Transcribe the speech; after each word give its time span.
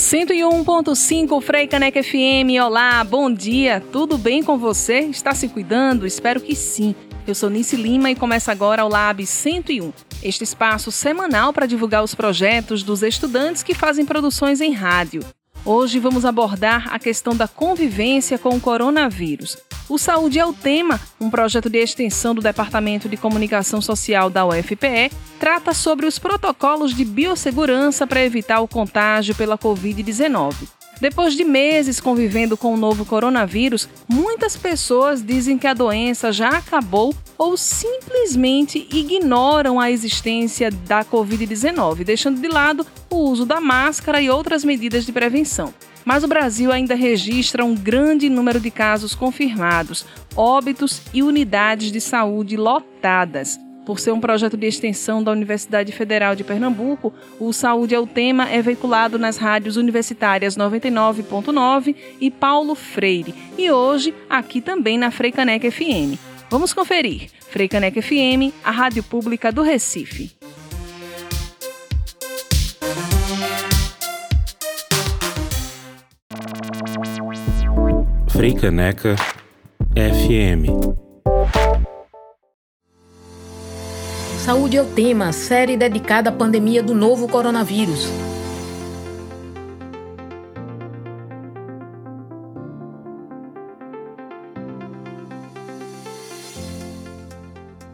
101.5 0.00 1.42
Frei 1.42 1.66
Caneca 1.66 2.02
FM. 2.02 2.56
Olá, 2.64 3.04
bom 3.04 3.30
dia. 3.30 3.82
Tudo 3.92 4.16
bem 4.16 4.42
com 4.42 4.56
você? 4.56 5.00
Está 5.00 5.34
se 5.34 5.46
cuidando? 5.46 6.06
Espero 6.06 6.40
que 6.40 6.56
sim. 6.56 6.94
Eu 7.26 7.34
sou 7.34 7.50
Nice 7.50 7.76
Lima 7.76 8.10
e 8.10 8.16
começa 8.16 8.50
agora 8.50 8.82
o 8.82 8.88
Lab 8.88 9.24
101. 9.24 9.92
Este 10.22 10.42
espaço 10.42 10.90
semanal 10.90 11.52
para 11.52 11.66
divulgar 11.66 12.02
os 12.02 12.14
projetos 12.14 12.82
dos 12.82 13.02
estudantes 13.02 13.62
que 13.62 13.74
fazem 13.74 14.06
produções 14.06 14.62
em 14.62 14.72
rádio. 14.72 15.22
Hoje 15.66 15.98
vamos 15.98 16.24
abordar 16.24 16.88
a 16.94 16.98
questão 16.98 17.36
da 17.36 17.46
convivência 17.46 18.38
com 18.38 18.56
o 18.56 18.60
coronavírus. 18.60 19.58
O 19.90 19.98
Saúde 19.98 20.38
é 20.38 20.46
o 20.46 20.52
Tema, 20.52 21.00
um 21.20 21.28
projeto 21.28 21.68
de 21.68 21.76
extensão 21.76 22.32
do 22.32 22.40
Departamento 22.40 23.08
de 23.08 23.16
Comunicação 23.16 23.82
Social 23.82 24.30
da 24.30 24.46
UFPE, 24.46 25.10
trata 25.36 25.74
sobre 25.74 26.06
os 26.06 26.16
protocolos 26.16 26.94
de 26.94 27.04
biossegurança 27.04 28.06
para 28.06 28.24
evitar 28.24 28.60
o 28.60 28.68
contágio 28.68 29.34
pela 29.34 29.58
Covid-19. 29.58 30.54
Depois 31.00 31.34
de 31.34 31.42
meses 31.42 31.98
convivendo 31.98 32.56
com 32.56 32.72
o 32.72 32.76
novo 32.76 33.04
coronavírus, 33.04 33.88
muitas 34.08 34.56
pessoas 34.56 35.24
dizem 35.24 35.58
que 35.58 35.66
a 35.66 35.74
doença 35.74 36.30
já 36.30 36.50
acabou 36.50 37.12
ou 37.36 37.56
simplesmente 37.56 38.86
ignoram 38.92 39.80
a 39.80 39.90
existência 39.90 40.70
da 40.70 41.04
Covid-19, 41.04 42.04
deixando 42.04 42.40
de 42.40 42.46
lado 42.46 42.86
o 43.10 43.16
uso 43.16 43.44
da 43.44 43.60
máscara 43.60 44.20
e 44.20 44.30
outras 44.30 44.62
medidas 44.62 45.04
de 45.04 45.10
prevenção. 45.10 45.74
Mas 46.04 46.24
o 46.24 46.28
Brasil 46.28 46.72
ainda 46.72 46.94
registra 46.94 47.64
um 47.64 47.74
grande 47.74 48.28
número 48.28 48.58
de 48.58 48.70
casos 48.70 49.14
confirmados, 49.14 50.06
óbitos 50.34 51.02
e 51.12 51.22
unidades 51.22 51.92
de 51.92 52.00
saúde 52.00 52.56
lotadas. 52.56 53.58
Por 53.84 53.98
ser 53.98 54.12
um 54.12 54.20
projeto 54.20 54.56
de 54.56 54.66
extensão 54.66 55.22
da 55.22 55.32
Universidade 55.32 55.90
Federal 55.90 56.36
de 56.36 56.44
Pernambuco, 56.44 57.12
o 57.38 57.52
Saúde 57.52 57.94
é 57.94 57.98
o 57.98 58.06
Tema 58.06 58.48
é 58.48 58.62
veiculado 58.62 59.18
nas 59.18 59.36
rádios 59.36 59.76
universitárias 59.76 60.56
99.9 60.56 61.96
e 62.20 62.30
Paulo 62.30 62.74
Freire, 62.74 63.34
e 63.58 63.70
hoje 63.70 64.14
aqui 64.28 64.60
também 64.60 64.98
na 64.98 65.10
Freicaneca 65.10 65.70
FM. 65.70 66.18
Vamos 66.50 66.72
conferir. 66.72 67.30
Freicaneca 67.48 68.00
FM, 68.00 68.54
a 68.62 68.70
rádio 68.70 69.02
pública 69.02 69.50
do 69.50 69.62
Recife. 69.62 70.39
Freicaneca 78.40 79.16
FM. 79.94 80.64
Saúde 84.38 84.78
é 84.78 84.80
o 84.80 84.86
tema, 84.86 85.30
série 85.30 85.76
dedicada 85.76 86.30
à 86.30 86.32
pandemia 86.32 86.82
do 86.82 86.94
novo 86.94 87.28
coronavírus. 87.28 88.08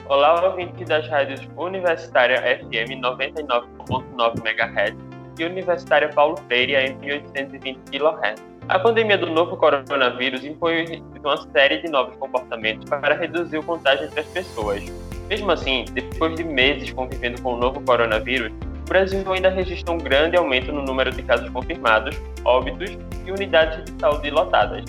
Olá, 0.08 0.48
ouvinte 0.48 0.84
das 0.84 1.08
rádios 1.08 1.40
Universitária 1.56 2.40
FM 2.40 3.02
99.9 3.02 4.44
MHz 4.44 4.96
e 5.40 5.44
Universitária 5.44 6.08
Paulo 6.10 6.36
Freire 6.46 6.76
AM 6.76 6.98
1820 7.00 7.80
kHz. 7.90 8.55
A 8.68 8.80
pandemia 8.80 9.16
do 9.16 9.26
novo 9.26 9.56
coronavírus 9.56 10.44
impõe 10.44 11.00
uma 11.22 11.36
série 11.52 11.82
de 11.82 11.88
novos 11.88 12.16
comportamentos 12.16 12.88
para 12.90 13.14
reduzir 13.14 13.58
o 13.58 13.62
contágio 13.62 14.06
entre 14.06 14.18
as 14.18 14.26
pessoas. 14.26 14.82
Mesmo 15.28 15.52
assim, 15.52 15.84
depois 15.92 16.34
de 16.34 16.42
meses 16.42 16.92
convivendo 16.92 17.40
com 17.42 17.54
o 17.54 17.56
novo 17.56 17.80
coronavírus, 17.82 18.50
o 18.50 18.88
Brasil 18.88 19.32
ainda 19.32 19.50
registra 19.50 19.94
um 19.94 19.98
grande 19.98 20.36
aumento 20.36 20.72
no 20.72 20.82
número 20.82 21.12
de 21.12 21.22
casos 21.22 21.48
confirmados, 21.50 22.20
óbitos 22.44 22.98
e 23.24 23.30
unidades 23.30 23.84
de 23.84 24.00
saúde 24.00 24.30
lotadas. 24.30 24.84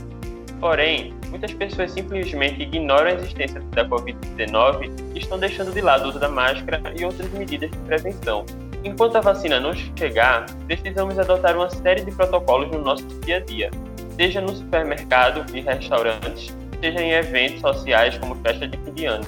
Porém, 0.59 1.13
muitas 1.29 1.53
pessoas 1.53 1.91
simplesmente 1.91 2.63
ignoram 2.63 3.11
a 3.11 3.13
existência 3.13 3.61
da 3.73 3.85
Covid-19 3.87 4.91
e 5.13 5.19
estão 5.19 5.37
deixando 5.37 5.71
de 5.71 5.81
lado 5.81 6.05
o 6.05 6.09
uso 6.09 6.19
da 6.19 6.29
máscara 6.29 6.81
e 6.99 7.05
outras 7.05 7.29
medidas 7.31 7.69
de 7.69 7.77
prevenção, 7.77 8.43
Enquanto 8.83 9.15
a 9.17 9.21
vacina 9.21 9.59
não 9.59 9.73
chegar, 9.73 10.45
precisamos 10.65 11.17
adotar 11.17 11.55
uma 11.55 11.69
série 11.69 12.01
de 12.03 12.11
protocolos 12.11 12.69
no 12.71 12.81
nosso 12.81 13.03
dia 13.21 13.37
a 13.37 13.39
dia, 13.39 13.71
seja 14.15 14.41
no 14.41 14.55
supermercado 14.55 15.45
e 15.55 15.61
restaurantes, 15.61 16.55
seja 16.79 17.01
em 17.01 17.11
eventos 17.11 17.61
sociais 17.61 18.17
como 18.17 18.35
festa 18.35 18.67
de 18.67 18.77
fim 18.77 18.93
de 18.93 19.05
ano. 19.05 19.25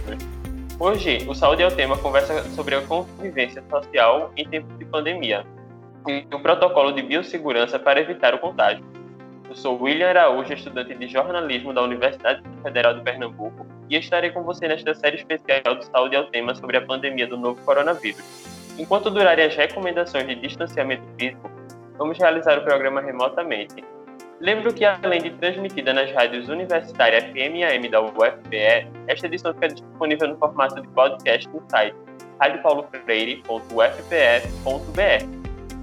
Hoje, 0.79 1.25
o 1.27 1.35
Saúde 1.35 1.63
é 1.63 1.67
o 1.67 1.71
Tema 1.71 1.97
conversa 1.97 2.43
sobre 2.51 2.75
a 2.75 2.81
convivência 2.81 3.61
social 3.69 4.31
em 4.37 4.47
tempos 4.47 4.77
de 4.77 4.85
pandemia 4.85 5.45
e 6.07 6.25
o 6.33 6.39
protocolo 6.39 6.93
de 6.93 7.01
biossegurança 7.01 7.77
para 7.77 7.99
evitar 7.99 8.33
o 8.33 8.39
contágio. 8.39 8.85
Eu 9.49 9.55
sou 9.55 9.81
William 9.81 10.09
Araújo, 10.09 10.53
estudante 10.53 10.95
de 10.95 11.07
jornalismo 11.07 11.73
da 11.73 11.81
Universidade 11.81 12.41
Federal 12.63 12.93
de 12.93 13.01
Pernambuco, 13.01 13.65
e 13.89 13.97
estarei 13.97 14.29
com 14.29 14.43
você 14.43 14.67
nesta 14.67 14.93
série 14.93 15.17
especial 15.17 15.75
do 15.75 15.83
Saúde 15.83 16.15
é 16.15 16.19
o 16.19 16.27
Tema 16.27 16.53
sobre 16.53 16.77
a 16.77 16.81
pandemia 16.81 17.25
do 17.25 17.35
novo 17.35 17.59
coronavírus. 17.65 18.58
Enquanto 18.79 19.11
durarem 19.11 19.45
as 19.45 19.55
recomendações 19.55 20.25
de 20.25 20.33
distanciamento 20.35 21.03
físico, 21.19 21.51
vamos 21.97 22.17
realizar 22.17 22.57
o 22.57 22.63
programa 22.63 23.01
remotamente. 23.01 23.83
Lembro 24.39 24.73
que, 24.73 24.85
além 24.85 25.21
de 25.21 25.31
transmitida 25.31 25.93
nas 25.93 26.09
rádios 26.13 26.47
Universitária 26.47 27.21
FM 27.21 27.55
e 27.55 27.65
AM 27.65 27.89
da 27.89 28.01
UFPE, 28.01 28.87
esta 29.07 29.27
edição 29.27 29.53
fica 29.53 29.67
disponível 29.67 30.29
no 30.29 30.37
formato 30.37 30.81
de 30.81 30.87
podcast 30.87 31.49
no 31.49 31.61
site 31.69 31.93
radiopaulofreire.ufpe.br 32.39 35.39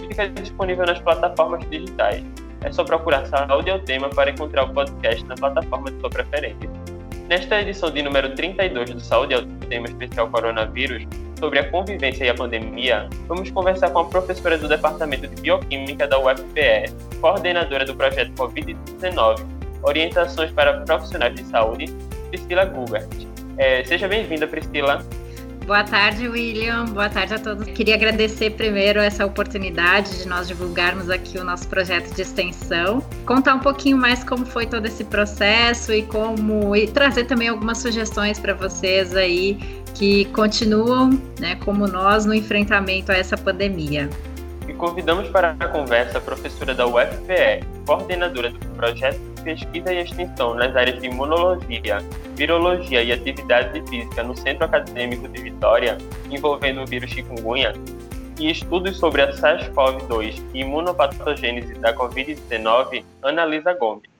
fica 0.08 0.28
disponível 0.28 0.86
nas 0.86 0.98
plataformas 1.00 1.68
digitais. 1.68 2.24
É 2.62 2.72
só 2.72 2.82
procurar 2.82 3.26
Saúde 3.26 3.70
ao 3.70 3.78
Tema 3.80 4.08
para 4.08 4.30
encontrar 4.30 4.64
o 4.64 4.72
podcast 4.72 5.22
na 5.26 5.34
plataforma 5.34 5.90
de 5.90 6.00
sua 6.00 6.08
preferência. 6.08 6.70
Nesta 7.28 7.60
edição 7.60 7.90
de 7.90 8.02
número 8.02 8.34
32 8.34 8.90
do 8.90 9.00
Saúde 9.00 9.34
ao 9.34 9.42
Tema 9.68 9.86
Especial 9.86 10.30
Coronavírus, 10.30 11.06
sobre 11.38 11.58
a 11.58 11.70
convivência 11.70 12.24
e 12.24 12.28
a 12.28 12.34
pandemia, 12.34 13.08
vamos 13.28 13.50
conversar 13.50 13.90
com 13.90 14.00
a 14.00 14.04
professora 14.04 14.56
do 14.56 14.68
Departamento 14.68 15.28
de 15.28 15.40
Bioquímica 15.42 16.06
da 16.06 16.18
UFPE, 16.18 16.92
coordenadora 17.20 17.84
do 17.84 17.94
projeto 17.94 18.32
Covid-19, 18.32 19.44
Orientações 19.82 20.50
para 20.50 20.80
Profissionais 20.80 21.34
de 21.34 21.44
Saúde, 21.44 21.86
Priscila 22.30 22.64
Gubert. 22.64 23.08
É, 23.58 23.84
seja 23.84 24.08
bem-vinda, 24.08 24.46
Priscila. 24.46 25.04
Boa 25.66 25.82
tarde, 25.82 26.28
William. 26.28 26.84
Boa 26.84 27.08
tarde 27.08 27.34
a 27.34 27.40
todos. 27.40 27.66
Queria 27.66 27.96
agradecer 27.96 28.50
primeiro 28.50 29.00
essa 29.00 29.26
oportunidade 29.26 30.22
de 30.22 30.28
nós 30.28 30.46
divulgarmos 30.46 31.10
aqui 31.10 31.38
o 31.38 31.44
nosso 31.44 31.66
projeto 31.66 32.14
de 32.14 32.22
extensão, 32.22 33.02
contar 33.26 33.56
um 33.56 33.58
pouquinho 33.58 33.96
mais 33.96 34.22
como 34.22 34.46
foi 34.46 34.64
todo 34.64 34.86
esse 34.86 35.02
processo 35.02 35.92
e 35.92 36.04
como 36.04 36.76
e 36.76 36.86
trazer 36.86 37.24
também 37.24 37.48
algumas 37.48 37.78
sugestões 37.78 38.38
para 38.38 38.54
vocês 38.54 39.16
aí 39.16 39.58
que 39.92 40.26
continuam, 40.26 41.20
né, 41.40 41.56
como 41.56 41.88
nós, 41.88 42.24
no 42.24 42.32
enfrentamento 42.32 43.10
a 43.10 43.16
essa 43.16 43.36
pandemia. 43.36 44.08
E 44.68 44.72
convidamos 44.72 45.28
para 45.30 45.56
a 45.58 45.66
conversa 45.66 46.18
a 46.18 46.20
professora 46.20 46.76
da 46.76 46.86
UFPE, 46.86 47.64
coordenadora 47.84 48.50
do 48.50 48.68
projeto 48.76 49.35
pesquisa 49.46 49.92
e 49.92 50.02
extensão 50.02 50.54
nas 50.54 50.74
áreas 50.74 51.00
de 51.00 51.06
imunologia, 51.06 51.98
virologia 52.34 53.00
e 53.00 53.12
atividade 53.12 53.80
física 53.88 54.24
no 54.24 54.36
Centro 54.36 54.64
Acadêmico 54.64 55.28
de 55.28 55.40
Vitória, 55.40 55.96
envolvendo 56.28 56.82
o 56.82 56.86
vírus 56.86 57.08
chikungunya, 57.10 57.72
e 58.40 58.50
estudos 58.50 58.98
sobre 58.98 59.22
a 59.22 59.32
SARS-CoV-2 59.32 60.42
e 60.52 60.62
imunopatogênese 60.62 61.74
da 61.74 61.94
Covid-19, 61.94 63.04
Ana 63.22 63.46
Lisa 63.46 63.72
Gomes. 63.72 64.10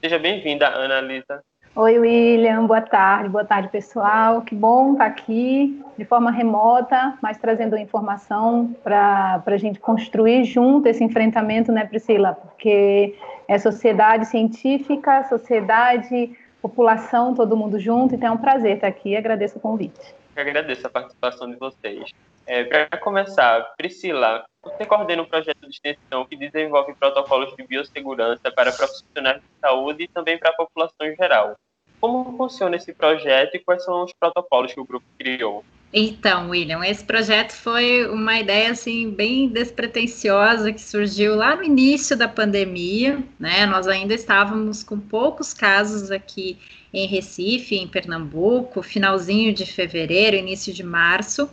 Seja 0.00 0.18
bem-vinda, 0.18 0.66
Ana 0.68 1.00
Lisa. 1.00 1.40
Oi, 1.74 1.98
William, 1.98 2.66
boa 2.66 2.82
tarde, 2.82 3.30
boa 3.30 3.44
tarde, 3.44 3.68
pessoal. 3.68 4.42
Que 4.42 4.54
bom 4.54 4.92
estar 4.92 5.06
aqui 5.06 5.80
de 5.96 6.04
forma 6.04 6.30
remota, 6.30 7.16
mas 7.22 7.38
trazendo 7.38 7.78
informação 7.78 8.74
para 8.82 9.42
a 9.46 9.56
gente 9.56 9.78
construir 9.78 10.44
junto 10.44 10.86
esse 10.88 11.02
enfrentamento, 11.02 11.70
né, 11.70 11.86
Priscila? 11.86 12.34
Porque 12.34 13.14
é 13.52 13.58
sociedade 13.58 14.26
científica, 14.28 15.24
sociedade, 15.28 16.34
população, 16.62 17.34
todo 17.34 17.54
mundo 17.54 17.78
junto, 17.78 18.14
então 18.14 18.30
é 18.30 18.32
um 18.32 18.38
prazer 18.38 18.76
estar 18.76 18.86
aqui 18.86 19.14
agradeço 19.14 19.58
o 19.58 19.60
convite. 19.60 20.14
Eu 20.34 20.42
agradeço 20.42 20.86
a 20.86 20.90
participação 20.90 21.50
de 21.50 21.56
vocês. 21.56 22.10
É, 22.46 22.64
para 22.64 22.98
começar, 22.98 23.74
Priscila, 23.76 24.42
você 24.62 24.86
coordena 24.86 25.22
um 25.22 25.26
projeto 25.26 25.60
de 25.60 25.68
extensão 25.68 26.24
que 26.24 26.34
desenvolve 26.34 26.94
protocolos 26.94 27.54
de 27.54 27.62
biossegurança 27.66 28.50
para 28.50 28.72
profissionais 28.72 29.42
de 29.42 29.60
saúde 29.60 30.04
e 30.04 30.08
também 30.08 30.38
para 30.38 30.48
a 30.48 30.54
população 30.54 31.06
em 31.06 31.14
geral. 31.14 31.54
Como 32.00 32.34
funciona 32.38 32.76
esse 32.76 32.94
projeto 32.94 33.54
e 33.54 33.60
quais 33.60 33.84
são 33.84 34.02
os 34.02 34.12
protocolos 34.18 34.72
que 34.72 34.80
o 34.80 34.86
grupo 34.86 35.04
criou? 35.18 35.62
Então, 35.94 36.48
William, 36.48 36.82
esse 36.82 37.04
projeto 37.04 37.52
foi 37.52 38.08
uma 38.08 38.40
ideia 38.40 38.70
assim 38.70 39.10
bem 39.10 39.46
despretensiosa 39.46 40.72
que 40.72 40.80
surgiu 40.80 41.34
lá 41.36 41.54
no 41.54 41.64
início 41.64 42.16
da 42.16 42.26
pandemia, 42.26 43.22
né? 43.38 43.66
Nós 43.66 43.86
ainda 43.86 44.14
estávamos 44.14 44.82
com 44.82 44.98
poucos 44.98 45.52
casos 45.52 46.10
aqui 46.10 46.56
em 46.94 47.06
Recife, 47.06 47.76
em 47.76 47.86
Pernambuco, 47.86 48.82
finalzinho 48.82 49.52
de 49.52 49.66
fevereiro, 49.66 50.34
início 50.34 50.72
de 50.72 50.82
março. 50.82 51.48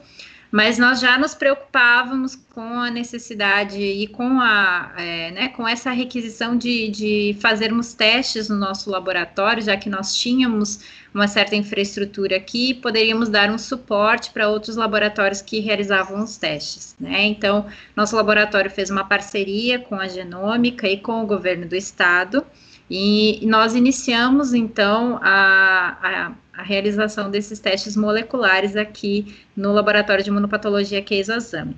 Mas 0.51 0.77
nós 0.77 0.99
já 0.99 1.17
nos 1.17 1.35
preocupávamos 1.35 2.35
com 2.35 2.79
a 2.79 2.89
necessidade 2.89 3.79
e 3.79 4.07
com 4.07 4.39
a 4.41 4.93
é, 4.97 5.31
né, 5.31 5.49
com 5.49 5.67
essa 5.67 5.91
requisição 5.91 6.57
de, 6.57 6.89
de 6.89 7.37
fazermos 7.39 7.93
testes 7.93 8.49
no 8.49 8.55
nosso 8.55 8.89
laboratório, 8.89 9.61
já 9.61 9.77
que 9.77 9.89
nós 9.89 10.15
tínhamos 10.15 10.79
uma 11.13 11.27
certa 11.27 11.55
infraestrutura 11.55 12.37
aqui, 12.37 12.73
poderíamos 12.73 13.29
dar 13.29 13.49
um 13.49 13.57
suporte 13.57 14.31
para 14.31 14.47
outros 14.47 14.75
laboratórios 14.75 15.41
que 15.41 15.59
realizavam 15.59 16.23
os 16.23 16.37
testes. 16.37 16.95
Né? 16.99 17.25
Então, 17.25 17.65
nosso 17.95 18.15
laboratório 18.15 18.69
fez 18.69 18.89
uma 18.89 19.03
parceria 19.03 19.79
com 19.79 19.95
a 19.95 20.07
Genômica 20.07 20.87
e 20.87 20.97
com 20.97 21.23
o 21.23 21.27
governo 21.27 21.67
do 21.67 21.75
estado, 21.75 22.45
e 22.89 23.39
nós 23.45 23.75
iniciamos 23.75 24.53
então 24.53 25.19
a, 25.21 25.97
a, 26.01 26.31
a 26.59 26.63
realização 26.63 27.29
desses 27.29 27.59
testes 27.59 27.95
moleculares 27.95 28.75
aqui 28.75 29.35
no 29.55 29.71
laboratório 29.71 30.23
de 30.23 30.29
imunopatologia 30.29 31.01
Keizazami. 31.01 31.77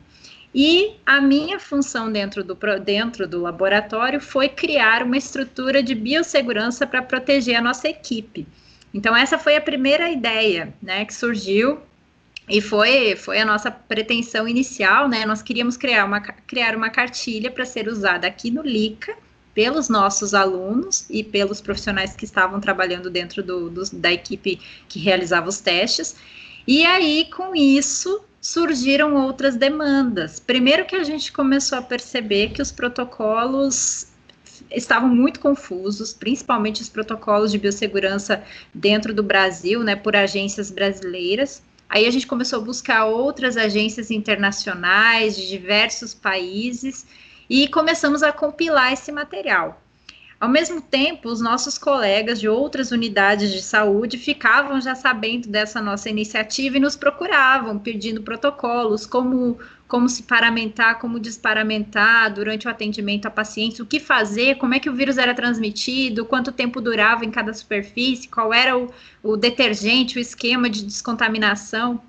E 0.54 0.96
a 1.06 1.22
minha 1.22 1.60
função 1.60 2.12
dentro 2.12 2.44
do, 2.44 2.58
dentro 2.84 3.28
do 3.28 3.42
laboratório 3.42 4.20
foi 4.20 4.50
criar 4.50 5.04
uma 5.04 5.18
estrutura 5.18 5.82
de 5.82 5.96
biossegurança 5.96 6.86
para 6.86 7.02
proteger 7.02 7.56
a 7.56 7.62
nossa 7.62 7.88
equipe. 7.88 8.48
Então, 8.94 9.16
essa 9.16 9.38
foi 9.38 9.56
a 9.56 9.62
primeira 9.62 10.10
ideia 10.10 10.74
né, 10.82 11.06
que 11.06 11.14
surgiu 11.14 11.80
e 12.50 12.60
foi, 12.60 13.16
foi 13.16 13.40
a 13.40 13.46
nossa 13.46 13.72
pretensão 13.72 14.46
inicial, 14.46 15.08
né? 15.08 15.26
Nós 15.26 15.42
queríamos 15.42 15.78
criar 15.78 16.04
uma, 16.04 16.20
criar 16.20 16.76
uma 16.76 16.90
cartilha 16.90 17.50
para 17.50 17.64
ser 17.64 17.88
usada 17.88 18.28
aqui 18.28 18.52
no 18.52 18.62
LICA 18.62 19.16
pelos 19.54 19.90
nossos 19.90 20.34
alunos 20.34 21.06
e 21.10 21.24
pelos 21.24 21.62
profissionais 21.62 22.16
que 22.16 22.26
estavam 22.26 22.60
trabalhando 22.60 23.10
dentro 23.10 23.44
do, 23.44 23.70
do, 23.70 23.84
da 23.94 24.12
equipe 24.12 24.60
que 24.88 25.00
realizava 25.00 25.50
os 25.50 25.60
testes. 25.60 26.16
E 26.68 26.86
aí, 26.86 27.28
com 27.36 27.56
isso, 27.56 28.24
surgiram 28.40 29.16
outras 29.16 29.56
demandas. 29.56 30.40
Primeiro 30.40 30.86
que 30.86 30.96
a 30.96 31.04
gente 31.04 31.32
começou 31.32 31.78
a 31.78 31.82
perceber 31.82 32.50
que 32.50 32.62
os 32.62 32.72
protocolos 32.72 34.08
estavam 34.72 35.10
muito 35.10 35.40
confusos, 35.40 36.14
principalmente 36.14 36.82
os 36.82 36.90
protocolos 36.90 37.52
de 37.52 37.58
biossegurança 37.58 38.44
dentro 38.74 39.14
do 39.14 39.22
Brasil, 39.22 39.84
né, 39.84 39.96
por 39.96 40.16
agências 40.16 40.72
brasileiras. 40.72 41.62
Aí 41.90 42.06
a 42.06 42.12
gente 42.12 42.26
começou 42.26 42.60
a 42.60 42.64
buscar 42.64 43.06
outras 43.06 43.58
agências 43.58 44.10
internacionais 44.12 45.36
de 45.36 45.50
diversos 45.50 46.14
países 46.14 47.06
e 47.52 47.68
começamos 47.68 48.24
a 48.24 48.32
compilar 48.32 48.94
esse 48.94 49.12
material. 49.12 49.84
Ao 50.40 50.48
mesmo 50.48 50.80
tempo, 50.80 51.28
os 51.28 51.42
nossos 51.42 51.78
colegas 51.78 52.40
de 52.40 52.48
outras 52.48 52.92
unidades 52.92 53.52
de 53.52 53.62
saúde 53.62 54.18
ficavam 54.18 54.80
já 54.80 54.96
sabendo 54.96 55.50
dessa 55.50 55.82
nossa 55.82 56.10
iniciativa 56.10 56.78
e 56.78 56.80
nos 56.80 56.96
procuravam, 56.96 57.78
pedindo 57.78 58.22
protocolos, 58.22 59.06
como, 59.06 59.60
como 59.86 60.08
se 60.08 60.24
paramentar, 60.24 60.98
como 60.98 61.20
desparamentar 61.20 62.34
durante 62.34 62.68
o 62.68 62.72
atendimento 62.72 63.26
a 63.26 63.30
pacientes, 63.30 63.82
o 63.82 63.86
que 63.86 64.00
fazer, 64.00 64.56
como 64.56 64.74
é 64.74 64.80
que 64.80 64.90
o 64.90 64.96
vírus 64.96 65.18
era 65.18 65.36
transmitido, 65.36 66.24
quanto 66.24 66.54
tempo 66.54 66.80
durava 66.80 67.26
em 67.26 67.32
cada 67.32 67.54
superfície, 67.54 68.30
qual 68.30 68.54
era 68.54 68.78
o, 68.78 68.90
o 69.22 69.36
detergente, 69.36 70.18
o 70.18 70.22
esquema 70.22 70.70
de 70.70 70.86
descontaminação. 70.86 72.02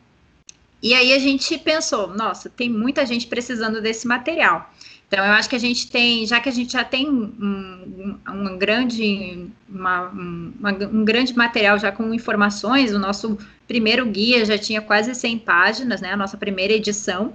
E 0.81 0.95
aí 0.95 1.13
a 1.13 1.19
gente 1.19 1.59
pensou, 1.59 2.07
nossa, 2.07 2.49
tem 2.49 2.71
muita 2.71 3.05
gente 3.05 3.27
precisando 3.27 3.83
desse 3.83 4.07
material. 4.07 4.73
Então, 5.13 5.27
eu 5.27 5.33
acho 5.33 5.47
que 5.47 5.57
a 5.57 5.59
gente 5.59 5.91
tem, 5.91 6.27
já 6.27 6.41
que 6.41 6.49
a 6.49 6.53
gente 6.53 6.73
já 6.73 6.83
tem 6.83 7.07
um, 7.07 8.19
um, 8.27 8.57
grande, 8.57 9.47
uma, 9.69 10.09
uma, 10.09 10.71
um 10.71 11.05
grande 11.05 11.37
material 11.37 11.79
já 11.79 11.93
com 11.93 12.15
informações, 12.15 12.95
o 12.95 12.99
nosso 12.99 13.37
primeiro 13.69 14.07
guia 14.07 14.43
já 14.47 14.57
tinha 14.57 14.81
quase 14.81 15.15
100 15.15 15.41
páginas, 15.41 16.01
né, 16.01 16.15
a 16.15 16.17
nossa 16.17 16.39
primeira 16.39 16.73
edição 16.73 17.35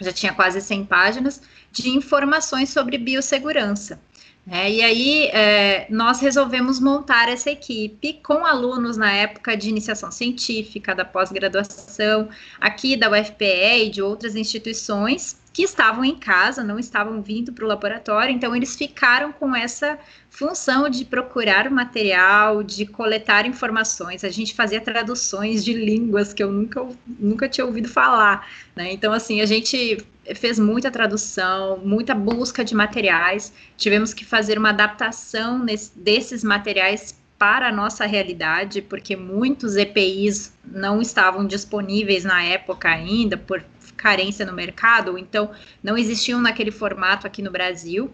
já 0.00 0.12
tinha 0.12 0.32
quase 0.32 0.60
100 0.60 0.84
páginas 0.86 1.40
de 1.70 1.90
informações 1.90 2.70
sobre 2.70 2.98
biossegurança. 2.98 4.00
Né, 4.44 4.72
e 4.72 4.82
aí, 4.82 5.26
é, 5.26 5.86
nós 5.88 6.18
resolvemos 6.18 6.80
montar 6.80 7.28
essa 7.28 7.52
equipe 7.52 8.14
com 8.14 8.44
alunos 8.44 8.96
na 8.96 9.12
época 9.12 9.56
de 9.56 9.68
iniciação 9.68 10.10
científica, 10.10 10.92
da 10.92 11.04
pós-graduação, 11.04 12.28
aqui 12.60 12.96
da 12.96 13.08
UFPE 13.08 13.84
e 13.84 13.90
de 13.90 14.02
outras 14.02 14.34
instituições, 14.34 15.36
que 15.56 15.62
estavam 15.62 16.04
em 16.04 16.14
casa, 16.14 16.62
não 16.62 16.78
estavam 16.78 17.22
vindo 17.22 17.50
para 17.50 17.64
o 17.64 17.66
laboratório, 17.66 18.30
então 18.30 18.54
eles 18.54 18.76
ficaram 18.76 19.32
com 19.32 19.56
essa 19.56 19.98
função 20.28 20.86
de 20.86 21.02
procurar 21.02 21.70
material, 21.70 22.62
de 22.62 22.84
coletar 22.84 23.46
informações. 23.46 24.22
A 24.22 24.28
gente 24.28 24.52
fazia 24.54 24.82
traduções 24.82 25.64
de 25.64 25.72
línguas 25.72 26.34
que 26.34 26.42
eu 26.42 26.52
nunca, 26.52 26.86
nunca 27.06 27.48
tinha 27.48 27.64
ouvido 27.64 27.88
falar, 27.88 28.46
né? 28.76 28.92
Então, 28.92 29.14
assim, 29.14 29.40
a 29.40 29.46
gente 29.46 29.96
fez 30.34 30.58
muita 30.58 30.90
tradução, 30.90 31.78
muita 31.78 32.14
busca 32.14 32.62
de 32.62 32.74
materiais, 32.74 33.50
tivemos 33.78 34.12
que 34.12 34.26
fazer 34.26 34.58
uma 34.58 34.68
adaptação 34.68 35.58
nesse, 35.58 35.98
desses 35.98 36.44
materiais 36.44 37.18
para 37.38 37.68
a 37.68 37.72
nossa 37.72 38.04
realidade, 38.04 38.82
porque 38.82 39.16
muitos 39.16 39.74
EPIs 39.76 40.52
não 40.62 41.00
estavam 41.00 41.46
disponíveis 41.46 42.24
na 42.24 42.42
época 42.42 42.90
ainda, 42.90 43.38
por 43.38 43.64
carência 43.96 44.46
no 44.46 44.52
mercado, 44.52 45.12
ou 45.12 45.18
então 45.18 45.50
não 45.82 45.96
existiam 45.96 46.40
naquele 46.40 46.70
formato 46.70 47.26
aqui 47.26 47.42
no 47.42 47.50
Brasil. 47.50 48.12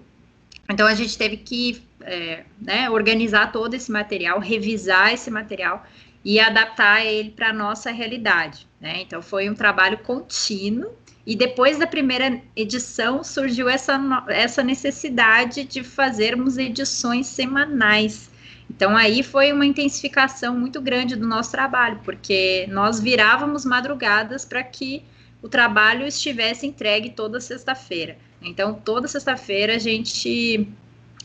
Então 0.69 0.87
a 0.87 0.95
gente 0.95 1.19
teve 1.19 1.37
que 1.37 1.83
é, 2.01 2.45
né, 2.61 2.89
organizar 2.91 3.53
todo 3.53 3.75
esse 3.75 3.91
material, 3.91 4.39
revisar 4.39 5.13
esse 5.13 5.31
material 5.31 5.87
e 6.25 6.39
adaptar 6.39 7.05
ele 7.05 7.31
para 7.31 7.49
a 7.49 7.53
nossa 7.53 7.91
realidade. 7.91 8.67
Né? 8.81 9.03
Então 9.03 9.21
foi 9.23 9.49
um 9.49 9.55
trabalho 9.55 9.99
contínuo. 9.99 10.93
E 11.25 11.37
depois 11.37 11.79
da 11.79 11.87
primeira 11.87 12.41
edição 12.57 13.23
surgiu 13.23 13.69
essa, 13.69 13.97
essa 14.29 14.61
necessidade 14.61 15.63
de 15.63 15.85
fazermos 15.85 16.59
edições 16.59 17.29
semanais. 17.29 18.29
Então 18.69 18.97
aí 18.97 19.23
foi 19.23 19.53
uma 19.53 19.65
intensificação 19.65 20.59
muito 20.59 20.81
grande 20.81 21.15
do 21.15 21.27
nosso 21.27 21.53
trabalho, 21.53 22.01
porque 22.05 22.67
nós 22.71 22.99
virávamos 22.99 23.65
madrugadas 23.65 24.45
para 24.45 24.65
que 24.65 25.05
o 25.43 25.49
trabalho 25.49 26.07
estivesse 26.07 26.67
entregue 26.67 27.11
toda 27.11 27.41
sexta-feira. 27.41 28.17
Então, 28.41 28.75
toda 28.75 29.09
sexta-feira 29.09 29.75
a 29.75 29.79
gente 29.79 30.69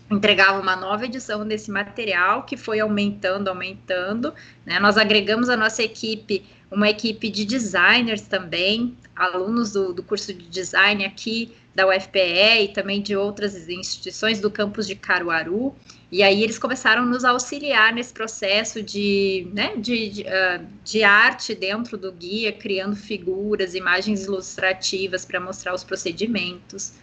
entregava 0.09 0.59
uma 0.59 0.75
nova 0.75 1.05
edição 1.05 1.45
desse 1.45 1.69
material 1.69 2.43
que 2.43 2.57
foi 2.57 2.79
aumentando, 2.79 3.49
aumentando. 3.49 4.33
Né? 4.65 4.79
Nós 4.79 4.97
agregamos 4.97 5.49
a 5.49 5.57
nossa 5.57 5.83
equipe, 5.83 6.45
uma 6.71 6.89
equipe 6.89 7.29
de 7.29 7.45
designers 7.45 8.21
também, 8.21 8.97
alunos 9.15 9.73
do, 9.73 9.93
do 9.93 10.01
curso 10.01 10.33
de 10.33 10.47
design 10.47 11.06
aqui 11.06 11.53
da 11.77 11.87
UFPE 11.87 12.63
e 12.63 12.67
também 12.69 13.03
de 13.03 13.15
outras 13.15 13.69
instituições 13.69 14.41
do 14.41 14.49
campus 14.49 14.87
de 14.87 14.95
Caruaru. 14.95 15.75
E 16.11 16.23
aí 16.23 16.41
eles 16.41 16.57
começaram 16.57 17.03
a 17.03 17.05
nos 17.05 17.23
auxiliar 17.23 17.93
nesse 17.93 18.11
processo 18.11 18.81
de, 18.81 19.47
né, 19.53 19.75
de, 19.77 20.09
de, 20.09 20.21
uh, 20.23 20.65
de 20.83 21.03
arte 21.03 21.53
dentro 21.53 21.95
do 21.95 22.11
guia, 22.11 22.51
criando 22.51 22.95
figuras, 22.95 23.75
imagens 23.75 24.25
ilustrativas 24.25 25.23
para 25.23 25.39
mostrar 25.39 25.75
os 25.75 25.83
procedimentos. 25.83 26.93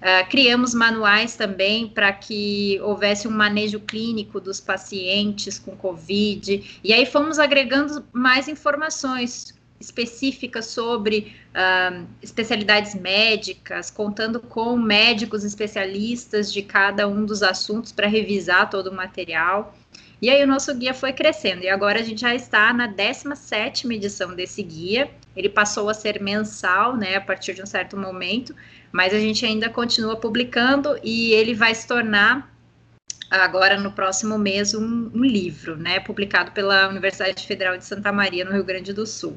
Uh, 0.00 0.28
criamos 0.28 0.74
manuais 0.74 1.36
também 1.36 1.86
para 1.86 2.12
que 2.12 2.80
houvesse 2.82 3.28
um 3.28 3.30
manejo 3.30 3.78
clínico 3.78 4.40
dos 4.40 4.60
pacientes 4.60 5.60
com 5.60 5.76
Covid, 5.76 6.80
e 6.82 6.92
aí 6.92 7.06
fomos 7.06 7.38
agregando 7.38 8.04
mais 8.12 8.48
informações, 8.48 9.54
específicas 9.84 10.66
sobre 10.66 11.34
uh, 11.50 12.06
especialidades 12.22 12.94
médicas, 12.94 13.90
contando 13.90 14.40
com 14.40 14.76
médicos 14.76 15.44
especialistas 15.44 16.52
de 16.52 16.62
cada 16.62 17.06
um 17.06 17.24
dos 17.24 17.42
assuntos 17.42 17.92
para 17.92 18.06
revisar 18.06 18.70
todo 18.70 18.88
o 18.88 18.94
material. 18.94 19.76
E 20.20 20.30
aí 20.30 20.42
o 20.42 20.46
nosso 20.46 20.74
guia 20.74 20.94
foi 20.94 21.12
crescendo, 21.12 21.64
e 21.64 21.68
agora 21.68 22.00
a 22.00 22.02
gente 22.02 22.22
já 22.22 22.34
está 22.34 22.72
na 22.72 22.88
17ª 22.88 23.94
edição 23.94 24.34
desse 24.34 24.62
guia. 24.62 25.10
Ele 25.36 25.48
passou 25.48 25.88
a 25.88 25.94
ser 25.94 26.20
mensal, 26.22 26.96
né, 26.96 27.16
a 27.16 27.20
partir 27.20 27.54
de 27.54 27.62
um 27.62 27.66
certo 27.66 27.96
momento, 27.96 28.54
mas 28.90 29.12
a 29.12 29.18
gente 29.18 29.44
ainda 29.44 29.68
continua 29.68 30.16
publicando 30.16 30.98
e 31.02 31.32
ele 31.32 31.54
vai 31.54 31.74
se 31.74 31.86
tornar 31.86 32.54
agora 33.30 33.78
no 33.78 33.92
próximo 33.92 34.38
mês 34.38 34.74
um, 34.74 35.10
um, 35.12 35.24
livro, 35.24 35.76
né, 35.76 36.00
publicado 36.00 36.52
pela 36.52 36.88
Universidade 36.88 37.46
Federal 37.46 37.76
de 37.76 37.84
Santa 37.84 38.12
Maria, 38.12 38.44
no 38.44 38.52
Rio 38.52 38.64
Grande 38.64 38.92
do 38.92 39.06
Sul. 39.06 39.36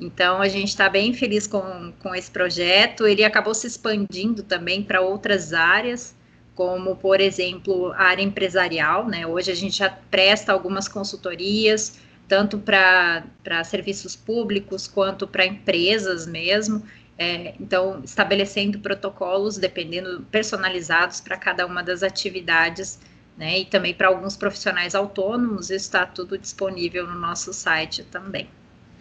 Então, 0.00 0.40
a 0.40 0.48
gente 0.48 0.68
está 0.68 0.88
bem 0.88 1.12
feliz 1.12 1.46
com, 1.46 1.92
com 1.98 2.14
esse 2.14 2.30
projeto. 2.30 3.06
Ele 3.06 3.22
acabou 3.22 3.54
se 3.54 3.66
expandindo 3.66 4.42
também 4.42 4.82
para 4.82 5.02
outras 5.02 5.52
áreas, 5.52 6.14
como, 6.54 6.96
por 6.96 7.20
exemplo, 7.20 7.92
a 7.92 8.04
área 8.04 8.22
empresarial. 8.22 9.06
Né? 9.06 9.26
Hoje 9.26 9.52
a 9.52 9.54
gente 9.54 9.76
já 9.76 9.90
presta 9.90 10.52
algumas 10.52 10.88
consultorias, 10.88 11.98
tanto 12.26 12.58
para 12.58 13.24
serviços 13.64 14.16
públicos 14.16 14.88
quanto 14.88 15.28
para 15.28 15.44
empresas 15.44 16.26
mesmo. 16.26 16.82
É, 17.18 17.54
então, 17.60 18.00
estabelecendo 18.02 18.78
protocolos, 18.78 19.58
dependendo, 19.58 20.26
personalizados 20.30 21.20
para 21.20 21.36
cada 21.36 21.66
uma 21.66 21.82
das 21.82 22.02
atividades, 22.02 22.98
né? 23.36 23.58
E 23.58 23.64
também 23.66 23.92
para 23.92 24.08
alguns 24.08 24.38
profissionais 24.38 24.94
autônomos, 24.94 25.68
está 25.68 26.06
tudo 26.06 26.38
disponível 26.38 27.06
no 27.06 27.14
nosso 27.14 27.52
site 27.52 28.04
também. 28.04 28.48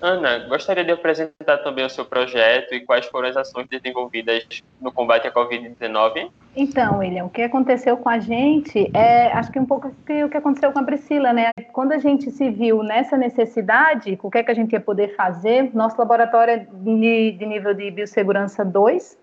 Ana, 0.02 0.48
gostaria 0.48 0.84
de 0.84 0.92
apresentar 0.92 1.58
também 1.58 1.86
o 1.86 1.90
seu 1.90 2.06
projeto 2.06 2.74
e 2.74 2.80
quais 2.80 3.06
foram 3.08 3.28
as 3.28 3.36
ações 3.36 3.68
desenvolvidas 3.68 4.48
no 4.80 4.94
combate 4.94 5.28
à 5.28 5.32
Covid-19? 5.32 6.32
Então, 6.56 7.00
William, 7.00 7.26
o 7.26 7.30
que 7.30 7.42
aconteceu 7.42 7.98
com 7.98 8.08
a 8.08 8.18
gente 8.18 8.90
é, 8.96 9.28
acho 9.34 9.52
que 9.52 9.60
um 9.60 9.66
pouco 9.66 9.90
o 9.90 10.30
que 10.30 10.38
aconteceu 10.38 10.72
com 10.72 10.80
a 10.80 10.84
Priscila, 10.84 11.34
né? 11.34 11.50
Quando 11.74 11.92
a 11.92 11.98
gente 11.98 12.32
se 12.32 12.50
viu 12.50 12.82
nessa 12.82 13.18
necessidade, 13.18 14.18
o 14.24 14.32
que 14.32 14.38
é 14.38 14.44
que 14.44 14.52
a 14.52 14.54
gente 14.54 14.72
ia 14.72 14.80
poder 14.80 15.16
fazer? 15.16 15.70
Nosso 15.76 15.98
laboratório 16.00 16.54
é 16.54 16.58
de, 16.58 17.32
de 17.32 17.46
nível 17.46 17.74
de 17.74 17.92
biossegurança 17.92 18.64
2, 18.64 19.18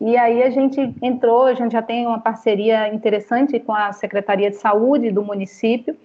e 0.00 0.16
aí 0.16 0.44
a 0.44 0.50
gente 0.50 0.94
entrou, 1.02 1.46
a 1.46 1.54
gente 1.54 1.72
já 1.72 1.82
tem 1.82 2.06
uma 2.06 2.20
parceria 2.20 2.88
interessante 2.88 3.58
com 3.58 3.74
a 3.74 3.92
Secretaria 3.92 4.48
de 4.50 4.56
Saúde 4.56 5.10
do 5.10 5.24
município, 5.24 5.96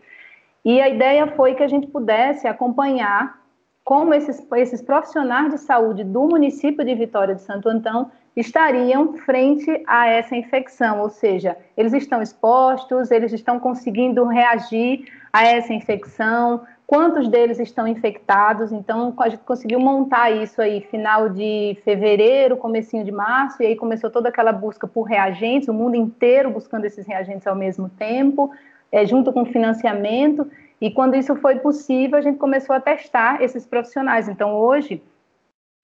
e 0.63 0.81
a 0.81 0.89
ideia 0.89 1.27
foi 1.27 1.53
que 1.53 1.61
a 1.61 1.67
gente 1.67 1.85
pudesse 1.87 2.47
acompanhar 2.47 3.44
como 3.85 4.15
esses, 4.15 4.43
esses 4.55 4.81
profissionais 4.81 5.51
de 5.51 5.59
saúde 5.59 6.03
do 6.03 6.23
município 6.23 6.83
de 6.83 6.95
Vitória 6.95 7.35
de 7.35 7.43
Santo 7.43 7.69
Antão 7.69 8.09
estariam 8.35 9.13
frente 9.13 9.83
a 9.85 10.07
essa 10.07 10.35
infecção, 10.35 10.99
ou 10.99 11.09
seja, 11.09 11.55
eles 11.77 11.93
estão 11.93 12.19
expostos, 12.19 13.11
eles 13.11 13.31
estão 13.31 13.59
conseguindo 13.59 14.25
reagir 14.25 15.05
a 15.31 15.45
essa 15.45 15.71
infecção, 15.71 16.63
quantos 16.87 17.27
deles 17.27 17.59
estão 17.59 17.87
infectados, 17.87 18.71
então 18.71 19.13
a 19.19 19.29
gente 19.29 19.43
conseguiu 19.43 19.79
montar 19.79 20.31
isso 20.31 20.61
aí 20.61 20.81
final 20.81 21.29
de 21.29 21.77
fevereiro, 21.85 22.57
comecinho 22.57 23.05
de 23.05 23.11
março, 23.11 23.61
e 23.61 23.67
aí 23.67 23.75
começou 23.75 24.09
toda 24.09 24.29
aquela 24.29 24.51
busca 24.51 24.87
por 24.87 25.03
reagentes, 25.03 25.67
o 25.67 25.73
mundo 25.73 25.95
inteiro 25.95 26.49
buscando 26.49 26.85
esses 26.85 27.05
reagentes 27.05 27.45
ao 27.45 27.55
mesmo 27.55 27.87
tempo, 27.87 28.51
é, 28.91 29.05
junto 29.05 29.31
com 29.31 29.45
financiamento, 29.45 30.49
e 30.79 30.91
quando 30.91 31.15
isso 31.15 31.35
foi 31.35 31.59
possível, 31.59 32.17
a 32.17 32.21
gente 32.21 32.37
começou 32.37 32.75
a 32.75 32.79
testar 32.79 33.41
esses 33.41 33.65
profissionais. 33.65 34.27
Então, 34.27 34.53
hoje, 34.55 35.01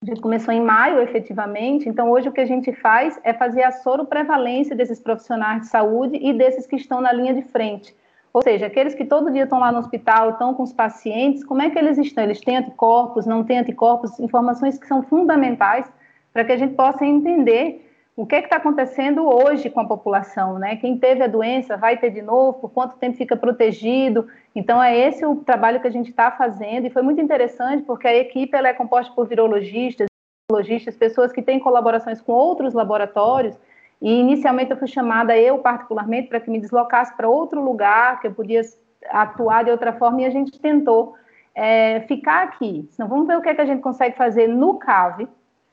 a 0.03 0.05
gente 0.05 0.21
começou 0.21 0.53
em 0.53 0.61
maio, 0.61 0.99
efetivamente. 0.99 1.87
Então, 1.87 2.09
hoje 2.09 2.27
o 2.27 2.31
que 2.31 2.41
a 2.41 2.45
gente 2.45 2.73
faz 2.73 3.19
é 3.23 3.33
fazer 3.33 3.63
a 3.63 3.71
soroprevalência 3.71 4.75
desses 4.75 4.99
profissionais 4.99 5.61
de 5.61 5.67
saúde 5.67 6.17
e 6.21 6.33
desses 6.33 6.67
que 6.67 6.75
estão 6.75 6.99
na 6.99 7.13
linha 7.13 7.33
de 7.33 7.43
frente. 7.43 7.95
Ou 8.33 8.41
seja, 8.41 8.65
aqueles 8.65 8.95
que 8.95 9.05
todo 9.05 9.31
dia 9.31 9.43
estão 9.43 9.59
lá 9.59 9.71
no 9.71 9.79
hospital, 9.79 10.31
estão 10.31 10.53
com 10.53 10.63
os 10.63 10.71
pacientes, 10.71 11.43
como 11.43 11.61
é 11.61 11.69
que 11.69 11.77
eles 11.77 11.97
estão? 11.97 12.23
Eles 12.23 12.39
têm 12.39 12.57
anticorpos, 12.57 13.25
não 13.25 13.43
têm 13.43 13.59
anticorpos? 13.59 14.19
Informações 14.19 14.79
que 14.79 14.87
são 14.87 15.03
fundamentais 15.03 15.91
para 16.33 16.45
que 16.45 16.51
a 16.53 16.57
gente 16.57 16.73
possa 16.75 17.05
entender 17.05 17.90
o 18.15 18.25
que 18.25 18.35
é 18.35 18.39
está 18.39 18.57
acontecendo 18.57 19.25
hoje 19.25 19.69
com 19.69 19.79
a 19.79 19.87
população, 19.87 20.59
né? 20.59 20.75
Quem 20.75 20.97
teve 20.97 21.23
a 21.23 21.27
doença 21.27 21.77
vai 21.77 21.97
ter 21.97 22.09
de 22.09 22.21
novo, 22.21 22.59
por 22.59 22.69
quanto 22.69 22.97
tempo 22.97 23.17
fica 23.17 23.37
protegido. 23.37 24.27
Então, 24.53 24.83
é 24.83 24.97
esse 24.97 25.25
o 25.25 25.37
trabalho 25.37 25.79
que 25.79 25.87
a 25.87 25.91
gente 25.91 26.09
está 26.09 26.29
fazendo, 26.29 26.85
e 26.85 26.89
foi 26.89 27.01
muito 27.01 27.21
interessante, 27.21 27.83
porque 27.83 28.07
a 28.07 28.15
equipe 28.15 28.55
ela 28.55 28.67
é 28.67 28.73
composta 28.73 29.13
por 29.13 29.27
virologistas, 29.27 30.07
virologistas, 30.49 30.97
pessoas 30.97 31.31
que 31.31 31.41
têm 31.41 31.59
colaborações 31.59 32.21
com 32.21 32.33
outros 32.33 32.73
laboratórios, 32.73 33.57
e 34.01 34.19
inicialmente 34.19 34.71
eu 34.71 34.77
fui 34.77 34.87
chamada, 34.87 35.37
eu 35.37 35.59
particularmente, 35.59 36.27
para 36.27 36.41
que 36.41 36.49
me 36.49 36.59
deslocasse 36.59 37.15
para 37.15 37.29
outro 37.29 37.63
lugar, 37.63 38.19
que 38.19 38.27
eu 38.27 38.33
podia 38.33 38.61
atuar 39.09 39.63
de 39.63 39.71
outra 39.71 39.93
forma, 39.93 40.21
e 40.21 40.25
a 40.25 40.29
gente 40.29 40.59
tentou 40.59 41.15
é, 41.55 42.01
ficar 42.01 42.43
aqui. 42.43 42.89
Então, 42.93 43.07
vamos 43.07 43.25
ver 43.25 43.37
o 43.37 43.41
que, 43.41 43.49
é 43.49 43.55
que 43.55 43.61
a 43.61 43.65
gente 43.65 43.81
consegue 43.81 44.17
fazer 44.17 44.47
no 44.47 44.77
CAVE, 44.77 45.29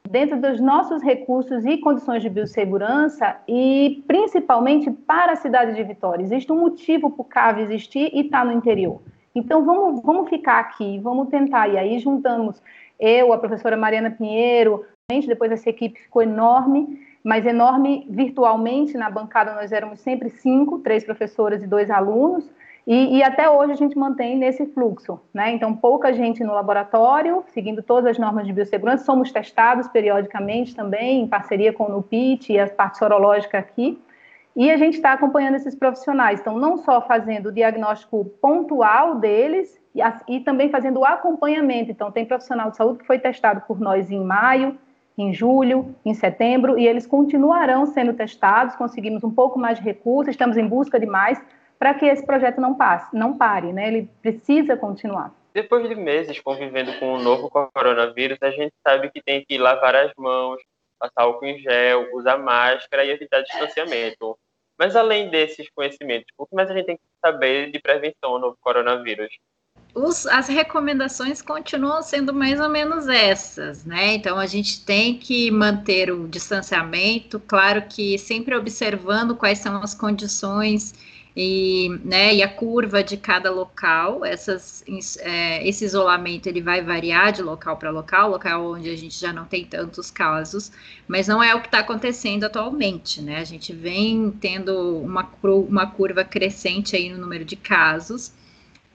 dentro 0.08 0.40
dos 0.40 0.60
nossos 0.60 1.02
recursos 1.02 1.64
e 1.66 1.76
condições 1.78 2.22
de 2.22 2.30
biossegurança 2.30 3.36
e 3.46 4.02
principalmente 4.06 4.90
para 4.90 5.32
a 5.32 5.36
cidade 5.36 5.74
de 5.74 5.82
Vitória. 5.82 6.22
Existe 6.22 6.50
um 6.50 6.60
motivo 6.60 7.10
para 7.10 7.22
o 7.22 7.24
CAV 7.24 7.60
existir 7.60 8.10
e 8.12 8.22
está 8.22 8.44
no 8.44 8.52
interior. 8.52 9.00
Então 9.34 9.64
vamos, 9.64 10.02
vamos 10.02 10.28
ficar 10.28 10.58
aqui, 10.58 10.98
vamos 10.98 11.28
tentar. 11.28 11.68
E 11.68 11.76
aí 11.76 11.98
juntamos 11.98 12.60
eu, 12.98 13.32
a 13.32 13.38
professora 13.38 13.76
Mariana 13.76 14.10
Pinheiro, 14.10 14.84
depois 15.26 15.52
essa 15.52 15.68
equipe 15.68 16.00
ficou 16.00 16.22
enorme, 16.22 17.06
mas 17.22 17.46
enorme 17.46 18.06
virtualmente. 18.08 18.96
Na 18.96 19.10
bancada 19.10 19.54
nós 19.54 19.72
éramos 19.72 20.00
sempre 20.00 20.30
cinco, 20.30 20.78
três 20.78 21.04
professoras 21.04 21.62
e 21.62 21.66
dois 21.66 21.90
alunos. 21.90 22.50
E, 22.88 23.18
e, 23.18 23.22
até 23.22 23.50
hoje 23.50 23.72
a 23.72 23.76
gente 23.76 23.98
mantém 23.98 24.34
nesse 24.34 24.64
fluxo, 24.64 25.20
né? 25.34 25.52
Então, 25.52 25.76
pouca 25.76 26.10
gente 26.10 26.42
no 26.42 26.54
laboratório, 26.54 27.44
seguindo 27.48 27.82
todas 27.82 28.12
as 28.12 28.18
normas 28.18 28.46
de 28.46 28.52
biossegurança, 28.54 29.04
somos 29.04 29.30
testados 29.30 29.86
periodicamente 29.88 30.74
também, 30.74 31.20
em 31.20 31.26
parceria 31.26 31.70
com 31.70 31.84
o 31.84 31.90
NUPIT 31.90 32.50
e 32.50 32.58
a 32.58 32.66
parte 32.66 32.96
sorológica 32.96 33.58
aqui. 33.58 34.02
E 34.56 34.70
a 34.70 34.78
gente 34.78 34.94
está 34.94 35.12
acompanhando 35.12 35.56
esses 35.56 35.74
profissionais, 35.74 36.40
então, 36.40 36.58
não 36.58 36.78
só 36.78 37.02
fazendo 37.02 37.50
o 37.50 37.52
diagnóstico 37.52 38.24
pontual 38.40 39.16
deles, 39.16 39.78
e, 39.94 40.00
e 40.26 40.40
também 40.40 40.70
fazendo 40.70 41.00
o 41.00 41.04
acompanhamento. 41.04 41.90
Então, 41.90 42.10
tem 42.10 42.24
profissional 42.24 42.70
de 42.70 42.78
saúde 42.78 43.00
que 43.00 43.06
foi 43.06 43.18
testado 43.18 43.60
por 43.68 43.78
nós 43.78 44.10
em 44.10 44.24
maio, 44.24 44.78
em 45.18 45.34
julho, 45.34 45.94
em 46.06 46.14
setembro, 46.14 46.78
e 46.78 46.86
eles 46.86 47.06
continuarão 47.06 47.84
sendo 47.84 48.14
testados. 48.14 48.74
Conseguimos 48.76 49.22
um 49.22 49.30
pouco 49.30 49.58
mais 49.58 49.76
de 49.76 49.84
recursos, 49.84 50.30
estamos 50.30 50.56
em 50.56 50.66
busca 50.66 50.98
de 50.98 51.04
mais 51.04 51.38
para 51.78 51.94
que 51.94 52.06
esse 52.06 52.24
projeto 52.24 52.60
não 52.60 52.74
passe, 52.74 53.14
não 53.16 53.36
pare, 53.36 53.72
né? 53.72 53.88
Ele 53.88 54.10
precisa 54.20 54.76
continuar. 54.76 55.32
Depois 55.54 55.88
de 55.88 55.94
meses 55.94 56.40
convivendo 56.40 56.92
com 56.98 57.14
o 57.14 57.22
novo 57.22 57.50
coronavírus, 57.50 58.38
a 58.42 58.50
gente 58.50 58.72
sabe 58.86 59.10
que 59.10 59.22
tem 59.22 59.44
que 59.44 59.58
lavar 59.58 59.94
as 59.94 60.12
mãos, 60.16 60.60
passar 60.98 61.22
álcool 61.22 61.46
em 61.46 61.58
gel, 61.58 62.14
usar 62.14 62.38
máscara 62.38 63.04
e 63.04 63.10
evitar 63.10 63.42
distanciamento. 63.42 64.38
Mas 64.78 64.94
além 64.94 65.30
desses 65.30 65.68
conhecimentos, 65.74 66.28
o 66.36 66.46
que 66.46 66.54
mais 66.54 66.70
a 66.70 66.74
gente 66.74 66.86
tem 66.86 66.96
que 66.96 67.02
saber 67.24 67.70
de 67.70 67.80
prevenção 67.80 68.32
ao 68.32 68.38
novo 68.38 68.56
coronavírus? 68.60 69.28
Os, 69.94 70.26
as 70.26 70.46
recomendações 70.48 71.42
continuam 71.42 72.02
sendo 72.02 72.32
mais 72.32 72.60
ou 72.60 72.68
menos 72.68 73.08
essas, 73.08 73.84
né? 73.84 74.14
Então 74.14 74.38
a 74.38 74.46
gente 74.46 74.84
tem 74.84 75.18
que 75.18 75.50
manter 75.50 76.12
o 76.12 76.28
distanciamento, 76.28 77.40
claro 77.40 77.82
que 77.82 78.16
sempre 78.18 78.54
observando 78.54 79.34
quais 79.34 79.58
são 79.58 79.82
as 79.82 79.94
condições 79.94 80.94
e, 81.40 82.00
né, 82.04 82.34
e 82.34 82.42
a 82.42 82.48
curva 82.48 83.00
de 83.00 83.16
cada 83.16 83.48
local, 83.48 84.24
essas, 84.24 84.82
é, 85.20 85.64
esse 85.68 85.84
isolamento 85.84 86.48
ele 86.48 86.60
vai 86.60 86.82
variar 86.82 87.30
de 87.30 87.42
local 87.42 87.76
para 87.76 87.90
local, 87.90 88.28
local 88.28 88.72
onde 88.72 88.90
a 88.90 88.96
gente 88.96 89.16
já 89.16 89.32
não 89.32 89.44
tem 89.44 89.64
tantos 89.64 90.10
casos, 90.10 90.72
mas 91.06 91.28
não 91.28 91.40
é 91.40 91.54
o 91.54 91.60
que 91.60 91.68
está 91.68 91.78
acontecendo 91.78 92.42
atualmente, 92.42 93.22
né? 93.22 93.38
A 93.38 93.44
gente 93.44 93.72
vem 93.72 94.32
tendo 94.40 94.98
uma, 94.98 95.30
uma 95.44 95.86
curva 95.86 96.24
crescente 96.24 96.96
aí 96.96 97.08
no 97.08 97.18
número 97.18 97.44
de 97.44 97.54
casos, 97.54 98.32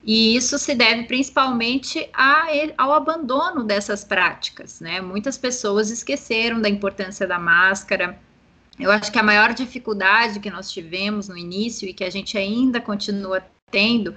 e 0.03 0.35
isso 0.35 0.59
se 0.59 0.75
deve 0.75 1.03
principalmente 1.03 2.09
a, 2.13 2.47
ao 2.77 2.91
abandono 2.91 3.63
dessas 3.63 4.03
práticas, 4.03 4.81
né? 4.81 4.99
Muitas 4.99 5.37
pessoas 5.37 5.89
esqueceram 5.89 6.59
da 6.59 6.67
importância 6.67 7.25
da 7.25 7.39
máscara, 7.39 8.19
eu 8.79 8.91
acho 8.91 9.11
que 9.11 9.19
a 9.19 9.23
maior 9.23 9.53
dificuldade 9.53 10.39
que 10.39 10.49
nós 10.49 10.71
tivemos 10.71 11.27
no 11.27 11.37
início 11.37 11.87
e 11.87 11.93
que 11.93 12.03
a 12.03 12.09
gente 12.09 12.37
ainda 12.37 12.81
continua 12.81 13.43
tendo 13.69 14.15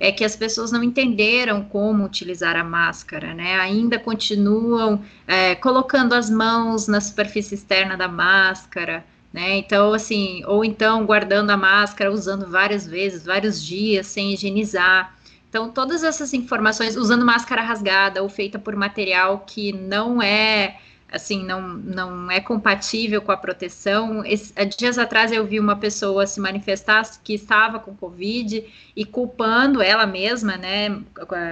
é 0.00 0.12
que 0.12 0.24
as 0.24 0.36
pessoas 0.36 0.70
não 0.70 0.82
entenderam 0.82 1.64
como 1.64 2.04
utilizar 2.04 2.56
a 2.56 2.62
máscara, 2.62 3.34
né? 3.34 3.58
Ainda 3.58 3.98
continuam 3.98 5.02
é, 5.26 5.54
colocando 5.56 6.14
as 6.14 6.30
mãos 6.30 6.86
na 6.86 7.00
superfície 7.00 7.54
externa 7.54 7.96
da 7.96 8.06
máscara, 8.06 9.04
né? 9.32 9.56
Então, 9.56 9.92
assim, 9.92 10.42
ou 10.46 10.64
então 10.64 11.04
guardando 11.04 11.50
a 11.50 11.56
máscara, 11.56 12.12
usando 12.12 12.48
várias 12.48 12.86
vezes, 12.86 13.24
vários 13.24 13.62
dias, 13.62 14.06
sem 14.06 14.32
higienizar. 14.32 15.16
Então, 15.48 15.70
todas 15.70 16.04
essas 16.04 16.32
informações, 16.32 16.96
usando 16.96 17.24
máscara 17.24 17.62
rasgada 17.62 18.22
ou 18.22 18.28
feita 18.28 18.58
por 18.58 18.76
material 18.76 19.40
que 19.46 19.72
não 19.72 20.22
é 20.22 20.78
assim, 21.10 21.44
não, 21.44 21.60
não 21.62 22.30
é 22.30 22.40
compatível 22.40 23.22
com 23.22 23.32
a 23.32 23.36
proteção. 23.36 24.24
Esse, 24.24 24.52
dias 24.76 24.98
atrás 24.98 25.32
eu 25.32 25.44
vi 25.46 25.58
uma 25.58 25.76
pessoa 25.76 26.26
se 26.26 26.40
manifestar 26.40 27.02
que 27.22 27.34
estava 27.34 27.78
com 27.78 27.94
Covid 27.94 28.64
e 28.94 29.04
culpando 29.04 29.80
ela 29.80 30.06
mesma, 30.06 30.56
né, 30.56 31.00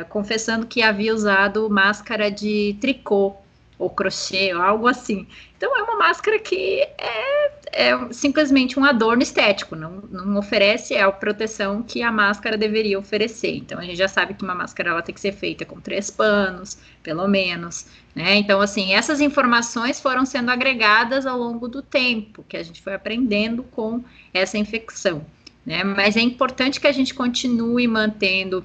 confessando 0.08 0.66
que 0.66 0.82
havia 0.82 1.14
usado 1.14 1.70
máscara 1.70 2.30
de 2.30 2.76
tricô 2.80 3.36
ou 3.78 3.90
crochê 3.90 4.54
ou 4.54 4.62
algo 4.62 4.88
assim. 4.88 5.26
Então 5.56 5.76
é 5.76 5.82
uma 5.82 5.96
máscara 5.96 6.38
que 6.38 6.80
é, 6.98 7.50
é 7.72 8.12
simplesmente 8.12 8.78
um 8.78 8.84
adorno 8.84 9.22
estético, 9.22 9.74
não, 9.74 10.02
não 10.10 10.36
oferece 10.36 10.96
a 10.96 11.10
proteção 11.10 11.82
que 11.82 12.02
a 12.02 12.12
máscara 12.12 12.56
deveria 12.56 12.98
oferecer. 12.98 13.56
Então 13.56 13.78
a 13.78 13.82
gente 13.82 13.96
já 13.96 14.08
sabe 14.08 14.34
que 14.34 14.44
uma 14.44 14.54
máscara 14.54 14.90
ela 14.90 15.02
tem 15.02 15.14
que 15.14 15.20
ser 15.20 15.32
feita 15.32 15.64
com 15.64 15.80
três 15.80 16.10
panos, 16.10 16.78
pelo 17.02 17.26
menos, 17.26 17.86
né? 18.14 18.36
Então 18.36 18.60
assim 18.60 18.92
essas 18.92 19.20
informações 19.20 20.00
foram 20.00 20.24
sendo 20.26 20.50
agregadas 20.50 21.26
ao 21.26 21.38
longo 21.38 21.68
do 21.68 21.82
tempo 21.82 22.44
que 22.48 22.56
a 22.56 22.62
gente 22.62 22.82
foi 22.82 22.94
aprendendo 22.94 23.62
com 23.62 24.02
essa 24.32 24.58
infecção, 24.58 25.24
né? 25.64 25.84
Mas 25.84 26.16
é 26.16 26.20
importante 26.20 26.80
que 26.80 26.86
a 26.86 26.92
gente 26.92 27.14
continue 27.14 27.86
mantendo 27.86 28.64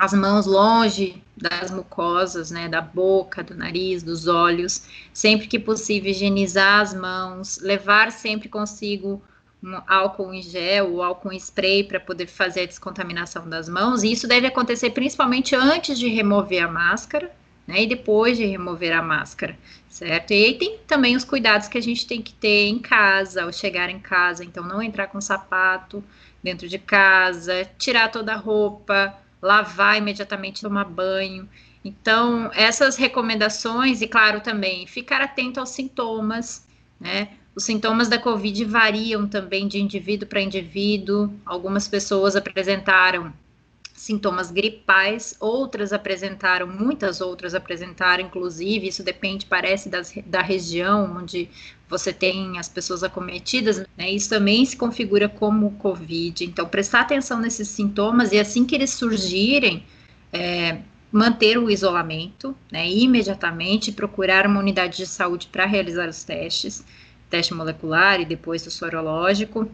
as 0.00 0.14
mãos 0.14 0.46
longe 0.46 1.22
das 1.36 1.70
mucosas, 1.70 2.50
né, 2.50 2.70
da 2.70 2.80
boca, 2.80 3.42
do 3.42 3.54
nariz, 3.54 4.02
dos 4.02 4.26
olhos, 4.26 4.86
sempre 5.12 5.46
que 5.46 5.58
possível 5.58 6.10
higienizar 6.10 6.80
as 6.80 6.94
mãos, 6.94 7.58
levar 7.60 8.10
sempre 8.10 8.48
consigo 8.48 9.22
um 9.62 9.78
álcool 9.86 10.32
em 10.32 10.40
gel 10.40 10.94
ou 10.94 11.02
álcool 11.02 11.30
em 11.34 11.36
spray 11.36 11.84
para 11.84 12.00
poder 12.00 12.26
fazer 12.26 12.62
a 12.62 12.66
descontaminação 12.66 13.46
das 13.46 13.68
mãos, 13.68 14.02
e 14.02 14.10
isso 14.10 14.26
deve 14.26 14.46
acontecer 14.46 14.88
principalmente 14.88 15.54
antes 15.54 15.98
de 15.98 16.08
remover 16.08 16.64
a 16.64 16.68
máscara, 16.68 17.30
né? 17.66 17.82
E 17.82 17.86
depois 17.86 18.38
de 18.38 18.46
remover 18.46 18.96
a 18.96 19.02
máscara, 19.02 19.54
certo? 19.86 20.30
E 20.30 20.44
aí 20.46 20.54
tem 20.54 20.78
também 20.86 21.14
os 21.14 21.24
cuidados 21.24 21.68
que 21.68 21.76
a 21.76 21.82
gente 21.82 22.06
tem 22.06 22.22
que 22.22 22.32
ter 22.32 22.68
em 22.68 22.78
casa, 22.78 23.42
ao 23.42 23.52
chegar 23.52 23.90
em 23.90 24.00
casa, 24.00 24.46
então 24.46 24.64
não 24.64 24.82
entrar 24.82 25.08
com 25.08 25.20
sapato 25.20 26.02
dentro 26.42 26.66
de 26.66 26.78
casa, 26.78 27.68
tirar 27.78 28.10
toda 28.10 28.32
a 28.32 28.36
roupa, 28.38 29.14
lavar 29.40 29.98
imediatamente, 29.98 30.62
tomar 30.62 30.84
banho. 30.84 31.48
Então, 31.84 32.50
essas 32.54 32.96
recomendações, 32.96 34.02
e 34.02 34.08
claro 34.08 34.40
também, 34.40 34.86
ficar 34.86 35.20
atento 35.20 35.60
aos 35.60 35.70
sintomas, 35.70 36.66
né? 36.98 37.28
Os 37.54 37.64
sintomas 37.64 38.08
da 38.08 38.18
Covid 38.18 38.64
variam 38.64 39.26
também 39.26 39.66
de 39.66 39.80
indivíduo 39.80 40.28
para 40.28 40.40
indivíduo. 40.40 41.32
Algumas 41.44 41.88
pessoas 41.88 42.36
apresentaram 42.36 43.32
sintomas 44.00 44.50
gripais, 44.50 45.36
outras 45.38 45.92
apresentaram, 45.92 46.66
muitas 46.66 47.20
outras 47.20 47.54
apresentaram, 47.54 48.24
inclusive, 48.24 48.88
isso 48.88 49.02
depende, 49.02 49.44
parece, 49.44 49.90
das, 49.90 50.10
da 50.24 50.40
região 50.40 51.18
onde 51.18 51.50
você 51.86 52.10
tem 52.10 52.58
as 52.58 52.66
pessoas 52.66 53.02
acometidas, 53.02 53.84
né? 53.98 54.10
Isso 54.10 54.30
também 54.30 54.64
se 54.64 54.74
configura 54.74 55.28
como 55.28 55.72
Covid. 55.72 56.46
Então, 56.46 56.66
prestar 56.66 57.02
atenção 57.02 57.38
nesses 57.38 57.68
sintomas 57.68 58.32
e 58.32 58.38
assim 58.38 58.64
que 58.64 58.74
eles 58.74 58.90
surgirem, 58.90 59.84
é, 60.32 60.78
manter 61.12 61.58
o 61.58 61.68
isolamento, 61.68 62.56
né? 62.72 62.88
Imediatamente 62.88 63.92
procurar 63.92 64.46
uma 64.46 64.60
unidade 64.60 64.96
de 64.96 65.06
saúde 65.06 65.46
para 65.52 65.66
realizar 65.66 66.08
os 66.08 66.24
testes, 66.24 66.82
teste 67.28 67.52
molecular 67.52 68.18
e 68.18 68.24
depois 68.24 68.66
o 68.66 68.70
sorológico 68.70 69.70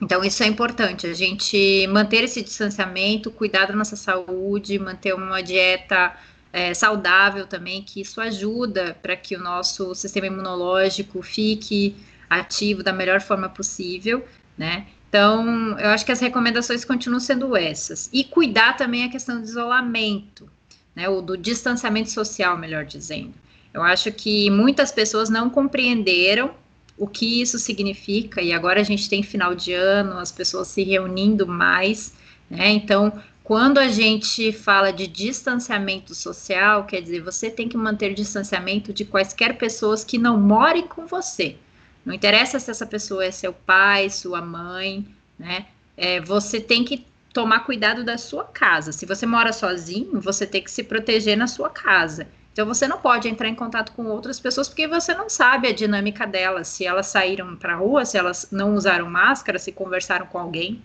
então, 0.00 0.22
isso 0.24 0.42
é 0.44 0.46
importante, 0.46 1.06
a 1.06 1.14
gente 1.14 1.86
manter 1.88 2.22
esse 2.22 2.40
distanciamento, 2.40 3.30
cuidar 3.30 3.66
da 3.66 3.74
nossa 3.74 3.96
saúde, 3.96 4.78
manter 4.78 5.12
uma 5.12 5.42
dieta 5.42 6.16
é, 6.52 6.72
saudável 6.72 7.46
também, 7.46 7.82
que 7.82 8.00
isso 8.00 8.20
ajuda 8.20 8.96
para 9.02 9.16
que 9.16 9.34
o 9.34 9.42
nosso 9.42 9.94
sistema 9.96 10.28
imunológico 10.28 11.20
fique 11.20 11.96
ativo 12.30 12.82
da 12.82 12.92
melhor 12.92 13.20
forma 13.20 13.48
possível, 13.48 14.24
né? 14.56 14.86
Então, 15.08 15.78
eu 15.78 15.88
acho 15.88 16.04
que 16.04 16.12
as 16.12 16.20
recomendações 16.20 16.84
continuam 16.84 17.18
sendo 17.18 17.56
essas. 17.56 18.08
E 18.12 18.22
cuidar 18.22 18.76
também 18.76 19.04
a 19.04 19.08
questão 19.08 19.40
do 19.40 19.44
isolamento, 19.44 20.48
né? 20.94 21.08
Ou 21.08 21.20
do 21.20 21.36
distanciamento 21.36 22.10
social, 22.10 22.56
melhor 22.56 22.84
dizendo. 22.84 23.34
Eu 23.72 23.82
acho 23.82 24.12
que 24.12 24.50
muitas 24.50 24.92
pessoas 24.92 25.28
não 25.28 25.50
compreenderam 25.50 26.54
o 26.98 27.06
que 27.06 27.40
isso 27.40 27.58
significa, 27.58 28.42
e 28.42 28.52
agora 28.52 28.80
a 28.80 28.84
gente 28.84 29.08
tem 29.08 29.22
final 29.22 29.54
de 29.54 29.72
ano, 29.72 30.18
as 30.18 30.32
pessoas 30.32 30.68
se 30.68 30.82
reunindo 30.82 31.46
mais, 31.46 32.12
né? 32.50 32.70
Então, 32.70 33.12
quando 33.44 33.78
a 33.78 33.88
gente 33.88 34.52
fala 34.52 34.92
de 34.92 35.06
distanciamento 35.06 36.14
social, 36.14 36.84
quer 36.84 37.00
dizer, 37.00 37.22
você 37.22 37.48
tem 37.48 37.68
que 37.68 37.76
manter 37.76 38.12
distanciamento 38.12 38.92
de 38.92 39.04
quaisquer 39.04 39.56
pessoas 39.56 40.04
que 40.04 40.18
não 40.18 40.38
morem 40.38 40.86
com 40.86 41.06
você. 41.06 41.56
Não 42.04 42.12
interessa 42.12 42.58
se 42.58 42.70
essa 42.70 42.86
pessoa 42.86 43.24
é 43.24 43.30
seu 43.30 43.52
pai, 43.52 44.10
sua 44.10 44.42
mãe, 44.42 45.06
né? 45.38 45.66
É, 45.96 46.20
você 46.20 46.60
tem 46.60 46.84
que 46.84 47.06
tomar 47.32 47.60
cuidado 47.60 48.04
da 48.04 48.18
sua 48.18 48.44
casa. 48.44 48.92
Se 48.92 49.06
você 49.06 49.24
mora 49.24 49.52
sozinho, 49.52 50.20
você 50.20 50.46
tem 50.46 50.62
que 50.62 50.70
se 50.70 50.82
proteger 50.82 51.36
na 51.36 51.46
sua 51.46 51.70
casa. 51.70 52.26
Então 52.58 52.66
você 52.66 52.88
não 52.88 53.00
pode 53.00 53.28
entrar 53.28 53.46
em 53.48 53.54
contato 53.54 53.92
com 53.92 54.06
outras 54.06 54.40
pessoas 54.40 54.68
porque 54.68 54.88
você 54.88 55.14
não 55.14 55.28
sabe 55.28 55.68
a 55.68 55.72
dinâmica 55.72 56.26
delas, 56.26 56.66
se 56.66 56.84
elas 56.84 57.06
saíram 57.06 57.54
para 57.54 57.74
a 57.74 57.76
rua, 57.76 58.04
se 58.04 58.18
elas 58.18 58.50
não 58.50 58.74
usaram 58.74 59.08
máscara, 59.08 59.60
se 59.60 59.70
conversaram 59.70 60.26
com 60.26 60.40
alguém. 60.40 60.82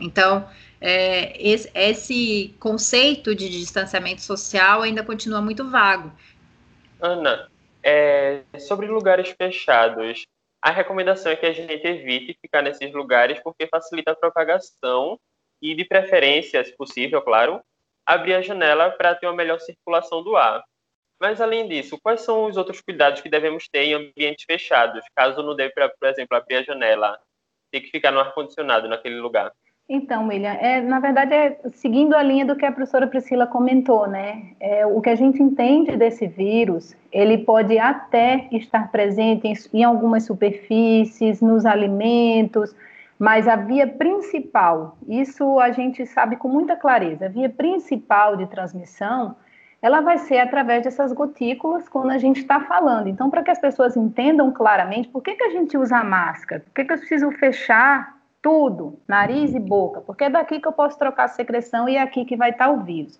Então, 0.00 0.50
é, 0.80 1.40
esse, 1.40 1.70
esse 1.76 2.56
conceito 2.58 3.36
de 3.36 3.48
distanciamento 3.48 4.20
social 4.20 4.82
ainda 4.82 5.04
continua 5.04 5.40
muito 5.40 5.70
vago. 5.70 6.10
Ana, 7.00 7.48
é, 7.84 8.42
sobre 8.58 8.88
lugares 8.88 9.32
fechados, 9.40 10.26
a 10.60 10.72
recomendação 10.72 11.30
é 11.30 11.36
que 11.36 11.46
a 11.46 11.52
gente 11.52 11.86
evite 11.86 12.36
ficar 12.42 12.62
nesses 12.62 12.92
lugares 12.92 13.38
porque 13.44 13.68
facilita 13.68 14.10
a 14.10 14.16
propagação 14.16 15.20
e, 15.62 15.72
de 15.72 15.84
preferência, 15.84 16.64
se 16.64 16.76
possível, 16.76 17.22
claro, 17.22 17.60
abrir 18.04 18.34
a 18.34 18.42
janela 18.42 18.90
para 18.90 19.14
ter 19.14 19.28
uma 19.28 19.36
melhor 19.36 19.60
circulação 19.60 20.24
do 20.24 20.34
ar. 20.34 20.64
Mas, 21.20 21.38
além 21.40 21.68
disso, 21.68 21.98
quais 22.02 22.22
são 22.22 22.46
os 22.46 22.56
outros 22.56 22.80
cuidados 22.80 23.20
que 23.20 23.28
devemos 23.28 23.68
ter 23.68 23.84
em 23.84 23.92
ambientes 23.92 24.44
fechados, 24.44 25.04
caso 25.14 25.42
não 25.42 25.54
dê 25.54 25.68
para, 25.68 25.90
por 25.90 26.08
exemplo, 26.08 26.34
abrir 26.34 26.56
a 26.56 26.62
janela, 26.62 27.18
ter 27.70 27.80
que 27.80 27.90
ficar 27.90 28.10
no 28.10 28.20
ar-condicionado 28.20 28.88
naquele 28.88 29.20
lugar? 29.20 29.52
Então, 29.86 30.28
William, 30.28 30.52
é, 30.52 30.80
na 30.80 31.00
verdade, 31.00 31.34
é 31.34 31.58
seguindo 31.74 32.14
a 32.14 32.22
linha 32.22 32.46
do 32.46 32.56
que 32.56 32.64
a 32.64 32.72
professora 32.72 33.08
Priscila 33.08 33.46
comentou, 33.46 34.06
né? 34.06 34.52
É, 34.60 34.86
o 34.86 35.00
que 35.00 35.10
a 35.10 35.16
gente 35.16 35.42
entende 35.42 35.96
desse 35.96 36.26
vírus, 36.26 36.96
ele 37.12 37.38
pode 37.38 37.76
até 37.76 38.48
estar 38.52 38.90
presente 38.90 39.48
em, 39.48 39.54
em 39.74 39.84
algumas 39.84 40.24
superfícies, 40.24 41.42
nos 41.42 41.66
alimentos, 41.66 42.74
mas 43.18 43.48
a 43.48 43.56
via 43.56 43.86
principal, 43.86 44.96
isso 45.08 45.58
a 45.58 45.72
gente 45.72 46.06
sabe 46.06 46.36
com 46.36 46.48
muita 46.48 46.76
clareza, 46.76 47.26
a 47.26 47.28
via 47.28 47.50
principal 47.50 48.36
de 48.36 48.46
transmissão 48.46 49.36
ela 49.82 50.00
vai 50.00 50.18
ser 50.18 50.38
através 50.38 50.84
dessas 50.84 51.12
gotículas 51.12 51.88
quando 51.88 52.10
a 52.10 52.18
gente 52.18 52.40
está 52.40 52.60
falando. 52.60 53.08
Então, 53.08 53.30
para 53.30 53.42
que 53.42 53.50
as 53.50 53.58
pessoas 53.58 53.96
entendam 53.96 54.52
claramente 54.52 55.08
por 55.08 55.22
que, 55.22 55.34
que 55.34 55.44
a 55.44 55.50
gente 55.50 55.76
usa 55.76 56.04
máscara, 56.04 56.60
por 56.60 56.74
que, 56.74 56.84
que 56.84 56.92
eu 56.92 56.98
preciso 56.98 57.30
fechar 57.32 58.18
tudo, 58.42 58.98
nariz 59.06 59.54
e 59.54 59.60
boca, 59.60 60.00
porque 60.00 60.24
é 60.24 60.30
daqui 60.30 60.60
que 60.60 60.68
eu 60.68 60.72
posso 60.72 60.98
trocar 60.98 61.24
a 61.24 61.28
secreção 61.28 61.88
e 61.88 61.96
é 61.96 62.02
aqui 62.02 62.24
que 62.24 62.36
vai 62.36 62.50
estar 62.50 62.66
tá 62.66 62.70
o 62.70 62.80
vírus. 62.80 63.18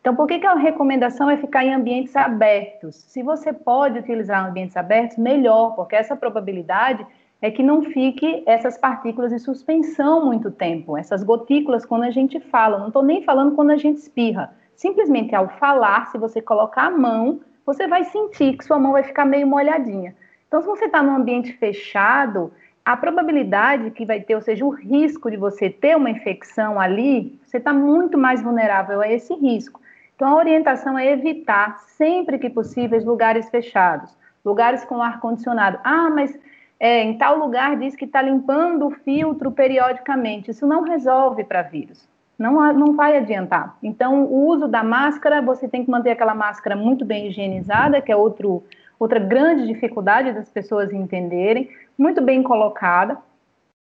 Então, 0.00 0.14
por 0.14 0.28
que, 0.28 0.38
que 0.38 0.46
a 0.46 0.54
recomendação 0.54 1.28
é 1.28 1.36
ficar 1.36 1.64
em 1.64 1.74
ambientes 1.74 2.14
abertos? 2.14 2.94
Se 2.94 3.22
você 3.24 3.52
pode 3.52 3.98
utilizar 3.98 4.46
ambientes 4.46 4.76
abertos, 4.76 5.16
melhor, 5.16 5.74
porque 5.74 5.96
essa 5.96 6.14
probabilidade 6.14 7.04
é 7.42 7.50
que 7.50 7.62
não 7.62 7.82
fique 7.82 8.42
essas 8.46 8.78
partículas 8.78 9.32
em 9.32 9.38
suspensão 9.38 10.24
muito 10.24 10.50
tempo, 10.50 10.96
essas 10.96 11.24
gotículas 11.24 11.84
quando 11.84 12.04
a 12.04 12.10
gente 12.10 12.38
fala. 12.38 12.78
Não 12.78 12.86
estou 12.86 13.02
nem 13.02 13.22
falando 13.22 13.56
quando 13.56 13.70
a 13.70 13.76
gente 13.76 13.98
espirra 13.98 14.54
Simplesmente 14.76 15.34
ao 15.34 15.48
falar, 15.48 16.06
se 16.08 16.18
você 16.18 16.42
colocar 16.42 16.84
a 16.84 16.90
mão, 16.90 17.40
você 17.64 17.88
vai 17.88 18.04
sentir 18.04 18.58
que 18.58 18.64
sua 18.64 18.78
mão 18.78 18.92
vai 18.92 19.02
ficar 19.02 19.24
meio 19.24 19.46
molhadinha. 19.46 20.14
Então, 20.46 20.60
se 20.60 20.66
você 20.66 20.84
está 20.84 21.02
num 21.02 21.16
ambiente 21.16 21.54
fechado, 21.54 22.52
a 22.84 22.94
probabilidade 22.94 23.90
que 23.90 24.04
vai 24.04 24.20
ter, 24.20 24.34
ou 24.34 24.42
seja, 24.42 24.64
o 24.64 24.68
risco 24.68 25.30
de 25.30 25.38
você 25.38 25.70
ter 25.70 25.96
uma 25.96 26.10
infecção 26.10 26.78
ali, 26.78 27.40
você 27.46 27.56
está 27.56 27.72
muito 27.72 28.18
mais 28.18 28.42
vulnerável 28.42 29.00
a 29.00 29.10
esse 29.10 29.34
risco. 29.34 29.80
Então, 30.14 30.28
a 30.28 30.36
orientação 30.36 30.98
é 30.98 31.10
evitar, 31.10 31.78
sempre 31.96 32.38
que 32.38 32.50
possível, 32.50 33.02
lugares 33.02 33.48
fechados, 33.48 34.14
lugares 34.44 34.84
com 34.84 35.02
ar-condicionado. 35.02 35.80
Ah, 35.82 36.10
mas 36.10 36.38
é, 36.78 37.02
em 37.02 37.16
tal 37.16 37.38
lugar 37.38 37.78
diz 37.78 37.96
que 37.96 38.04
está 38.04 38.20
limpando 38.20 38.86
o 38.86 38.90
filtro 38.90 39.50
periodicamente. 39.50 40.50
Isso 40.50 40.66
não 40.66 40.82
resolve 40.82 41.44
para 41.44 41.62
vírus 41.62 42.06
não, 42.38 42.72
não 42.72 42.94
vai 42.94 43.16
adiantar. 43.16 43.76
Então, 43.82 44.24
o 44.24 44.46
uso 44.46 44.68
da 44.68 44.82
máscara, 44.82 45.40
você 45.40 45.68
tem 45.68 45.84
que 45.84 45.90
manter 45.90 46.10
aquela 46.10 46.34
máscara 46.34 46.76
muito 46.76 47.04
bem 47.04 47.28
higienizada, 47.28 48.00
que 48.00 48.12
é 48.12 48.16
outro, 48.16 48.62
outra 48.98 49.18
grande 49.18 49.66
dificuldade 49.66 50.32
das 50.32 50.48
pessoas 50.48 50.92
entenderem, 50.92 51.70
muito 51.98 52.20
bem 52.20 52.42
colocada. 52.42 53.18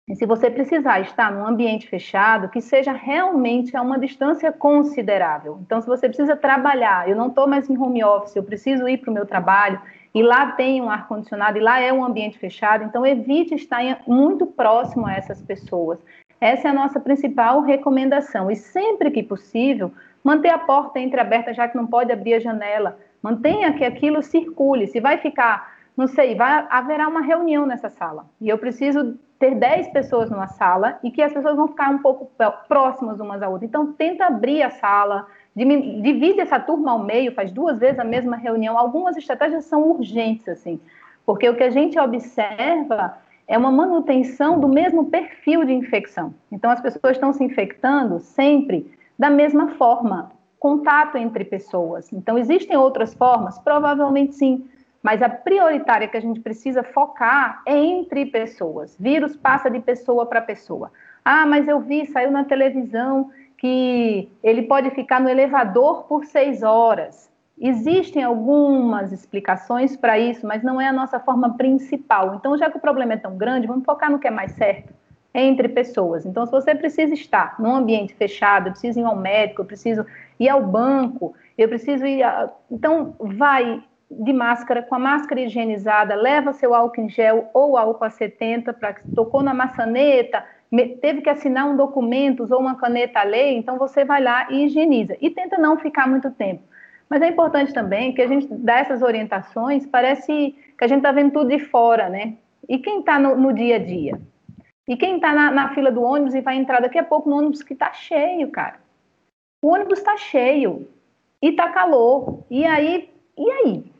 E 0.08 0.14
se 0.14 0.24
você 0.24 0.48
precisar 0.48 1.00
estar 1.00 1.32
num 1.32 1.44
ambiente 1.44 1.88
fechado, 1.88 2.48
que 2.48 2.60
seja 2.60 2.92
realmente 2.92 3.76
a 3.76 3.82
uma 3.82 3.98
distância 3.98 4.52
considerável. 4.52 5.58
Então, 5.62 5.80
se 5.80 5.86
você 5.88 6.06
precisa 6.06 6.36
trabalhar, 6.36 7.08
eu 7.08 7.16
não 7.16 7.26
estou 7.26 7.48
mais 7.48 7.68
em 7.68 7.76
home 7.76 8.04
office, 8.04 8.36
eu 8.36 8.44
preciso 8.44 8.88
ir 8.88 8.98
para 8.98 9.10
o 9.10 9.14
meu 9.14 9.26
trabalho, 9.26 9.80
e 10.14 10.22
lá 10.22 10.52
tem 10.52 10.80
um 10.80 10.88
ar-condicionado, 10.88 11.58
e 11.58 11.60
lá 11.60 11.80
é 11.80 11.92
um 11.92 12.04
ambiente 12.04 12.38
fechado, 12.38 12.84
então 12.84 13.04
evite 13.04 13.54
estar 13.54 14.00
muito 14.06 14.46
próximo 14.46 15.06
a 15.06 15.12
essas 15.12 15.42
pessoas. 15.42 15.98
Essa 16.40 16.68
é 16.68 16.70
a 16.70 16.74
nossa 16.74 17.00
principal 17.00 17.62
recomendação. 17.62 18.50
E 18.50 18.56
sempre 18.56 19.10
que 19.10 19.22
possível, 19.22 19.92
manter 20.22 20.50
a 20.50 20.58
porta 20.58 20.98
entreaberta, 20.98 21.54
já 21.54 21.68
que 21.68 21.76
não 21.76 21.86
pode 21.86 22.12
abrir 22.12 22.34
a 22.34 22.40
janela. 22.40 22.98
Mantenha 23.22 23.72
que 23.72 23.84
aquilo 23.84 24.22
circule. 24.22 24.86
Se 24.86 25.00
vai 25.00 25.18
ficar, 25.18 25.74
não 25.96 26.06
sei, 26.06 26.34
vai 26.34 26.66
haverá 26.70 27.08
uma 27.08 27.20
reunião 27.20 27.64
nessa 27.64 27.88
sala. 27.88 28.26
E 28.40 28.48
eu 28.48 28.58
preciso 28.58 29.18
ter 29.38 29.54
10 29.54 29.88
pessoas 29.88 30.30
numa 30.30 30.46
sala 30.48 30.98
e 31.02 31.10
que 31.10 31.22
as 31.22 31.32
pessoas 31.32 31.56
vão 31.56 31.68
ficar 31.68 31.90
um 31.90 31.98
pouco 31.98 32.30
próximas 32.68 33.20
umas 33.20 33.42
à 33.42 33.48
outra. 33.48 33.66
Então, 33.66 33.92
tenta 33.92 34.26
abrir 34.26 34.62
a 34.62 34.70
sala, 34.70 35.26
divide 35.54 36.40
essa 36.40 36.58
turma 36.58 36.92
ao 36.92 36.98
meio, 36.98 37.32
faz 37.32 37.52
duas 37.52 37.78
vezes 37.78 37.98
a 37.98 38.04
mesma 38.04 38.36
reunião. 38.36 38.78
Algumas 38.78 39.16
estratégias 39.16 39.64
são 39.64 39.82
urgentes, 39.90 40.48
assim, 40.48 40.80
porque 41.24 41.48
o 41.48 41.54
que 41.54 41.64
a 41.64 41.70
gente 41.70 41.98
observa 41.98 43.18
é 43.48 43.56
uma 43.56 43.70
manutenção 43.70 44.58
do 44.58 44.68
mesmo 44.68 45.06
perfil 45.06 45.64
de 45.64 45.72
infecção. 45.72 46.34
Então, 46.50 46.70
as 46.70 46.80
pessoas 46.80 47.16
estão 47.16 47.32
se 47.32 47.44
infectando 47.44 48.18
sempre 48.18 48.90
da 49.18 49.30
mesma 49.30 49.70
forma, 49.76 50.32
contato 50.58 51.16
entre 51.16 51.44
pessoas. 51.44 52.12
Então, 52.12 52.36
existem 52.36 52.76
outras 52.76 53.14
formas? 53.14 53.58
Provavelmente 53.58 54.34
sim, 54.34 54.68
mas 55.02 55.22
a 55.22 55.28
prioritária 55.28 56.08
que 56.08 56.16
a 56.16 56.20
gente 56.20 56.40
precisa 56.40 56.82
focar 56.82 57.62
é 57.64 57.76
entre 57.76 58.26
pessoas. 58.26 58.96
Vírus 58.98 59.36
passa 59.36 59.70
de 59.70 59.78
pessoa 59.78 60.26
para 60.26 60.40
pessoa. 60.40 60.90
Ah, 61.24 61.46
mas 61.46 61.68
eu 61.68 61.80
vi, 61.80 62.06
saiu 62.06 62.30
na 62.30 62.44
televisão 62.44 63.30
que 63.56 64.28
ele 64.42 64.62
pode 64.62 64.90
ficar 64.90 65.20
no 65.20 65.28
elevador 65.28 66.04
por 66.04 66.24
seis 66.24 66.62
horas. 66.62 67.30
Existem 67.58 68.22
algumas 68.22 69.12
explicações 69.12 69.96
para 69.96 70.18
isso, 70.18 70.46
mas 70.46 70.62
não 70.62 70.78
é 70.80 70.88
a 70.88 70.92
nossa 70.92 71.18
forma 71.18 71.56
principal. 71.56 72.34
Então, 72.34 72.56
já 72.56 72.70
que 72.70 72.76
o 72.76 72.80
problema 72.80 73.14
é 73.14 73.16
tão 73.16 73.36
grande, 73.36 73.66
vamos 73.66 73.84
focar 73.84 74.10
no 74.10 74.18
que 74.18 74.28
é 74.28 74.30
mais 74.30 74.52
certo 74.52 74.92
entre 75.32 75.68
pessoas. 75.68 76.24
Então, 76.24 76.46
se 76.46 76.52
você 76.52 76.74
precisa 76.74 77.12
estar 77.12 77.60
num 77.60 77.74
ambiente 77.74 78.14
fechado, 78.14 78.68
eu 78.68 78.72
preciso 78.72 79.00
ir 79.00 79.04
ao 79.04 79.16
médico, 79.16 79.62
eu 79.62 79.66
preciso 79.66 80.06
ir 80.40 80.48
ao 80.48 80.62
banco, 80.62 81.34
eu 81.56 81.68
preciso 81.68 82.06
ir. 82.06 82.22
A... 82.22 82.50
Então, 82.70 83.14
vai 83.18 83.82
de 84.10 84.32
máscara, 84.32 84.82
com 84.82 84.94
a 84.94 84.98
máscara 84.98 85.40
higienizada, 85.40 86.14
leva 86.14 86.52
seu 86.52 86.74
álcool 86.74 87.02
em 87.02 87.08
gel 87.08 87.50
ou 87.52 87.76
álcool 87.76 88.04
a 88.04 88.10
70 88.10 88.72
para 88.72 88.94
que 88.94 89.10
tocou 89.12 89.42
na 89.42 89.52
maçaneta, 89.52 90.44
teve 91.00 91.20
que 91.22 91.28
assinar 91.28 91.66
um 91.66 91.76
documento 91.76 92.46
ou 92.48 92.60
uma 92.60 92.76
caneta 92.76 93.20
a 93.20 93.24
lei, 93.24 93.56
então 93.56 93.78
você 93.78 94.04
vai 94.04 94.22
lá 94.22 94.46
e 94.50 94.64
higieniza. 94.64 95.16
E 95.20 95.28
tenta 95.30 95.58
não 95.58 95.76
ficar 95.76 96.08
muito 96.08 96.30
tempo. 96.30 96.62
Mas 97.08 97.22
é 97.22 97.28
importante 97.28 97.72
também 97.72 98.12
que 98.12 98.20
a 98.20 98.26
gente 98.26 98.48
dá 98.50 98.78
essas 98.78 99.02
orientações, 99.02 99.86
parece 99.86 100.54
que 100.76 100.84
a 100.84 100.88
gente 100.88 100.98
está 100.98 101.12
vendo 101.12 101.32
tudo 101.32 101.48
de 101.48 101.58
fora, 101.58 102.08
né? 102.08 102.34
E 102.68 102.78
quem 102.78 103.00
está 103.00 103.18
no, 103.18 103.36
no, 103.36 103.52
dia 103.52 103.76
a 103.76 103.78
dia? 103.78 104.20
E 104.88 104.96
quem 104.96 105.16
está 105.16 105.32
na, 105.32 105.50
na, 105.50 105.74
fila 105.74 105.90
do 105.90 106.02
ônibus 106.02 106.34
e 106.34 106.40
vai 106.40 106.56
entrar 106.56 106.80
daqui 106.80 106.98
a 106.98 107.04
pouco 107.04 107.30
no 107.30 107.36
ônibus 107.36 107.62
que 107.62 107.74
está 107.74 107.92
cheio, 107.92 108.50
cara? 108.50 108.80
O 109.62 109.68
ônibus 109.68 109.98
está 109.98 110.16
cheio 110.16 110.88
e 111.40 111.50
está 111.50 111.70
calor. 111.70 112.44
E 112.50 112.64
aí, 112.64 113.08
e 113.38 113.50
aí? 113.50 113.92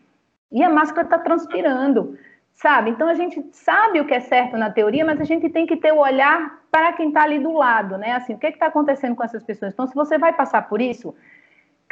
E 0.50 0.62
a 0.62 0.70
máscara 0.70 1.06
está 1.06 1.18
transpirando, 1.18 2.18
sabe? 2.54 2.90
Então 2.90 3.08
a 3.08 3.14
gente 3.14 3.44
sabe 3.52 4.00
o 4.00 4.06
que 4.06 4.14
é 4.14 4.20
certo 4.20 4.56
na 4.56 4.70
teoria, 4.70 5.04
mas 5.04 5.20
a 5.20 5.24
gente 5.24 5.48
tem 5.48 5.66
que 5.66 5.76
ter 5.76 5.92
o 5.92 5.98
olhar 5.98 6.60
para 6.70 6.92
quem 6.92 7.08
está 7.08 7.22
ali 7.22 7.38
do 7.38 7.52
lado, 7.52 7.96
né? 7.96 8.12
Assim, 8.12 8.34
o 8.34 8.38
que 8.38 8.48
está 8.48 8.66
acontecendo 8.66 9.14
com 9.14 9.24
essas 9.24 9.42
pessoas? 9.42 9.72
Então, 9.72 9.86
se 9.86 9.94
você 9.94 10.18
vai 10.18 10.32
passar 10.32 10.68
por 10.68 10.80
isso, 10.80 11.14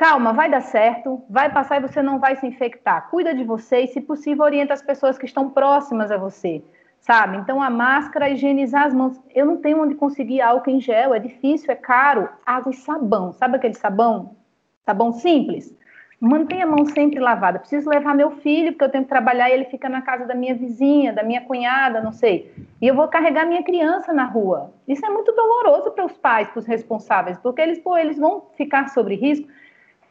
calma, 0.05 0.35
vai 0.35 0.51
dar 0.51 0.61
certo, 0.61 1.23
vai 1.31 1.51
passar 1.51 1.79
e 1.79 1.81
você 1.81 2.03
não 2.03 2.19
vai 2.19 2.37
se 2.37 2.47
infectar. 2.47 3.09
Cuida 3.09 3.35
de 3.35 3.43
você 3.43 3.85
e, 3.85 3.87
se 3.87 4.03
possível, 4.03 4.45
orienta 4.45 4.75
as 4.75 4.83
pessoas 4.83 5.17
que 5.17 5.25
estão 5.25 5.49
próximas 5.49 6.11
a 6.11 6.19
você, 6.19 6.63
sabe? 7.01 7.39
Então, 7.39 7.63
a 7.63 7.71
máscara, 7.71 8.29
higienizar 8.29 8.85
as 8.85 8.93
mãos. 8.93 9.19
Eu 9.35 9.47
não 9.47 9.57
tenho 9.57 9.81
onde 9.81 9.95
conseguir 9.95 10.43
álcool 10.43 10.69
em 10.69 10.79
gel, 10.79 11.15
é 11.15 11.19
difícil, 11.19 11.73
é 11.73 11.75
caro. 11.75 12.29
Água 12.45 12.71
e 12.71 12.77
sabão, 12.77 13.33
sabe 13.33 13.57
aquele 13.57 13.73
sabão? 13.73 14.37
Sabão 14.85 15.11
simples? 15.11 15.75
Mantenha 16.21 16.65
a 16.65 16.69
mão 16.69 16.85
sempre 16.85 17.19
lavada. 17.19 17.59
Preciso 17.59 17.89
levar 17.89 18.15
meu 18.15 18.31
filho, 18.31 18.73
porque 18.73 18.85
eu 18.85 18.91
tenho 18.91 19.05
que 19.05 19.11
trabalhar 19.11 19.49
e 19.49 19.55
ele 19.55 19.65
fica 19.65 19.89
na 19.89 20.03
casa 20.03 20.27
da 20.27 20.35
minha 20.35 20.55
vizinha, 20.55 21.15
da 21.15 21.23
minha 21.23 21.41
cunhada, 21.41 22.03
não 22.03 22.13
sei. 22.13 22.53
E 22.79 22.87
eu 22.87 22.95
vou 22.95 23.09
carregar 23.09 23.47
minha 23.47 23.63
criança 23.63 24.13
na 24.13 24.27
rua. 24.27 24.71
Isso 24.87 25.05
é 25.05 25.09
muito 25.09 25.33
doloroso 25.33 25.93
para 25.93 26.05
os 26.05 26.13
pais, 26.13 26.49
para 26.51 26.59
os 26.59 26.67
responsáveis, 26.67 27.39
porque 27.39 27.63
eles, 27.63 27.79
pô, 27.79 27.97
eles 27.97 28.19
vão 28.19 28.49
ficar 28.55 28.91
sobre 28.91 29.15
risco 29.15 29.49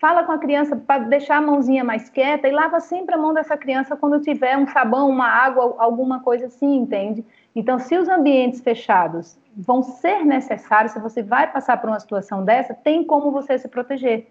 fala 0.03 0.25
com 0.25 0.33
a 0.33 0.37
criança 0.37 0.75
para 0.75 1.05
deixar 1.05 1.37
a 1.37 1.41
mãozinha 1.41 1.81
mais 1.81 2.09
quieta 2.09 2.45
e 2.45 2.51
lava 2.51 2.81
sempre 2.81 3.15
a 3.15 3.17
mão 3.17 3.33
dessa 3.33 3.55
criança 3.55 3.95
quando 3.95 4.19
tiver 4.19 4.57
um 4.57 4.67
sabão, 4.67 5.09
uma 5.09 5.29
água, 5.29 5.75
alguma 5.77 6.19
coisa 6.19 6.47
assim, 6.47 6.75
entende? 6.75 7.23
Então, 7.55 7.79
se 7.79 7.97
os 7.97 8.09
ambientes 8.09 8.59
fechados 8.59 9.39
vão 9.55 9.81
ser 9.81 10.25
necessários, 10.25 10.91
se 10.91 10.99
você 10.99 11.23
vai 11.23 11.49
passar 11.49 11.79
por 11.79 11.89
uma 11.89 12.01
situação 12.01 12.43
dessa, 12.43 12.73
tem 12.73 13.05
como 13.05 13.31
você 13.31 13.57
se 13.57 13.69
proteger. 13.69 14.27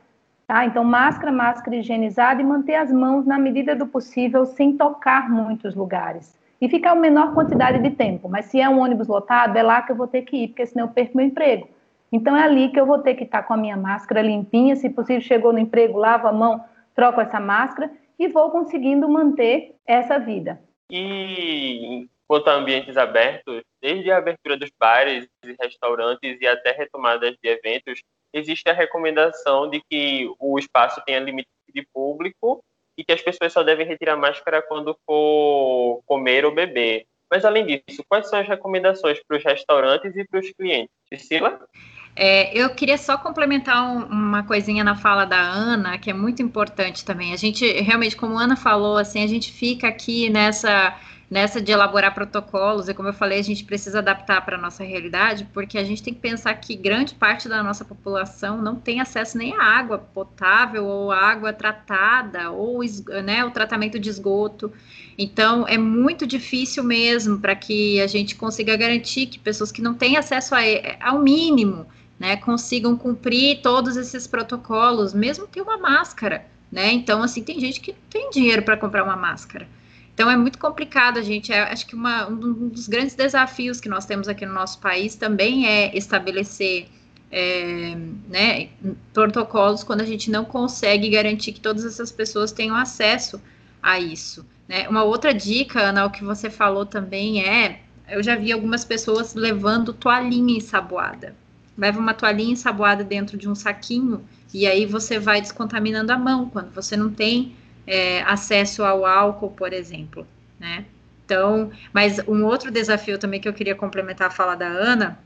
Tá? 0.46 0.66
Então, 0.66 0.84
máscara, 0.84 1.32
máscara 1.32 1.76
higienizada 1.76 2.42
e 2.42 2.44
manter 2.44 2.74
as 2.74 2.92
mãos 2.92 3.24
na 3.24 3.38
medida 3.38 3.74
do 3.74 3.86
possível 3.86 4.44
sem 4.44 4.76
tocar 4.76 5.30
muitos 5.30 5.74
lugares. 5.74 6.38
E 6.60 6.68
ficar 6.68 6.90
a 6.90 6.96
menor 6.96 7.32
quantidade 7.32 7.78
de 7.78 7.92
tempo. 7.92 8.28
Mas 8.28 8.44
se 8.44 8.60
é 8.60 8.68
um 8.68 8.78
ônibus 8.78 9.08
lotado, 9.08 9.56
é 9.56 9.62
lá 9.62 9.80
que 9.80 9.92
eu 9.92 9.96
vou 9.96 10.06
ter 10.06 10.20
que 10.20 10.36
ir, 10.36 10.48
porque 10.48 10.66
senão 10.66 10.84
eu 10.84 10.92
perco 10.92 11.16
meu 11.16 11.24
emprego. 11.24 11.66
Então 12.12 12.36
é 12.36 12.42
ali 12.42 12.68
que 12.70 12.78
eu 12.78 12.84
vou 12.84 12.98
ter 12.98 13.14
que 13.14 13.24
estar 13.24 13.42
com 13.42 13.54
a 13.54 13.56
minha 13.56 13.76
máscara 13.76 14.20
limpinha, 14.20 14.76
se 14.76 14.90
possível, 14.90 15.22
chegou 15.22 15.52
no 15.52 15.58
emprego, 15.58 15.98
lavo 15.98 16.28
a 16.28 16.32
mão, 16.32 16.62
troco 16.94 17.20
essa 17.20 17.40
máscara 17.40 17.90
e 18.18 18.28
vou 18.28 18.50
conseguindo 18.50 19.08
manter 19.08 19.74
essa 19.86 20.18
vida. 20.18 20.60
E 20.90 22.06
quanto 22.28 22.48
a 22.48 22.54
ambientes 22.54 22.98
abertos, 22.98 23.62
desde 23.80 24.10
a 24.10 24.18
abertura 24.18 24.58
dos 24.58 24.70
bares 24.78 25.26
e 25.44 25.56
restaurantes 25.60 26.38
e 26.40 26.46
até 26.46 26.72
retomadas 26.72 27.34
de 27.42 27.48
eventos, 27.48 28.02
existe 28.32 28.68
a 28.68 28.74
recomendação 28.74 29.68
de 29.70 29.82
que 29.88 30.30
o 30.38 30.58
espaço 30.58 31.02
tenha 31.06 31.18
limite 31.18 31.48
de 31.74 31.86
público 31.92 32.62
e 32.96 33.04
que 33.04 33.12
as 33.12 33.22
pessoas 33.22 33.52
só 33.52 33.62
devem 33.62 33.86
retirar 33.86 34.16
máscara 34.16 34.60
quando 34.62 34.96
for 35.06 36.02
comer 36.04 36.44
ou 36.44 36.54
beber. 36.54 37.06
Mas, 37.30 37.46
além 37.46 37.64
disso, 37.64 38.04
quais 38.06 38.28
são 38.28 38.38
as 38.38 38.46
recomendações 38.46 39.18
para 39.26 39.38
os 39.38 39.44
restaurantes 39.44 40.14
e 40.14 40.24
para 40.26 40.40
os 40.40 40.50
clientes? 40.52 40.94
Priscila? 41.08 41.66
É, 42.14 42.56
eu 42.56 42.70
queria 42.70 42.98
só 42.98 43.16
complementar 43.16 43.82
um, 43.82 44.04
uma 44.04 44.42
coisinha 44.42 44.84
na 44.84 44.94
fala 44.94 45.24
da 45.24 45.40
Ana, 45.40 45.98
que 45.98 46.10
é 46.10 46.12
muito 46.12 46.42
importante 46.42 47.04
também. 47.04 47.32
A 47.32 47.36
gente, 47.36 47.66
realmente, 47.80 48.16
como 48.16 48.38
a 48.38 48.42
Ana 48.42 48.56
falou, 48.56 48.98
assim, 48.98 49.22
a 49.22 49.26
gente 49.26 49.50
fica 49.50 49.88
aqui 49.88 50.28
nessa 50.28 50.98
nessa 51.32 51.62
de 51.62 51.72
elaborar 51.72 52.12
protocolos, 52.12 52.90
e 52.90 52.94
como 52.94 53.08
eu 53.08 53.14
falei, 53.14 53.38
a 53.40 53.42
gente 53.42 53.64
precisa 53.64 54.00
adaptar 54.00 54.44
para 54.44 54.58
a 54.58 54.60
nossa 54.60 54.84
realidade, 54.84 55.48
porque 55.50 55.78
a 55.78 55.82
gente 55.82 56.02
tem 56.02 56.12
que 56.12 56.20
pensar 56.20 56.52
que 56.56 56.76
grande 56.76 57.14
parte 57.14 57.48
da 57.48 57.62
nossa 57.62 57.86
população 57.86 58.60
não 58.60 58.76
tem 58.76 59.00
acesso 59.00 59.38
nem 59.38 59.54
à 59.54 59.62
água 59.62 59.96
potável, 59.96 60.84
ou 60.84 61.10
água 61.10 61.50
tratada, 61.50 62.50
ou 62.50 62.80
né, 63.24 63.42
o 63.46 63.50
tratamento 63.50 63.98
de 63.98 64.10
esgoto. 64.10 64.70
Então, 65.16 65.66
é 65.66 65.78
muito 65.78 66.26
difícil 66.26 66.84
mesmo 66.84 67.40
para 67.40 67.56
que 67.56 67.98
a 68.02 68.06
gente 68.06 68.34
consiga 68.36 68.76
garantir 68.76 69.24
que 69.24 69.38
pessoas 69.38 69.72
que 69.72 69.80
não 69.80 69.94
têm 69.94 70.18
acesso 70.18 70.54
a, 70.54 70.60
ao 71.00 71.18
mínimo 71.18 71.86
né, 72.22 72.36
consigam 72.36 72.96
cumprir 72.96 73.60
todos 73.62 73.96
esses 73.96 74.28
protocolos, 74.28 75.12
mesmo 75.12 75.44
ter 75.48 75.60
uma 75.60 75.76
máscara, 75.76 76.46
né? 76.70 76.92
Então, 76.92 77.20
assim, 77.20 77.42
tem 77.42 77.58
gente 77.58 77.80
que 77.80 77.92
tem 78.08 78.30
dinheiro 78.30 78.62
para 78.62 78.76
comprar 78.76 79.02
uma 79.02 79.16
máscara. 79.16 79.66
Então, 80.14 80.30
é 80.30 80.36
muito 80.36 80.56
complicado, 80.56 81.20
gente. 81.20 81.52
É, 81.52 81.62
acho 81.62 81.84
que 81.84 81.96
uma, 81.96 82.28
um 82.28 82.68
dos 82.68 82.86
grandes 82.86 83.16
desafios 83.16 83.80
que 83.80 83.88
nós 83.88 84.06
temos 84.06 84.28
aqui 84.28 84.46
no 84.46 84.54
nosso 84.54 84.78
país 84.78 85.16
também 85.16 85.66
é 85.66 85.96
estabelecer 85.98 86.86
é, 87.28 87.96
né, 88.28 88.68
protocolos 89.12 89.82
quando 89.82 90.02
a 90.02 90.06
gente 90.06 90.30
não 90.30 90.44
consegue 90.44 91.10
garantir 91.10 91.50
que 91.50 91.60
todas 91.60 91.84
essas 91.84 92.12
pessoas 92.12 92.52
tenham 92.52 92.76
acesso 92.76 93.42
a 93.82 93.98
isso. 93.98 94.46
Né? 94.68 94.88
Uma 94.88 95.02
outra 95.02 95.34
dica, 95.34 95.80
Ana, 95.80 96.06
o 96.06 96.10
que 96.10 96.22
você 96.22 96.48
falou 96.48 96.86
também 96.86 97.44
é: 97.44 97.80
eu 98.08 98.22
já 98.22 98.36
vi 98.36 98.52
algumas 98.52 98.84
pessoas 98.84 99.34
levando 99.34 99.92
toalhinha 99.92 100.58
ensaboada 100.58 101.41
leva 101.76 101.98
uma 101.98 102.14
toalhinha 102.14 102.52
ensaboada 102.52 103.02
dentro 103.02 103.36
de 103.36 103.48
um 103.48 103.54
saquinho 103.54 104.24
e 104.52 104.66
aí 104.66 104.84
você 104.84 105.18
vai 105.18 105.40
descontaminando 105.40 106.12
a 106.12 106.18
mão 106.18 106.48
quando 106.48 106.70
você 106.72 106.96
não 106.96 107.10
tem 107.10 107.56
é, 107.86 108.22
acesso 108.22 108.84
ao 108.84 109.06
álcool, 109.06 109.50
por 109.50 109.72
exemplo, 109.72 110.26
né? 110.58 110.84
Então, 111.24 111.70
mas 111.92 112.18
um 112.28 112.44
outro 112.44 112.70
desafio 112.70 113.18
também 113.18 113.40
que 113.40 113.48
eu 113.48 113.54
queria 113.54 113.74
complementar 113.74 114.28
a 114.28 114.30
fala 114.30 114.54
da 114.54 114.66
Ana 114.66 115.18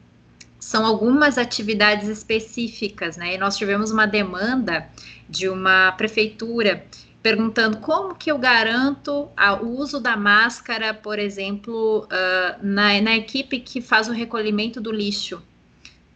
são 0.59 0.87
algumas 0.87 1.37
atividades 1.37 2.09
específicas, 2.09 3.17
né? 3.17 3.35
E 3.35 3.39
nós 3.39 3.57
tivemos 3.57 3.91
uma 3.91 4.07
demanda 4.07 4.89
de 5.29 5.49
uma 5.49 5.93
prefeitura 5.93 6.85
perguntando 7.23 7.79
como 7.79 8.15
que 8.15 8.31
eu 8.31 8.39
garanto 8.39 9.29
o 9.61 9.67
uso 9.67 9.99
da 9.99 10.17
máscara, 10.17 10.95
por 10.95 11.19
exemplo, 11.19 12.05
uh, 12.05 12.65
na, 12.65 13.01
na 13.01 13.17
equipe 13.17 13.59
que 13.59 13.81
faz 13.81 14.09
o 14.09 14.13
recolhimento 14.13 14.81
do 14.81 14.93
lixo, 14.93 15.43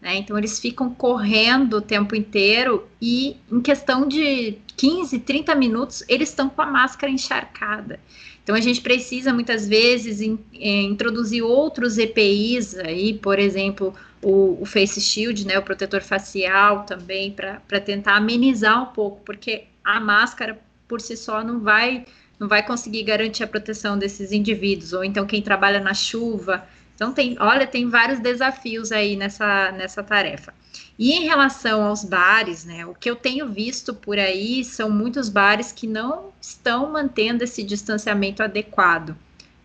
né? 0.00 0.16
Então, 0.16 0.38
eles 0.38 0.58
ficam 0.58 0.94
correndo 0.94 1.74
o 1.74 1.80
tempo 1.80 2.14
inteiro 2.14 2.88
e, 3.00 3.36
em 3.50 3.60
questão 3.60 4.08
de 4.08 4.56
15, 4.76 5.18
30 5.20 5.54
minutos, 5.54 6.02
eles 6.08 6.30
estão 6.30 6.48
com 6.48 6.62
a 6.62 6.66
máscara 6.66 7.12
encharcada. 7.12 8.00
Então, 8.42 8.54
a 8.54 8.60
gente 8.60 8.80
precisa, 8.80 9.32
muitas 9.32 9.68
vezes, 9.68 10.20
in, 10.20 10.38
é, 10.54 10.82
introduzir 10.82 11.42
outros 11.42 11.98
EPIs, 11.98 12.74
aí, 12.78 13.14
por 13.14 13.38
exemplo, 13.38 13.94
o, 14.22 14.62
o, 14.62 14.64
Face 14.64 15.00
Shield, 15.00 15.46
né, 15.46 15.58
o 15.58 15.62
protetor 15.62 16.00
facial 16.00 16.84
também, 16.84 17.30
para 17.30 17.80
tentar 17.80 18.16
amenizar 18.16 18.82
um 18.82 18.86
pouco, 18.86 19.20
porque 19.24 19.64
a 19.84 20.00
máscara, 20.00 20.58
por 20.88 21.00
si 21.00 21.16
só, 21.16 21.44
não 21.44 21.60
vai, 21.60 22.06
não 22.38 22.48
vai 22.48 22.66
conseguir 22.66 23.02
garantir 23.02 23.44
a 23.44 23.46
proteção 23.46 23.98
desses 23.98 24.32
indivíduos. 24.32 24.94
Ou 24.94 25.04
então, 25.04 25.26
quem 25.26 25.42
trabalha 25.42 25.78
na 25.78 25.92
chuva 25.92 26.66
então 27.00 27.14
tem, 27.14 27.34
olha, 27.40 27.66
tem 27.66 27.88
vários 27.88 28.18
desafios 28.18 28.92
aí 28.92 29.16
nessa, 29.16 29.72
nessa 29.72 30.02
tarefa. 30.02 30.52
E 30.98 31.12
em 31.12 31.24
relação 31.24 31.82
aos 31.82 32.04
bares, 32.04 32.66
né, 32.66 32.84
o 32.84 32.92
que 32.92 33.08
eu 33.08 33.16
tenho 33.16 33.48
visto 33.48 33.94
por 33.94 34.18
aí 34.18 34.62
são 34.62 34.90
muitos 34.90 35.30
bares 35.30 35.72
que 35.72 35.86
não 35.86 36.30
estão 36.38 36.92
mantendo 36.92 37.42
esse 37.42 37.62
distanciamento 37.62 38.42
adequado. 38.42 39.16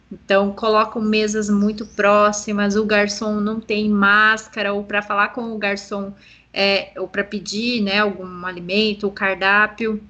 Então, 0.09 0.53
colocam 0.53 1.01
mesas 1.01 1.49
muito 1.49 1.85
próximas, 1.85 2.77
o 2.77 2.85
garçom 2.85 3.41
não 3.41 3.59
tem 3.59 3.89
máscara, 3.89 4.71
ou 4.71 4.85
para 4.85 5.01
falar 5.01 5.29
com 5.29 5.53
o 5.53 5.57
garçom, 5.57 6.13
é, 6.53 6.93
ou 6.95 7.05
para 7.05 7.25
pedir 7.25 7.81
né, 7.81 7.99
algum 7.99 8.45
alimento, 8.45 9.07
o 9.07 9.11
cardápio. 9.11 10.01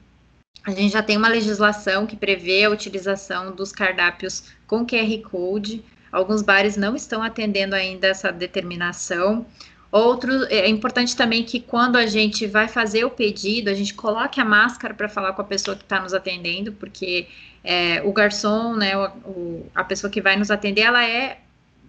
A 0.63 0.69
gente 0.69 0.93
já 0.93 1.01
tem 1.01 1.17
uma 1.17 1.27
legislação 1.27 2.05
que 2.05 2.15
prevê 2.15 2.65
a 2.65 2.69
utilização 2.69 3.51
dos 3.51 3.71
cardápios 3.71 4.43
com 4.67 4.85
QR 4.85 5.21
Code. 5.23 5.83
Alguns 6.15 6.41
bares 6.41 6.77
não 6.77 6.95
estão 6.95 7.21
atendendo 7.21 7.75
ainda 7.75 8.07
essa 8.07 8.31
determinação. 8.31 9.45
Outro, 9.91 10.45
é 10.45 10.67
importante 10.69 11.15
também 11.15 11.43
que 11.43 11.59
quando 11.59 11.97
a 11.97 12.05
gente 12.05 12.47
vai 12.47 12.69
fazer 12.69 13.03
o 13.03 13.09
pedido, 13.09 13.69
a 13.69 13.73
gente 13.73 13.93
coloque 13.93 14.39
a 14.39 14.45
máscara 14.45 14.93
para 14.93 15.09
falar 15.09 15.33
com 15.33 15.41
a 15.41 15.45
pessoa 15.45 15.75
que 15.75 15.83
está 15.83 15.99
nos 15.99 16.13
atendendo, 16.13 16.71
porque 16.71 17.27
é, 17.63 18.01
o 18.03 18.13
garçom, 18.13 18.75
né, 18.75 18.97
o, 18.97 19.65
a 19.75 19.83
pessoa 19.83 20.09
que 20.09 20.21
vai 20.21 20.37
nos 20.37 20.49
atender, 20.49 20.81
ela 20.81 21.05
é 21.05 21.39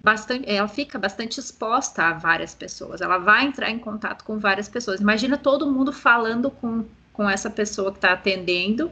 bastante, 0.03 0.49
ela 0.49 0.67
fica 0.67 0.99
bastante 0.99 1.39
exposta 1.39 2.03
a 2.03 2.12
várias 2.12 2.53
pessoas, 2.53 3.01
ela 3.01 3.19
vai 3.19 3.45
entrar 3.45 3.71
em 3.71 3.79
contato 3.79 4.25
com 4.25 4.39
várias 4.39 4.69
pessoas. 4.69 5.01
Imagina 5.01 5.37
todo 5.37 5.71
mundo 5.71 5.93
falando 5.93 6.51
com, 6.51 6.85
com 7.12 7.31
essa 7.31 7.49
pessoa 7.49 7.93
que 7.93 7.99
está 7.99 8.12
atendendo 8.12 8.91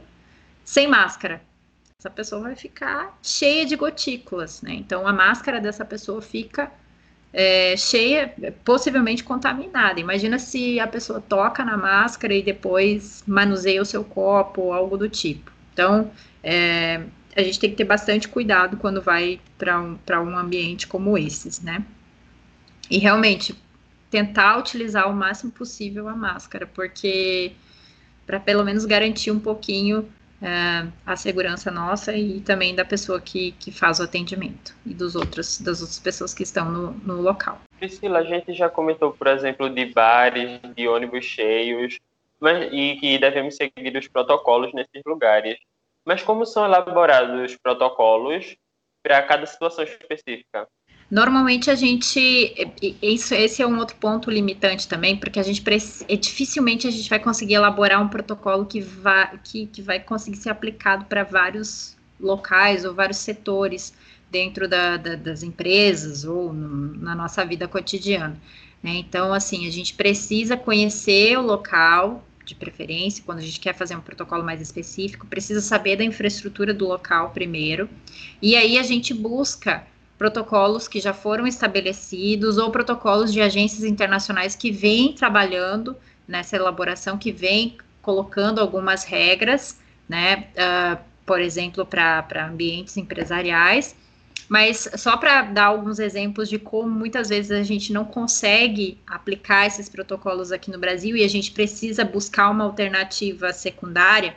sem 0.63 0.87
máscara. 0.87 1.41
Essa 1.99 2.09
pessoa 2.09 2.41
vai 2.41 2.55
ficar 2.55 3.17
cheia 3.23 3.65
de 3.65 3.75
gotículas, 3.75 4.61
né? 4.61 4.73
Então 4.73 5.07
a 5.07 5.13
máscara 5.13 5.61
dessa 5.61 5.85
pessoa 5.85 6.21
fica 6.21 6.71
é, 7.31 7.75
cheia, 7.77 8.33
possivelmente 8.63 9.23
contaminada. 9.23 9.99
Imagina 9.99 10.37
se 10.37 10.79
a 10.79 10.87
pessoa 10.87 11.21
toca 11.21 11.63
na 11.65 11.77
máscara 11.77 12.33
e 12.33 12.43
depois 12.43 13.23
manuseia 13.27 13.81
o 13.81 13.85
seu 13.85 14.03
copo 14.03 14.61
ou 14.61 14.73
algo 14.73 14.97
do 14.97 15.09
tipo. 15.09 15.51
Então, 15.73 16.11
é, 16.41 17.03
a 17.35 17.41
gente 17.41 17.59
tem 17.59 17.69
que 17.69 17.75
ter 17.75 17.83
bastante 17.83 18.29
cuidado 18.29 18.77
quando 18.77 19.01
vai 19.01 19.41
para 19.57 19.81
um, 19.81 19.97
um 20.23 20.37
ambiente 20.37 20.87
como 20.87 21.17
esses, 21.17 21.59
né? 21.61 21.83
E 22.89 22.97
realmente 22.99 23.53
tentar 24.09 24.57
utilizar 24.57 25.09
o 25.09 25.13
máximo 25.13 25.51
possível 25.51 26.07
a 26.07 26.15
máscara, 26.15 26.65
porque 26.65 27.51
para 28.25 28.39
pelo 28.39 28.63
menos 28.63 28.85
garantir 28.85 29.31
um 29.31 29.39
pouquinho 29.39 30.07
é, 30.41 30.87
a 31.05 31.15
segurança 31.15 31.71
nossa 31.71 32.13
e 32.13 32.41
também 32.41 32.75
da 32.75 32.83
pessoa 32.83 33.19
que, 33.21 33.53
que 33.53 33.71
faz 33.71 33.99
o 33.99 34.03
atendimento 34.03 34.75
e 34.85 34.93
dos 34.93 35.15
outros, 35.15 35.59
das 35.59 35.81
outras 35.81 35.99
pessoas 35.99 36.33
que 36.33 36.43
estão 36.43 36.69
no, 36.71 36.91
no 36.91 37.21
local. 37.21 37.59
Priscila, 37.79 38.19
a 38.19 38.23
gente 38.23 38.53
já 38.53 38.69
comentou, 38.69 39.11
por 39.11 39.27
exemplo, 39.27 39.69
de 39.69 39.85
bares, 39.85 40.59
de 40.75 40.87
ônibus 40.87 41.25
cheios, 41.25 41.99
mas, 42.39 42.69
e 42.71 42.95
que 42.97 43.17
devemos 43.17 43.55
seguir 43.55 43.95
os 43.97 44.07
protocolos 44.07 44.73
nesses 44.73 45.01
lugares. 45.05 45.57
Mas 46.05 46.21
como 46.21 46.45
são 46.45 46.65
elaborados 46.65 47.51
os 47.51 47.57
protocolos 47.57 48.55
para 49.01 49.21
cada 49.23 49.45
situação 49.45 49.83
específica? 49.83 50.67
Normalmente 51.09 51.69
a 51.69 51.75
gente, 51.75 52.19
isso, 53.01 53.35
esse 53.35 53.61
é 53.61 53.67
um 53.67 53.77
outro 53.77 53.95
ponto 53.97 54.31
limitante 54.31 54.87
também, 54.87 55.15
porque 55.15 55.39
a 55.39 55.43
gente 55.43 55.63
é, 56.07 56.15
dificilmente 56.15 56.87
a 56.87 56.91
gente 56.91 57.07
vai 57.09 57.19
conseguir 57.19 57.53
elaborar 57.53 58.01
um 58.01 58.07
protocolo 58.07 58.65
que, 58.65 58.81
vá, 58.81 59.27
que, 59.43 59.67
que 59.67 59.81
vai 59.83 59.99
conseguir 59.99 60.37
ser 60.37 60.49
aplicado 60.49 61.05
para 61.05 61.23
vários 61.23 61.95
locais 62.19 62.85
ou 62.85 62.93
vários 62.93 63.19
setores 63.19 63.93
dentro 64.31 64.67
da, 64.67 64.97
da, 64.97 65.15
das 65.15 65.43
empresas 65.43 66.25
ou 66.25 66.51
no, 66.51 66.95
na 66.97 67.13
nossa 67.13 67.45
vida 67.45 67.67
cotidiana. 67.67 68.35
Né? 68.81 68.95
Então, 68.95 69.31
assim, 69.31 69.67
a 69.67 69.71
gente 69.71 69.93
precisa 69.93 70.57
conhecer 70.57 71.37
o 71.37 71.41
local, 71.41 72.25
de 72.43 72.53
preferência, 72.53 73.23
quando 73.25 73.39
a 73.39 73.41
gente 73.41 73.59
quer 73.59 73.73
fazer 73.73 73.95
um 73.95 74.01
protocolo 74.01 74.43
mais 74.43 74.61
específico, 74.61 75.25
precisa 75.25 75.61
saber 75.61 75.95
da 75.95 76.03
infraestrutura 76.03 76.73
do 76.73 76.87
local 76.87 77.31
primeiro, 77.31 77.89
e 78.39 78.55
aí 78.55 78.77
a 78.77 78.83
gente 78.83 79.13
busca 79.13 79.83
protocolos 80.17 80.87
que 80.87 80.99
já 80.99 81.13
foram 81.13 81.45
estabelecidos 81.45 82.57
ou 82.57 82.71
protocolos 82.71 83.33
de 83.33 83.41
agências 83.41 83.83
internacionais 83.83 84.55
que 84.55 84.71
vêm 84.71 85.13
trabalhando 85.13 85.95
nessa 86.27 86.55
elaboração, 86.55 87.17
que 87.17 87.31
vêm 87.31 87.77
colocando 88.01 88.59
algumas 88.59 89.03
regras, 89.03 89.79
né, 90.07 90.47
uh, 90.55 90.97
por 91.25 91.41
exemplo, 91.41 91.85
para 91.85 92.47
ambientes 92.47 92.95
empresariais, 92.97 93.95
mas 94.47 94.87
só 94.95 95.17
para 95.17 95.41
dar 95.41 95.65
alguns 95.65 95.97
exemplos 95.97 96.47
de 96.47 96.59
como 96.59 96.89
muitas 96.89 97.29
vezes 97.29 97.51
a 97.51 97.63
gente 97.63 97.91
não 97.91 98.05
consegue 98.05 98.99
aplicar 99.07 99.65
esses 99.65 99.89
protocolos 99.89 100.51
aqui 100.51 100.69
no 100.71 100.77
Brasil 100.77 101.17
e 101.17 101.23
a 101.23 101.27
gente 101.27 101.51
precisa 101.51 102.05
buscar 102.05 102.51
uma 102.51 102.63
alternativa 102.63 103.51
secundária. 103.51 104.35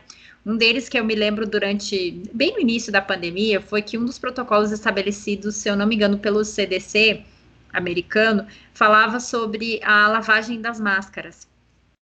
Um 0.48 0.56
deles 0.56 0.88
que 0.88 0.98
eu 0.98 1.04
me 1.04 1.14
lembro 1.14 1.46
durante, 1.46 2.22
bem 2.32 2.54
no 2.54 2.60
início 2.60 2.90
da 2.90 3.02
pandemia, 3.02 3.60
foi 3.60 3.82
que 3.82 3.98
um 3.98 4.06
dos 4.06 4.18
protocolos 4.18 4.72
estabelecidos, 4.72 5.56
se 5.56 5.68
eu 5.68 5.76
não 5.76 5.86
me 5.86 5.94
engano, 5.94 6.18
pelo 6.18 6.42
CDC 6.42 7.22
americano, 7.70 8.46
falava 8.72 9.20
sobre 9.20 9.78
a 9.84 10.08
lavagem 10.08 10.58
das 10.58 10.80
máscaras. 10.80 11.46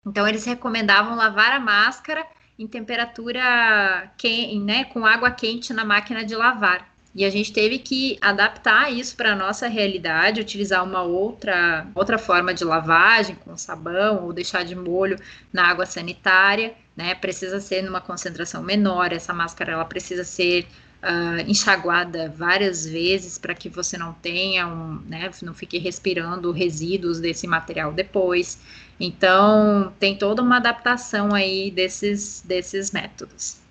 Então, 0.03 0.27
eles 0.27 0.45
recomendavam 0.45 1.15
lavar 1.15 1.51
a 1.51 1.59
máscara 1.59 2.25
em 2.57 2.65
temperatura 2.65 4.11
quente, 4.17 4.57
né, 4.57 4.85
com 4.85 5.05
água 5.05 5.29
quente 5.29 5.71
na 5.71 5.85
máquina 5.85 6.25
de 6.25 6.35
lavar. 6.35 6.91
E 7.13 7.23
a 7.25 7.29
gente 7.29 7.53
teve 7.53 7.77
que 7.77 8.17
adaptar 8.19 8.91
isso 8.91 9.15
para 9.15 9.33
a 9.33 9.35
nossa 9.35 9.67
realidade, 9.67 10.41
utilizar 10.41 10.83
uma 10.83 11.03
outra, 11.03 11.85
outra 11.93 12.17
forma 12.17 12.51
de 12.51 12.65
lavagem, 12.65 13.35
com 13.35 13.55
sabão, 13.55 14.23
ou 14.23 14.33
deixar 14.33 14.65
de 14.65 14.75
molho 14.75 15.19
na 15.53 15.67
água 15.67 15.85
sanitária, 15.85 16.73
né? 16.95 17.15
Precisa 17.15 17.59
ser 17.59 17.81
numa 17.81 18.01
concentração 18.01 18.61
menor, 18.61 19.11
essa 19.11 19.33
máscara 19.33 19.73
ela 19.73 19.85
precisa 19.85 20.23
ser 20.23 20.67
uh, 21.03 21.41
enxaguada 21.47 22.29
várias 22.29 22.85
vezes 22.85 23.37
para 23.37 23.53
que 23.53 23.69
você 23.69 23.97
não 23.97 24.13
tenha 24.13 24.67
um, 24.67 25.01
né, 25.05 25.29
não 25.41 25.53
fique 25.53 25.77
respirando 25.77 26.51
resíduos 26.51 27.19
desse 27.19 27.45
material 27.45 27.91
depois. 27.91 28.59
Então, 28.99 29.93
tem 29.99 30.17
toda 30.17 30.41
uma 30.41 30.57
adaptação 30.57 31.33
aí 31.33 31.69
desses, 31.69 32.41
desses 32.41 32.91
métodos. 32.91 33.61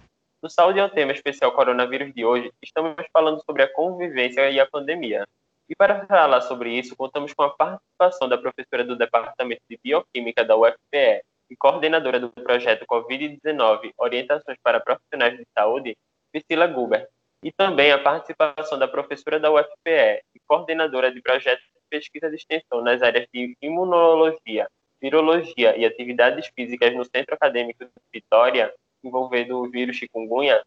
No 0.43 0.51
Saúde 0.51 0.81
é 0.81 0.85
um 0.85 0.89
tema 0.89 1.13
especial 1.13 1.53
coronavírus 1.53 2.13
de 2.13 2.25
hoje, 2.25 2.51
estamos 2.63 2.97
falando 3.13 3.41
sobre 3.45 3.63
a 3.63 3.73
convivência 3.73 4.51
e 4.51 4.59
a 4.59 4.67
pandemia. 4.67 5.25
E 5.69 5.77
para 5.77 6.05
falar 6.07 6.41
sobre 6.43 6.77
isso, 6.77 6.97
contamos 6.97 7.33
com 7.33 7.45
a 7.45 7.51
participação 7.51 8.29
da 8.29 8.37
professora 8.37 8.85
do 8.85 8.97
Departamento 8.97 9.63
de 9.71 9.79
Bioquímica 9.83 10.45
da 10.45 10.57
UFPE 10.57 11.23
e 11.53 11.57
coordenadora 11.57 12.19
do 12.19 12.31
projeto 12.31 12.87
Covid-19 12.87 13.93
Orientações 13.99 14.57
para 14.63 14.81
Profissionais 14.81 15.37
de 15.37 15.47
Saúde, 15.57 15.95
Priscila 16.33 16.67
Guber, 16.67 17.07
e 17.45 17.53
também 17.53 17.93
a 17.93 17.99
participação 17.99 18.79
da 18.79 18.89
professora 18.89 19.39
da 19.39 19.53
UFPE 19.53 20.23
e 20.35 20.41
coordenadora 20.47 21.13
de 21.13 21.21
projetos 21.21 21.63
de 21.65 21.81
pesquisa 21.91 22.31
de 22.31 22.37
extensão 22.37 22.81
nas 22.81 23.03
áreas 23.03 23.27
de 23.35 23.55
imunologia, 23.61 24.67
virologia 25.01 25.77
e 25.77 25.85
atividades 25.85 26.51
físicas 26.55 26.95
no 26.95 27.05
Centro 27.05 27.35
Acadêmico 27.35 27.85
de 27.85 27.91
Vitória, 28.11 28.73
envolvendo 29.05 29.59
o 29.59 29.69
vírus 29.69 29.97
chikungunya, 29.97 30.63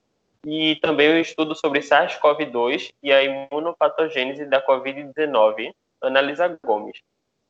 e 0.45 0.75
também 0.75 1.09
o 1.09 1.13
um 1.13 1.19
estudo 1.19 1.55
sobre 1.55 1.79
SARS-CoV-2 1.79 2.93
e 3.01 3.11
a 3.11 3.23
imunopatogênese 3.23 4.45
da 4.45 4.63
Covid-19, 4.63 5.73
Analisa 5.99 6.59
Gomes. 6.63 7.01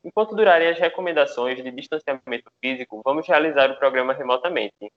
Enquanto 0.06 0.36
durarem 0.36 0.68
as 0.68 0.78
recomendações 0.78 1.63
de 1.63 1.72
distanciamento 1.72 2.52
físico, 2.63 3.02
vamos 3.04 3.28
realizar 3.28 3.72
o 3.72 3.78
programa 3.78 4.13
remotamente. 4.13 4.91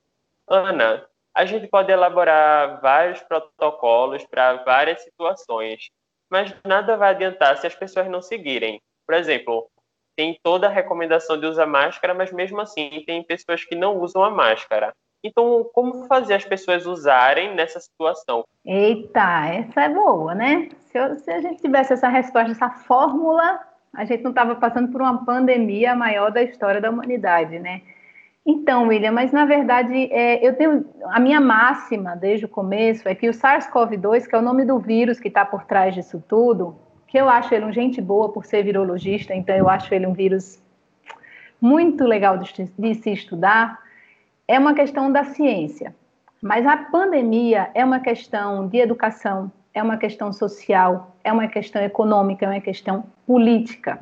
Ana, 0.47 1.03
a 1.33 1.45
gente 1.45 1.67
pode 1.67 1.91
elaborar 1.91 2.79
vários 2.79 3.19
protocolos 3.23 4.23
para 4.27 4.63
várias 4.63 5.01
situações, 5.01 5.89
mas 6.29 6.55
nada 6.63 6.95
vai 6.95 7.09
adiantar 7.09 7.57
se 7.57 7.65
as 7.65 7.73
pessoas 7.73 8.07
não 8.07 8.21
seguirem. 8.21 8.79
Por 9.07 9.15
exemplo, 9.15 9.67
tem 10.15 10.37
toda 10.43 10.67
a 10.67 10.71
recomendação 10.71 11.39
de 11.39 11.47
usar 11.47 11.65
máscara, 11.65 12.13
mas 12.13 12.31
mesmo 12.31 12.61
assim 12.61 13.03
tem 13.07 13.23
pessoas 13.23 13.63
que 13.63 13.75
não 13.75 13.97
usam 13.99 14.23
a 14.23 14.29
máscara. 14.29 14.93
Então, 15.23 15.67
como 15.73 16.05
fazer 16.05 16.35
as 16.35 16.45
pessoas 16.45 16.85
usarem 16.85 17.55
nessa 17.55 17.79
situação? 17.79 18.45
Eita, 18.63 19.47
essa 19.47 19.83
é 19.85 19.89
boa, 19.89 20.35
né? 20.35 20.69
Se, 20.91 20.97
eu, 20.97 21.17
se 21.17 21.31
a 21.31 21.41
gente 21.41 21.61
tivesse 21.61 21.93
essa 21.93 22.07
resposta, 22.07 22.51
essa 22.51 22.69
fórmula, 22.69 23.59
a 23.93 24.05
gente 24.05 24.23
não 24.23 24.31
estava 24.31 24.55
passando 24.55 24.91
por 24.91 25.01
uma 25.01 25.25
pandemia 25.25 25.95
maior 25.95 26.31
da 26.31 26.41
história 26.41 26.79
da 26.79 26.89
humanidade, 26.89 27.59
né? 27.59 27.81
Então, 28.45 28.87
William, 28.87 29.11
mas 29.11 29.31
na 29.31 29.45
verdade, 29.45 29.93
é, 30.11 30.45
eu 30.45 30.55
tenho 30.55 30.85
a 31.05 31.19
minha 31.19 31.39
máxima 31.39 32.15
desde 32.15 32.45
o 32.45 32.49
começo 32.49 33.07
é 33.07 33.13
que 33.13 33.29
o 33.29 33.33
SARS-CoV-2, 33.33 34.27
que 34.27 34.35
é 34.35 34.37
o 34.39 34.41
nome 34.41 34.65
do 34.65 34.79
vírus 34.79 35.19
que 35.19 35.27
está 35.27 35.45
por 35.45 35.65
trás 35.65 35.93
disso 35.93 36.23
tudo, 36.27 36.75
que 37.07 37.17
eu 37.17 37.29
acho 37.29 37.53
ele 37.53 37.65
um 37.65 37.71
gente 37.71 38.01
boa 38.01 38.29
por 38.31 38.45
ser 38.45 38.63
virologista, 38.63 39.35
então 39.35 39.55
eu 39.55 39.69
acho 39.69 39.93
ele 39.93 40.07
um 40.07 40.13
vírus 40.13 40.61
muito 41.61 42.05
legal 42.05 42.37
de, 42.37 42.71
de 42.77 42.95
se 42.95 43.11
estudar 43.11 43.79
é 44.47 44.57
uma 44.57 44.73
questão 44.73 45.11
da 45.11 45.23
ciência. 45.23 45.95
Mas 46.41 46.65
a 46.65 46.77
pandemia 46.77 47.69
é 47.75 47.83
uma 47.83 47.99
questão 47.99 48.67
de 48.67 48.77
educação, 48.77 49.51
é 49.73 49.81
uma 49.83 49.97
questão 49.97 50.31
social, 50.33 51.15
é 51.23 51.31
uma 51.31 51.47
questão 51.47 51.81
econômica, 51.81 52.45
é 52.45 52.49
uma 52.49 52.61
questão 52.61 53.05
política. 53.25 53.99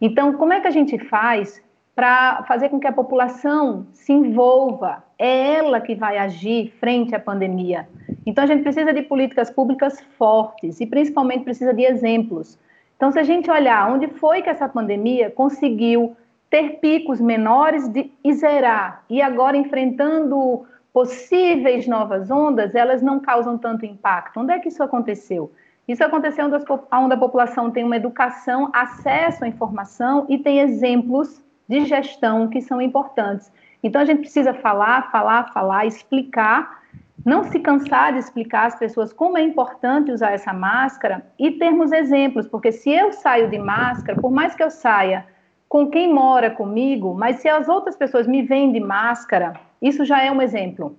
Então, 0.00 0.34
como 0.34 0.52
é 0.52 0.60
que 0.60 0.68
a 0.68 0.70
gente 0.70 0.98
faz 0.98 1.62
para 1.94 2.42
fazer 2.44 2.68
com 2.68 2.80
que 2.80 2.86
a 2.86 2.92
população 2.92 3.86
se 3.92 4.12
envolva? 4.12 5.04
É 5.18 5.56
ela 5.56 5.80
que 5.80 5.94
vai 5.94 6.16
agir 6.16 6.72
frente 6.80 7.14
à 7.14 7.20
pandemia. 7.20 7.88
Então, 8.24 8.44
a 8.44 8.46
gente 8.46 8.62
precisa 8.62 8.92
de 8.92 9.02
políticas 9.02 9.50
públicas 9.50 10.00
fortes 10.16 10.80
e, 10.80 10.86
principalmente, 10.86 11.44
precisa 11.44 11.74
de 11.74 11.82
exemplos. 11.82 12.58
Então, 12.96 13.10
se 13.10 13.18
a 13.18 13.22
gente 13.22 13.50
olhar 13.50 13.92
onde 13.92 14.08
foi 14.08 14.42
que 14.42 14.48
essa 14.48 14.68
pandemia 14.68 15.30
conseguiu 15.30 16.16
ter 16.50 16.80
picos 16.80 17.20
menores 17.20 17.88
de, 17.88 18.10
e 18.24 18.32
zerar. 18.34 19.04
E 19.08 19.22
agora, 19.22 19.56
enfrentando 19.56 20.66
possíveis 20.92 21.86
novas 21.86 22.30
ondas, 22.30 22.74
elas 22.74 23.00
não 23.00 23.20
causam 23.20 23.56
tanto 23.56 23.86
impacto. 23.86 24.40
Onde 24.40 24.52
é 24.52 24.58
que 24.58 24.68
isso 24.68 24.82
aconteceu? 24.82 25.52
Isso 25.86 26.04
aconteceu 26.04 26.46
onde 26.46 27.14
a 27.14 27.16
população 27.16 27.70
tem 27.70 27.84
uma 27.84 27.96
educação, 27.96 28.70
acesso 28.72 29.44
à 29.44 29.48
informação 29.48 30.26
e 30.28 30.38
tem 30.38 30.60
exemplos 30.60 31.42
de 31.68 31.84
gestão 31.84 32.48
que 32.48 32.60
são 32.60 32.80
importantes. 32.80 33.50
Então 33.82 34.00
a 34.00 34.04
gente 34.04 34.20
precisa 34.20 34.52
falar, 34.52 35.10
falar, 35.10 35.52
falar, 35.52 35.86
explicar, 35.86 36.80
não 37.24 37.44
se 37.44 37.58
cansar 37.58 38.12
de 38.12 38.18
explicar 38.18 38.66
às 38.66 38.76
pessoas 38.76 39.12
como 39.12 39.36
é 39.36 39.42
importante 39.42 40.12
usar 40.12 40.32
essa 40.32 40.52
máscara 40.52 41.26
e 41.38 41.52
termos 41.52 41.92
exemplos, 41.92 42.46
porque 42.46 42.72
se 42.72 42.90
eu 42.90 43.12
saio 43.12 43.50
de 43.50 43.58
máscara, 43.58 44.20
por 44.20 44.30
mais 44.30 44.54
que 44.54 44.62
eu 44.62 44.70
saia 44.70 45.26
com 45.70 45.88
quem 45.88 46.12
mora 46.12 46.50
comigo, 46.50 47.14
mas 47.14 47.36
se 47.36 47.48
as 47.48 47.68
outras 47.68 47.96
pessoas 47.96 48.26
me 48.26 48.42
veem 48.42 48.72
de 48.72 48.80
máscara, 48.80 49.52
isso 49.80 50.04
já 50.04 50.20
é 50.20 50.28
um 50.28 50.42
exemplo. 50.42 50.98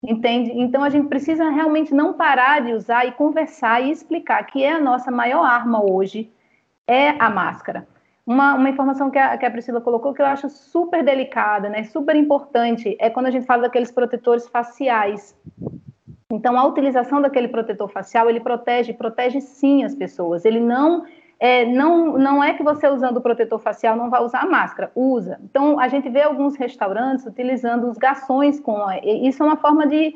Entende? 0.00 0.52
Então 0.54 0.84
a 0.84 0.88
gente 0.88 1.08
precisa 1.08 1.50
realmente 1.50 1.92
não 1.92 2.12
parar 2.12 2.62
de 2.62 2.72
usar 2.72 3.04
e 3.04 3.10
conversar 3.10 3.82
e 3.82 3.90
explicar 3.90 4.44
que 4.44 4.62
é 4.62 4.72
a 4.74 4.80
nossa 4.80 5.10
maior 5.10 5.44
arma 5.44 5.84
hoje 5.84 6.30
é 6.86 7.10
a 7.18 7.28
máscara. 7.28 7.84
Uma, 8.24 8.54
uma 8.54 8.70
informação 8.70 9.10
que 9.10 9.18
a, 9.18 9.36
que 9.36 9.44
a 9.44 9.50
Priscila 9.50 9.80
colocou 9.80 10.14
que 10.14 10.22
eu 10.22 10.26
acho 10.26 10.48
super 10.48 11.02
delicada, 11.02 11.68
né, 11.68 11.82
super 11.82 12.14
importante, 12.14 12.96
é 13.00 13.10
quando 13.10 13.26
a 13.26 13.30
gente 13.30 13.44
fala 13.44 13.62
daqueles 13.62 13.90
protetores 13.90 14.46
faciais. 14.46 15.36
Então, 16.30 16.56
a 16.56 16.64
utilização 16.64 17.20
daquele 17.20 17.48
protetor 17.48 17.88
facial, 17.90 18.30
ele 18.30 18.40
protege, 18.40 18.92
protege 18.92 19.40
sim 19.40 19.84
as 19.84 19.94
pessoas. 19.94 20.44
Ele 20.44 20.60
não 20.60 21.04
é, 21.42 21.66
não, 21.66 22.16
não 22.16 22.44
é 22.44 22.54
que 22.54 22.62
você 22.62 22.86
usando 22.86 23.16
o 23.16 23.20
protetor 23.20 23.58
facial 23.58 23.96
não 23.96 24.08
vai 24.08 24.22
usar 24.22 24.46
máscara, 24.46 24.92
usa. 24.94 25.40
Então, 25.42 25.80
a 25.80 25.88
gente 25.88 26.08
vê 26.08 26.22
alguns 26.22 26.54
restaurantes 26.54 27.26
utilizando 27.26 27.90
os 27.90 27.98
garçons 27.98 28.60
com. 28.60 28.78
Isso 29.02 29.42
é 29.42 29.46
uma 29.46 29.56
forma 29.56 29.84
de 29.84 30.14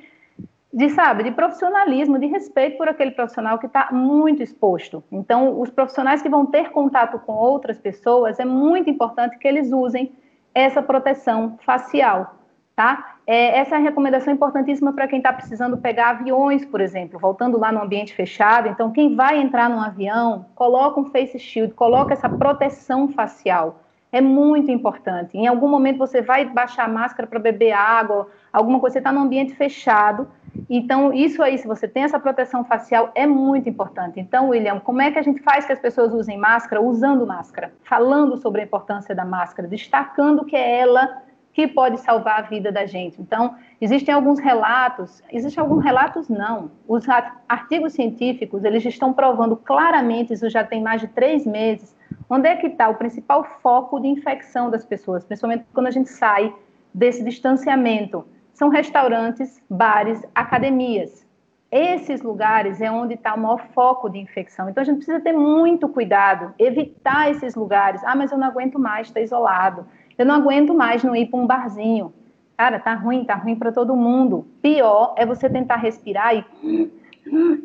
de, 0.73 0.91
sabe, 0.91 1.25
de 1.25 1.31
profissionalismo, 1.31 2.19
de 2.19 2.27
respeito 2.27 2.77
por 2.77 2.87
aquele 2.87 3.12
profissional 3.12 3.59
que 3.59 3.67
está 3.67 3.89
muito 3.91 4.43
exposto. 4.43 5.03
Então, 5.11 5.59
os 5.59 5.71
profissionais 5.71 6.21
que 6.21 6.29
vão 6.29 6.45
ter 6.45 6.71
contato 6.71 7.19
com 7.21 7.33
outras 7.33 7.79
pessoas, 7.79 8.39
é 8.39 8.45
muito 8.45 8.91
importante 8.91 9.39
que 9.39 9.49
eles 9.49 9.73
usem 9.73 10.12
essa 10.55 10.83
proteção 10.83 11.59
facial, 11.65 12.36
tá? 12.77 13.17
É, 13.27 13.59
essa 13.59 13.75
é 13.75 13.79
a 13.79 13.81
recomendação 13.81 14.33
importantíssima 14.33 14.93
para 14.93 15.09
quem 15.09 15.19
está 15.19 15.33
precisando 15.33 15.79
pegar 15.79 16.11
aviões, 16.11 16.65
por 16.65 16.81
exemplo, 16.81 17.19
voltando 17.19 17.59
lá 17.59 17.73
no 17.73 17.83
ambiente 17.83 18.15
fechado. 18.15 18.69
Então, 18.69 18.93
quem 18.93 19.17
vai 19.17 19.41
entrar 19.41 19.71
num 19.71 19.81
avião, 19.81 20.45
coloca 20.55 21.01
um 21.01 21.11
face 21.11 21.39
shield, 21.39 21.73
coloca 21.73 22.12
essa 22.12 22.29
proteção 22.29 23.09
facial. 23.09 23.81
É 24.12 24.21
muito 24.21 24.71
importante. 24.71 25.37
Em 25.37 25.47
algum 25.47 25.69
momento 25.69 25.99
você 25.99 26.21
vai 26.21 26.45
baixar 26.45 26.85
a 26.85 26.89
máscara 26.89 27.27
para 27.27 27.39
beber 27.39 27.73
água, 27.73 28.29
alguma 28.53 28.79
coisa, 28.79 28.95
você 28.95 28.99
está 28.99 29.11
num 29.11 29.23
ambiente 29.23 29.55
fechado, 29.55 30.29
então, 30.71 31.12
isso 31.12 31.43
aí, 31.43 31.59
se 31.59 31.67
você 31.67 31.87
tem 31.87 32.05
essa 32.05 32.19
proteção 32.19 32.65
facial, 32.65 33.11
é 33.15 33.27
muito 33.27 33.69
importante. 33.69 34.19
Então, 34.19 34.49
William, 34.49 34.81
como 34.81 35.03
é 35.03 35.11
que 35.11 35.19
a 35.19 35.23
gente 35.23 35.43
faz 35.43 35.67
que 35.67 35.73
as 35.73 35.79
pessoas 35.79 36.12
usem 36.12 36.39
máscara 36.39 36.81
usando 36.81 37.27
máscara? 37.27 37.73
Falando 37.85 38.37
sobre 38.37 38.62
a 38.62 38.65
importância 38.65 39.15
da 39.15 39.25
máscara, 39.25 39.69
destacando 39.69 40.45
que 40.45 40.57
é 40.57 40.81
ela 40.81 41.23
que 41.57 41.66
pode 41.66 41.99
salvar 42.01 42.40
a 42.40 42.42
vida 42.42 42.71
da 42.71 42.85
gente. 42.85 43.19
Então, 43.19 43.55
existem 43.81 44.12
alguns 44.12 44.38
relatos, 44.38 45.23
existem 45.33 45.62
alguns 45.62 45.83
relatos 45.83 46.29
não. 46.29 46.71
Os 46.87 47.07
artigos 47.49 47.95
científicos, 47.95 48.62
eles 48.62 48.85
estão 48.85 49.11
provando 49.14 49.57
claramente, 49.57 50.35
isso 50.35 50.51
já 50.51 50.62
tem 50.62 50.83
mais 50.83 51.01
de 51.01 51.09
três 51.09 51.47
meses, 51.47 51.97
onde 52.29 52.47
é 52.47 52.57
que 52.57 52.66
está 52.66 52.90
o 52.90 52.97
principal 52.97 53.42
foco 53.62 53.99
de 53.99 54.07
infecção 54.07 54.69
das 54.69 54.85
pessoas, 54.85 55.25
principalmente 55.25 55.64
quando 55.73 55.87
a 55.87 55.90
gente 55.90 56.11
sai 56.11 56.55
desse 56.92 57.25
distanciamento 57.25 58.27
são 58.53 58.69
restaurantes, 58.69 59.59
bares, 59.69 60.23
academias. 60.35 61.27
Esses 61.71 62.21
lugares 62.21 62.83
é 62.83 62.90
onde 62.90 63.14
está 63.14 63.35
o 63.35 63.38
maior 63.38 63.66
foco 63.73 64.11
de 64.11 64.19
infecção. 64.19 64.69
Então 64.69 64.83
a 64.83 64.85
gente 64.85 64.97
precisa 64.97 65.21
ter 65.21 65.33
muito 65.33 65.88
cuidado, 65.88 66.55
evitar 66.59 67.31
esses 67.31 67.55
lugares. 67.55 68.05
Ah, 68.05 68.14
mas 68.14 68.31
eu 68.31 68.37
não 68.37 68.47
aguento 68.47 68.79
mais 68.79 69.07
estar 69.07 69.23
isolado. 69.23 69.87
Eu 70.18 70.26
não 70.26 70.35
aguento 70.35 70.74
mais 70.74 71.02
não 71.02 71.14
ir 71.14 71.26
para 71.26 71.38
um 71.38 71.46
barzinho. 71.46 72.12
Cara, 72.57 72.79
tá 72.79 72.94
ruim, 72.94 73.24
tá 73.24 73.35
ruim 73.35 73.55
para 73.55 73.70
todo 73.70 73.94
mundo. 73.94 74.46
Pior 74.62 75.14
é 75.16 75.26
você 75.26 75.48
tentar 75.48 75.76
respirar 75.76 76.35
e 76.35 76.44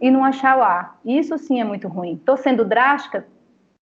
e 0.02 0.10
não 0.10 0.24
achar 0.24 0.58
o 0.58 0.64
ar. 0.64 1.00
Isso 1.06 1.38
sim 1.38 1.62
é 1.62 1.64
muito 1.64 1.88
ruim. 1.88 2.16
Estou 2.16 2.36
sendo 2.38 2.66
drástica? 2.66 3.28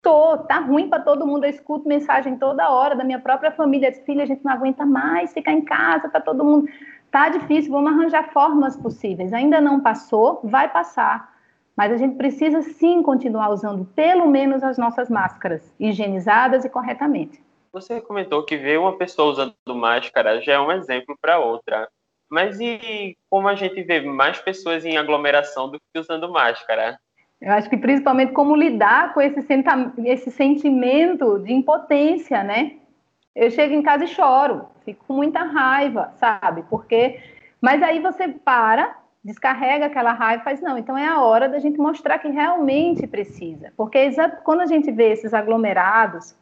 Tô, 0.01 0.37
tá 0.37 0.59
ruim 0.59 0.87
para 0.87 1.01
todo 1.01 1.25
mundo. 1.25 1.45
Eu 1.45 1.49
escuto 1.49 1.87
mensagem 1.87 2.37
toda 2.37 2.69
hora 2.69 2.95
da 2.95 3.03
minha 3.03 3.19
própria 3.19 3.51
família. 3.51 3.91
Filha, 4.05 4.23
a 4.23 4.25
gente 4.27 4.45
não 4.45 4.53
aguenta 4.53 4.85
mais 4.85 5.33
ficar 5.33 5.53
em 5.53 5.61
casa 5.61 6.07
para 6.07 6.21
todo 6.21 6.43
mundo. 6.43 6.67
Tá 7.09 7.29
difícil, 7.29 7.71
vamos 7.71 7.91
arranjar 7.91 8.31
formas 8.31 8.75
possíveis. 8.75 9.33
Ainda 9.33 9.59
não 9.59 9.79
passou, 9.79 10.41
vai 10.43 10.69
passar. 10.71 11.33
Mas 11.75 11.91
a 11.91 11.97
gente 11.97 12.15
precisa 12.15 12.61
sim 12.61 13.01
continuar 13.01 13.49
usando 13.49 13.85
pelo 13.95 14.27
menos 14.27 14.63
as 14.63 14.77
nossas 14.77 15.09
máscaras 15.09 15.73
higienizadas 15.79 16.63
e 16.63 16.69
corretamente. 16.69 17.43
Você 17.75 17.99
comentou 17.99 18.41
que 18.41 18.55
ver 18.55 18.79
uma 18.79 18.97
pessoa 18.97 19.31
usando 19.33 19.53
máscara 19.75 20.41
já 20.41 20.53
é 20.53 20.59
um 20.61 20.71
exemplo 20.71 21.13
para 21.21 21.39
outra. 21.39 21.89
Mas 22.31 22.57
e 22.61 23.17
como 23.29 23.49
a 23.49 23.55
gente 23.55 23.83
vê 23.83 23.99
mais 23.99 24.39
pessoas 24.39 24.85
em 24.85 24.95
aglomeração 24.95 25.69
do 25.69 25.77
que 25.77 25.99
usando 25.99 26.31
máscara? 26.31 26.97
Eu 27.41 27.51
acho 27.51 27.69
que 27.69 27.75
principalmente 27.75 28.31
como 28.31 28.55
lidar 28.55 29.13
com 29.13 29.19
esse, 29.19 29.45
esse 30.05 30.31
sentimento 30.31 31.37
de 31.39 31.51
impotência, 31.51 32.45
né? 32.45 32.77
Eu 33.35 33.51
chego 33.51 33.73
em 33.73 33.83
casa 33.83 34.05
e 34.05 34.07
choro, 34.07 34.69
fico 34.85 35.03
com 35.05 35.13
muita 35.13 35.43
raiva, 35.43 36.13
sabe? 36.15 36.63
Porque. 36.69 37.19
Mas 37.59 37.83
aí 37.83 37.99
você 37.99 38.29
para, 38.29 38.95
descarrega 39.21 39.87
aquela 39.87 40.13
raiva 40.13 40.43
e 40.43 40.45
faz, 40.45 40.61
não, 40.61 40.77
então 40.77 40.97
é 40.97 41.07
a 41.07 41.19
hora 41.19 41.49
da 41.49 41.59
gente 41.59 41.77
mostrar 41.77 42.19
que 42.19 42.29
realmente 42.29 43.05
precisa. 43.05 43.73
Porque 43.75 44.11
quando 44.45 44.61
a 44.61 44.65
gente 44.65 44.89
vê 44.93 45.11
esses 45.11 45.33
aglomerados, 45.33 46.37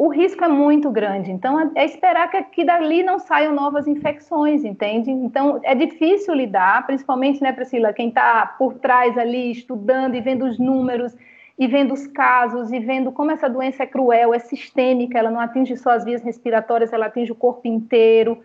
o 0.00 0.08
risco 0.08 0.42
é 0.42 0.48
muito 0.48 0.90
grande. 0.90 1.30
Então, 1.30 1.60
é, 1.60 1.70
é 1.74 1.84
esperar 1.84 2.30
que, 2.30 2.42
que 2.44 2.64
dali 2.64 3.02
não 3.02 3.18
saiam 3.18 3.54
novas 3.54 3.86
infecções, 3.86 4.64
entende? 4.64 5.10
Então, 5.10 5.60
é 5.62 5.74
difícil 5.74 6.32
lidar, 6.32 6.86
principalmente, 6.86 7.42
né, 7.42 7.52
Priscila, 7.52 7.92
quem 7.92 8.08
está 8.08 8.46
por 8.46 8.78
trás 8.78 9.18
ali, 9.18 9.50
estudando 9.50 10.14
e 10.14 10.22
vendo 10.22 10.46
os 10.46 10.58
números, 10.58 11.14
e 11.58 11.66
vendo 11.66 11.92
os 11.92 12.06
casos, 12.06 12.72
e 12.72 12.80
vendo 12.80 13.12
como 13.12 13.30
essa 13.30 13.46
doença 13.46 13.82
é 13.82 13.86
cruel, 13.86 14.32
é 14.32 14.38
sistêmica, 14.38 15.18
ela 15.18 15.30
não 15.30 15.38
atinge 15.38 15.76
só 15.76 15.90
as 15.90 16.02
vias 16.02 16.22
respiratórias, 16.22 16.94
ela 16.94 17.04
atinge 17.04 17.32
o 17.32 17.34
corpo 17.36 17.68
inteiro. 17.68 18.40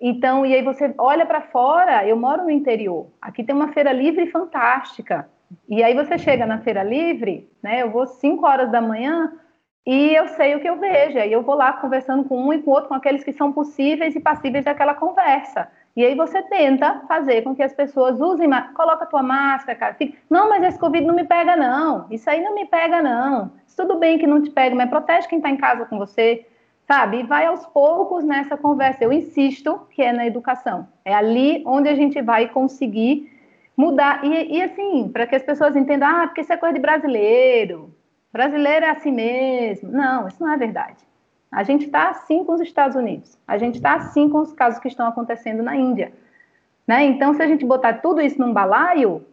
Então, 0.00 0.46
e 0.46 0.54
aí 0.54 0.62
você 0.62 0.94
olha 0.96 1.26
para 1.26 1.40
fora, 1.40 2.06
eu 2.06 2.16
moro 2.16 2.44
no 2.44 2.50
interior, 2.50 3.08
aqui 3.20 3.42
tem 3.42 3.52
uma 3.52 3.72
feira 3.72 3.92
livre 3.92 4.28
fantástica. 4.28 5.28
E 5.68 5.82
aí 5.82 5.92
você 5.92 6.16
chega 6.16 6.46
na 6.46 6.58
feira 6.58 6.84
livre, 6.84 7.50
né? 7.60 7.82
Eu 7.82 7.90
vou 7.90 8.06
5 8.06 8.46
horas 8.46 8.70
da 8.70 8.80
manhã, 8.80 9.32
e 9.86 10.14
eu 10.14 10.28
sei 10.28 10.54
o 10.54 10.60
que 10.60 10.68
eu 10.68 10.76
vejo. 10.76 11.18
Aí 11.18 11.32
eu 11.32 11.42
vou 11.42 11.54
lá 11.54 11.72
conversando 11.72 12.24
com 12.24 12.46
um 12.46 12.52
e 12.52 12.62
com 12.62 12.70
outro, 12.70 12.88
com 12.88 12.94
aqueles 12.94 13.24
que 13.24 13.32
são 13.32 13.52
possíveis 13.52 14.14
e 14.14 14.20
passíveis 14.20 14.64
daquela 14.64 14.94
conversa. 14.94 15.68
E 15.96 16.04
aí 16.04 16.14
você 16.14 16.40
tenta 16.42 17.02
fazer 17.08 17.42
com 17.42 17.54
que 17.54 17.62
as 17.62 17.72
pessoas 17.72 18.20
usem, 18.20 18.48
coloca 18.74 19.04
a 19.04 19.06
tua 19.06 19.22
máscara, 19.22 19.78
cara. 19.78 19.94
Fica, 19.94 20.16
não, 20.28 20.48
mas 20.48 20.62
esse 20.62 20.78
Covid 20.78 21.04
não 21.04 21.14
me 21.14 21.24
pega, 21.24 21.56
não. 21.56 22.06
Isso 22.10 22.28
aí 22.30 22.42
não 22.42 22.54
me 22.54 22.66
pega, 22.66 23.02
não. 23.02 23.52
Tudo 23.76 23.98
bem 23.98 24.18
que 24.18 24.26
não 24.26 24.42
te 24.42 24.50
pega, 24.50 24.74
mas 24.74 24.90
protege 24.90 25.26
quem 25.26 25.38
está 25.38 25.50
em 25.50 25.56
casa 25.56 25.86
com 25.86 25.98
você, 25.98 26.46
sabe? 26.86 27.20
E 27.20 27.22
vai 27.22 27.46
aos 27.46 27.66
poucos 27.66 28.22
nessa 28.24 28.56
conversa. 28.56 29.02
Eu 29.02 29.12
insisto 29.12 29.80
que 29.90 30.02
é 30.02 30.12
na 30.12 30.26
educação. 30.26 30.86
É 31.04 31.14
ali 31.14 31.62
onde 31.66 31.88
a 31.88 31.94
gente 31.94 32.20
vai 32.20 32.48
conseguir 32.48 33.32
mudar. 33.76 34.24
E, 34.24 34.58
e 34.58 34.62
assim, 34.62 35.08
para 35.08 35.26
que 35.26 35.34
as 35.34 35.42
pessoas 35.42 35.74
entendam, 35.74 36.08
ah, 36.08 36.26
porque 36.26 36.42
isso 36.42 36.52
é 36.52 36.56
coisa 36.56 36.74
de 36.74 36.80
brasileiro, 36.80 37.92
Brasileiro 38.32 38.86
é 38.86 38.90
assim 38.90 39.12
mesmo. 39.12 39.90
Não, 39.90 40.28
isso 40.28 40.42
não 40.42 40.52
é 40.52 40.56
verdade. 40.56 41.04
A 41.50 41.64
gente 41.64 41.86
está 41.86 42.10
assim 42.10 42.44
com 42.44 42.52
os 42.52 42.60
Estados 42.60 42.96
Unidos. 42.96 43.36
A 43.46 43.58
gente 43.58 43.76
está 43.76 43.94
assim 43.94 44.28
com 44.28 44.38
os 44.38 44.52
casos 44.52 44.78
que 44.78 44.88
estão 44.88 45.06
acontecendo 45.08 45.62
na 45.62 45.76
Índia. 45.76 46.12
Né? 46.86 47.04
Então, 47.04 47.34
se 47.34 47.42
a 47.42 47.46
gente 47.46 47.64
botar 47.64 47.94
tudo 47.94 48.20
isso 48.20 48.38
num 48.38 48.52
balaio, 48.52 49.24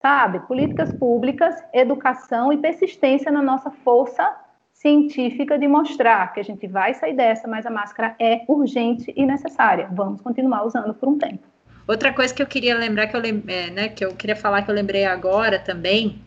sabe? 0.00 0.40
Políticas 0.40 0.92
públicas, 0.92 1.62
educação 1.72 2.52
e 2.52 2.58
persistência 2.58 3.32
na 3.32 3.40
nossa 3.40 3.70
força 3.70 4.36
científica 4.72 5.58
de 5.58 5.68
mostrar 5.68 6.32
que 6.34 6.40
a 6.40 6.42
gente 6.42 6.66
vai 6.66 6.92
sair 6.92 7.14
dessa, 7.14 7.46
mas 7.46 7.64
a 7.64 7.70
máscara 7.70 8.16
é 8.18 8.44
urgente 8.48 9.12
e 9.16 9.24
necessária. 9.24 9.88
Vamos 9.92 10.20
continuar 10.20 10.64
usando 10.64 10.92
por 10.92 11.08
um 11.08 11.16
tempo. 11.16 11.46
Outra 11.86 12.12
coisa 12.12 12.34
que 12.34 12.42
eu 12.42 12.46
queria 12.46 12.76
lembrar, 12.76 13.06
que 13.06 13.16
eu, 13.16 13.20
é, 13.48 13.70
né, 13.70 13.88
que 13.88 14.04
eu 14.04 14.14
queria 14.14 14.36
falar 14.36 14.62
que 14.62 14.70
eu 14.70 14.74
lembrei 14.74 15.04
agora 15.04 15.58
também, 15.58 16.20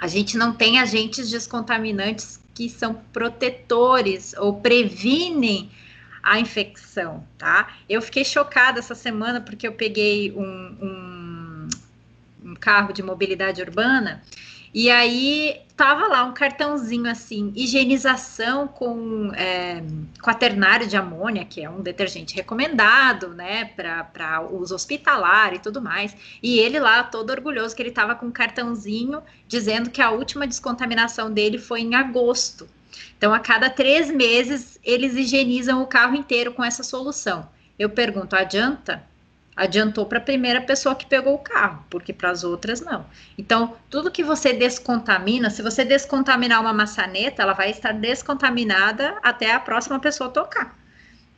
a 0.00 0.06
gente 0.06 0.36
não 0.36 0.52
tem 0.52 0.78
agentes 0.78 1.30
descontaminantes 1.30 2.40
que 2.54 2.68
são 2.68 2.94
protetores 3.12 4.34
ou 4.38 4.60
previnem 4.60 5.70
a 6.22 6.40
infecção, 6.40 7.24
tá? 7.38 7.76
Eu 7.88 8.02
fiquei 8.02 8.24
chocada 8.24 8.78
essa 8.78 8.94
semana 8.94 9.40
porque 9.40 9.66
eu 9.66 9.72
peguei 9.72 10.32
um, 10.32 10.76
um, 10.82 11.68
um 12.44 12.54
carro 12.54 12.92
de 12.92 13.02
mobilidade 13.02 13.62
urbana 13.62 14.22
E 14.72 14.90
aí 14.90 15.60
tava 15.76 16.06
lá 16.08 16.24
um 16.24 16.32
cartãozinho 16.32 17.10
assim, 17.10 17.52
higienização 17.54 18.66
com 18.66 19.30
é, 19.34 19.82
quaternário 20.22 20.86
de 20.86 20.96
amônia, 20.96 21.44
que 21.44 21.62
é 21.62 21.68
um 21.68 21.82
detergente 21.82 22.34
recomendado, 22.34 23.28
né, 23.28 23.66
para 23.66 24.40
uso 24.50 24.74
hospitalar 24.74 25.54
e 25.54 25.58
tudo 25.58 25.80
mais. 25.82 26.16
E 26.42 26.58
ele 26.58 26.78
lá, 26.80 27.02
todo 27.02 27.30
orgulhoso, 27.30 27.76
que 27.76 27.82
ele 27.82 27.90
tava 27.90 28.14
com 28.14 28.26
um 28.26 28.32
cartãozinho 28.32 29.22
dizendo 29.46 29.90
que 29.90 30.00
a 30.00 30.10
última 30.10 30.46
descontaminação 30.46 31.30
dele 31.30 31.58
foi 31.58 31.80
em 31.80 31.94
agosto. 31.94 32.66
Então, 33.16 33.32
a 33.32 33.38
cada 33.38 33.68
três 33.68 34.10
meses, 34.10 34.78
eles 34.82 35.14
higienizam 35.14 35.82
o 35.82 35.86
carro 35.86 36.14
inteiro 36.14 36.52
com 36.52 36.64
essa 36.64 36.82
solução. 36.82 37.48
Eu 37.78 37.90
pergunto, 37.90 38.34
adianta? 38.34 39.02
Adiantou 39.56 40.04
para 40.04 40.18
a 40.18 40.20
primeira 40.20 40.60
pessoa 40.60 40.94
que 40.94 41.06
pegou 41.06 41.34
o 41.34 41.38
carro, 41.38 41.84
porque 41.88 42.12
para 42.12 42.30
as 42.30 42.44
outras 42.44 42.80
não. 42.80 43.06
Então, 43.38 43.74
tudo 43.88 44.10
que 44.10 44.22
você 44.22 44.52
descontamina, 44.52 45.48
se 45.48 45.62
você 45.62 45.84
descontaminar 45.84 46.60
uma 46.60 46.74
maçaneta, 46.74 47.42
ela 47.42 47.54
vai 47.54 47.70
estar 47.70 47.92
descontaminada 47.92 49.16
até 49.22 49.52
a 49.52 49.60
próxima 49.60 49.98
pessoa 49.98 50.28
tocar. 50.28 50.78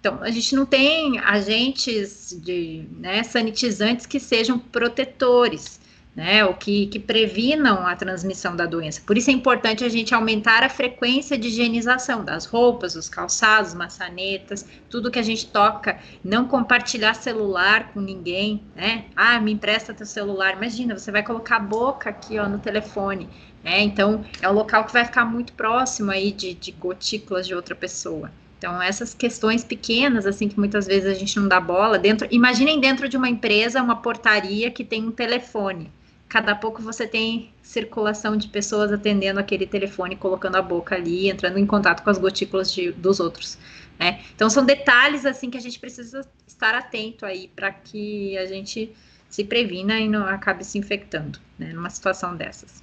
Então, 0.00 0.18
a 0.22 0.30
gente 0.30 0.54
não 0.54 0.66
tem 0.66 1.18
agentes 1.20 2.36
de 2.42 2.84
né, 2.98 3.22
sanitizantes 3.22 4.06
que 4.06 4.18
sejam 4.18 4.58
protetores 4.58 5.77
né, 6.18 6.44
ou 6.44 6.52
que, 6.52 6.88
que 6.88 6.98
previnam 6.98 7.86
a 7.86 7.94
transmissão 7.94 8.56
da 8.56 8.66
doença. 8.66 9.00
Por 9.06 9.16
isso 9.16 9.30
é 9.30 9.32
importante 9.32 9.84
a 9.84 9.88
gente 9.88 10.12
aumentar 10.12 10.64
a 10.64 10.68
frequência 10.68 11.38
de 11.38 11.46
higienização 11.46 12.24
das 12.24 12.44
roupas, 12.44 12.94
dos 12.94 13.08
calçados, 13.08 13.72
maçanetas, 13.72 14.66
tudo 14.90 15.12
que 15.12 15.18
a 15.20 15.22
gente 15.22 15.46
toca, 15.46 15.96
não 16.24 16.48
compartilhar 16.48 17.14
celular 17.14 17.92
com 17.92 18.00
ninguém, 18.00 18.64
né? 18.74 19.04
Ah, 19.14 19.38
me 19.38 19.52
empresta 19.52 19.94
teu 19.94 20.04
celular. 20.04 20.54
Imagina, 20.54 20.98
você 20.98 21.12
vai 21.12 21.22
colocar 21.22 21.58
a 21.58 21.60
boca 21.60 22.10
aqui, 22.10 22.36
ó, 22.36 22.48
no 22.48 22.58
telefone, 22.58 23.28
né? 23.62 23.80
Então, 23.82 24.24
é 24.42 24.48
um 24.48 24.54
local 24.54 24.86
que 24.86 24.92
vai 24.92 25.04
ficar 25.04 25.24
muito 25.24 25.52
próximo 25.52 26.10
aí 26.10 26.32
de, 26.32 26.52
de 26.52 26.72
gotículas 26.72 27.46
de 27.46 27.54
outra 27.54 27.76
pessoa. 27.76 28.28
Então, 28.58 28.82
essas 28.82 29.14
questões 29.14 29.62
pequenas, 29.62 30.26
assim, 30.26 30.48
que 30.48 30.58
muitas 30.58 30.84
vezes 30.84 31.08
a 31.08 31.14
gente 31.14 31.38
não 31.38 31.46
dá 31.46 31.60
bola, 31.60 31.96
dentro, 31.96 32.26
imaginem 32.28 32.80
dentro 32.80 33.08
de 33.08 33.16
uma 33.16 33.28
empresa, 33.28 33.80
uma 33.80 33.94
portaria 33.94 34.68
que 34.68 34.84
tem 34.84 35.06
um 35.06 35.12
telefone 35.12 35.92
cada 36.28 36.54
pouco 36.54 36.82
você 36.82 37.06
tem 37.06 37.52
circulação 37.62 38.36
de 38.36 38.48
pessoas 38.48 38.92
atendendo 38.92 39.40
aquele 39.40 39.66
telefone, 39.66 40.16
colocando 40.16 40.56
a 40.56 40.62
boca 40.62 40.94
ali, 40.94 41.28
entrando 41.28 41.58
em 41.58 41.66
contato 41.66 42.02
com 42.02 42.10
as 42.10 42.18
gotículas 42.18 42.72
de, 42.72 42.92
dos 42.92 43.18
outros. 43.18 43.58
Né? 43.98 44.22
Então 44.34 44.48
são 44.48 44.64
detalhes 44.64 45.24
assim 45.26 45.50
que 45.50 45.56
a 45.56 45.60
gente 45.60 45.78
precisa 45.80 46.28
estar 46.46 46.74
atento 46.74 47.24
aí 47.24 47.48
para 47.48 47.72
que 47.72 48.36
a 48.38 48.46
gente 48.46 48.94
se 49.28 49.44
previna 49.44 49.98
e 49.98 50.08
não 50.08 50.26
acabe 50.26 50.64
se 50.64 50.78
infectando, 50.78 51.38
né, 51.58 51.72
numa 51.72 51.90
situação 51.90 52.36
dessas. 52.36 52.82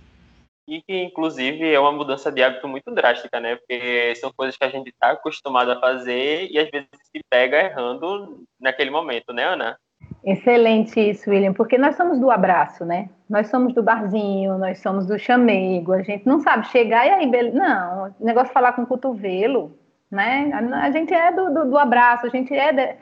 E 0.68 0.82
que, 0.82 1.04
inclusive, 1.04 1.72
é 1.72 1.80
uma 1.80 1.91
mudança 1.91 2.32
de 2.32 2.41
hábito 2.41 2.68
muito 2.68 2.91
drástica, 2.91 3.39
né? 3.39 3.56
Porque 3.56 4.16
são 4.16 4.34
coisas 4.34 4.58
que 4.58 4.64
a 4.64 4.70
gente 4.70 4.89
está 4.89 5.12
acostumado 5.12 5.72
a 5.72 5.80
fazer 5.80 6.50
e 6.50 6.58
às 6.58 6.68
vezes 6.72 6.88
se 7.04 7.22
pega 7.30 7.62
errando 7.62 8.43
naquele 8.60 8.89
momento, 8.89 9.32
né, 9.32 9.46
Ana? 9.46 9.78
Excelente 10.26 10.99
isso, 10.99 11.30
William, 11.30 11.53
porque 11.53 11.78
nós 11.78 11.95
somos 11.95 12.19
do 12.19 12.32
abraço, 12.32 12.84
né? 12.84 13.09
Nós 13.30 13.47
somos 13.47 13.73
do 13.73 13.84
barzinho, 13.84 14.57
nós 14.57 14.80
somos 14.80 15.05
do 15.05 15.19
chamego, 15.19 15.93
a 15.93 16.01
gente 16.01 16.26
não 16.26 16.39
sabe 16.39 16.67
chegar 16.69 17.05
e 17.05 17.11
aí, 17.11 17.51
não, 17.51 18.11
negócio 18.19 18.47
de 18.47 18.53
falar 18.53 18.73
com 18.73 18.82
o 18.82 18.88
cotovelo, 18.88 19.78
né? 20.09 20.49
A, 20.73 20.89
gente 20.89 21.13
é 21.13 21.32
do, 21.32 21.53
do, 21.53 21.69
do 21.69 21.78
abraço, 21.78 22.26
a 22.26 22.30
gente 22.30 22.51
é. 22.51 22.73
De... 22.73 22.95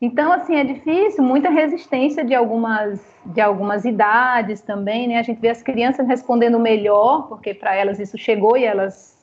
Então, 0.00 0.32
assim, 0.32 0.56
é 0.56 0.64
difícil, 0.64 1.22
muita 1.22 1.50
resistência 1.50 2.24
de 2.24 2.34
algumas, 2.34 3.04
de 3.26 3.40
algumas 3.42 3.84
idades 3.84 4.62
também, 4.62 5.08
né? 5.08 5.18
A 5.18 5.22
gente 5.22 5.42
vê 5.42 5.50
as 5.50 5.62
crianças 5.62 6.08
respondendo 6.08 6.58
melhor, 6.58 7.28
porque 7.28 7.52
para 7.52 7.74
elas 7.74 8.00
isso 8.00 8.16
chegou 8.16 8.56
e 8.56 8.64
elas 8.64 9.22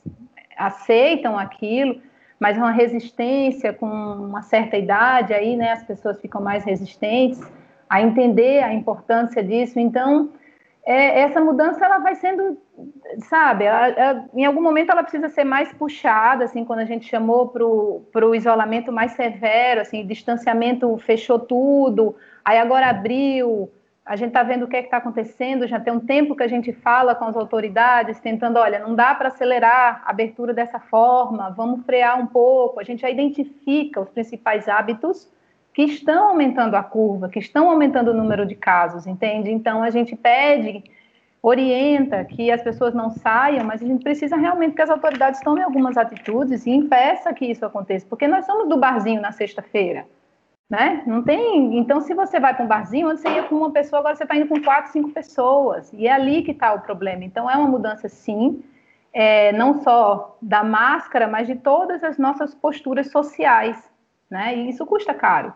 aceitam 0.55 1.37
aquilo 1.37 1.99
mas 2.39 2.57
uma 2.57 2.71
resistência 2.71 3.73
com 3.73 3.85
uma 3.87 4.41
certa 4.41 4.77
idade, 4.77 5.33
aí, 5.33 5.57
né, 5.57 5.73
as 5.73 5.83
pessoas 5.83 6.19
ficam 6.21 6.41
mais 6.41 6.63
resistentes 6.63 7.41
a 7.89 8.01
entender 8.01 8.63
a 8.63 8.73
importância 8.73 9.43
disso. 9.43 9.79
Então, 9.79 10.31
é, 10.85 11.21
essa 11.21 11.41
mudança 11.41 11.83
ela 11.83 11.99
vai 11.99 12.15
sendo, 12.15 12.57
sabe, 13.29 13.65
ela, 13.65 13.87
ela, 13.89 14.25
em 14.33 14.45
algum 14.45 14.61
momento 14.61 14.91
ela 14.91 15.03
precisa 15.03 15.27
ser 15.27 15.43
mais 15.43 15.73
puxada, 15.73 16.45
assim, 16.45 16.63
quando 16.63 16.79
a 16.79 16.85
gente 16.85 17.07
chamou 17.07 17.49
para 17.49 18.25
o 18.25 18.35
isolamento 18.35 18.91
mais 18.91 19.11
severo, 19.11 19.81
assim, 19.81 20.07
distanciamento 20.07 20.97
fechou 20.97 21.39
tudo, 21.39 22.15
aí 22.45 22.57
agora 22.57 22.89
abriu, 22.89 23.69
a 24.09 24.15
gente 24.15 24.29
está 24.29 24.41
vendo 24.41 24.63
o 24.63 24.67
que 24.67 24.75
é 24.75 24.79
está 24.79 24.97
acontecendo, 24.97 25.67
já 25.67 25.79
tem 25.79 25.93
um 25.93 25.99
tempo 25.99 26.35
que 26.35 26.41
a 26.41 26.47
gente 26.47 26.73
fala 26.73 27.13
com 27.13 27.25
as 27.25 27.37
autoridades, 27.37 28.19
tentando, 28.19 28.57
olha, 28.57 28.79
não 28.79 28.95
dá 28.95 29.13
para 29.13 29.27
acelerar 29.27 30.01
a 30.03 30.09
abertura 30.09 30.51
dessa 30.51 30.79
forma, 30.79 31.51
vamos 31.51 31.85
frear 31.85 32.19
um 32.19 32.25
pouco. 32.25 32.79
A 32.79 32.83
gente 32.83 33.03
já 33.03 33.09
identifica 33.11 34.01
os 34.01 34.09
principais 34.09 34.67
hábitos 34.67 35.31
que 35.71 35.83
estão 35.83 36.29
aumentando 36.29 36.73
a 36.73 36.81
curva, 36.81 37.29
que 37.29 37.37
estão 37.37 37.69
aumentando 37.69 38.09
o 38.09 38.13
número 38.15 38.47
de 38.47 38.55
casos, 38.55 39.05
entende? 39.05 39.51
Então 39.51 39.83
a 39.83 39.91
gente 39.91 40.15
pede, 40.15 40.83
orienta 41.39 42.25
que 42.25 42.49
as 42.49 42.63
pessoas 42.63 42.95
não 42.95 43.11
saiam, 43.11 43.63
mas 43.63 43.79
a 43.83 43.85
gente 43.85 44.03
precisa 44.03 44.35
realmente 44.35 44.73
que 44.73 44.81
as 44.81 44.89
autoridades 44.89 45.39
tomem 45.41 45.63
algumas 45.63 45.97
atitudes 45.97 46.65
e 46.65 46.71
impeça 46.71 47.31
que 47.31 47.45
isso 47.45 47.63
aconteça, 47.63 48.07
porque 48.09 48.27
nós 48.27 48.47
somos 48.47 48.67
do 48.67 48.75
barzinho 48.75 49.21
na 49.21 49.31
sexta-feira 49.31 50.07
né? 50.69 51.01
Não 51.07 51.23
tem. 51.23 51.77
Então, 51.77 51.99
se 51.99 52.13
você 52.13 52.39
vai 52.39 52.53
para 52.53 52.63
um 52.63 52.67
barzinho, 52.67 53.09
onde 53.09 53.21
você 53.21 53.29
ia 53.29 53.43
com 53.43 53.55
uma 53.55 53.71
pessoa, 53.71 53.99
agora 53.99 54.15
você 54.15 54.23
está 54.23 54.35
indo 54.35 54.47
com 54.47 54.61
quatro, 54.61 54.91
cinco 54.91 55.09
pessoas. 55.09 55.91
E 55.93 56.07
é 56.07 56.11
ali 56.11 56.43
que 56.43 56.51
está 56.51 56.73
o 56.73 56.81
problema. 56.81 57.23
Então, 57.23 57.49
é 57.49 57.55
uma 57.55 57.67
mudança, 57.67 58.07
sim, 58.07 58.63
é, 59.11 59.51
não 59.53 59.81
só 59.81 60.37
da 60.41 60.63
máscara, 60.63 61.27
mas 61.27 61.47
de 61.47 61.55
todas 61.55 62.03
as 62.03 62.17
nossas 62.19 62.53
posturas 62.53 63.09
sociais, 63.11 63.77
né? 64.29 64.55
E 64.55 64.69
isso 64.69 64.85
custa 64.85 65.11
caro, 65.13 65.51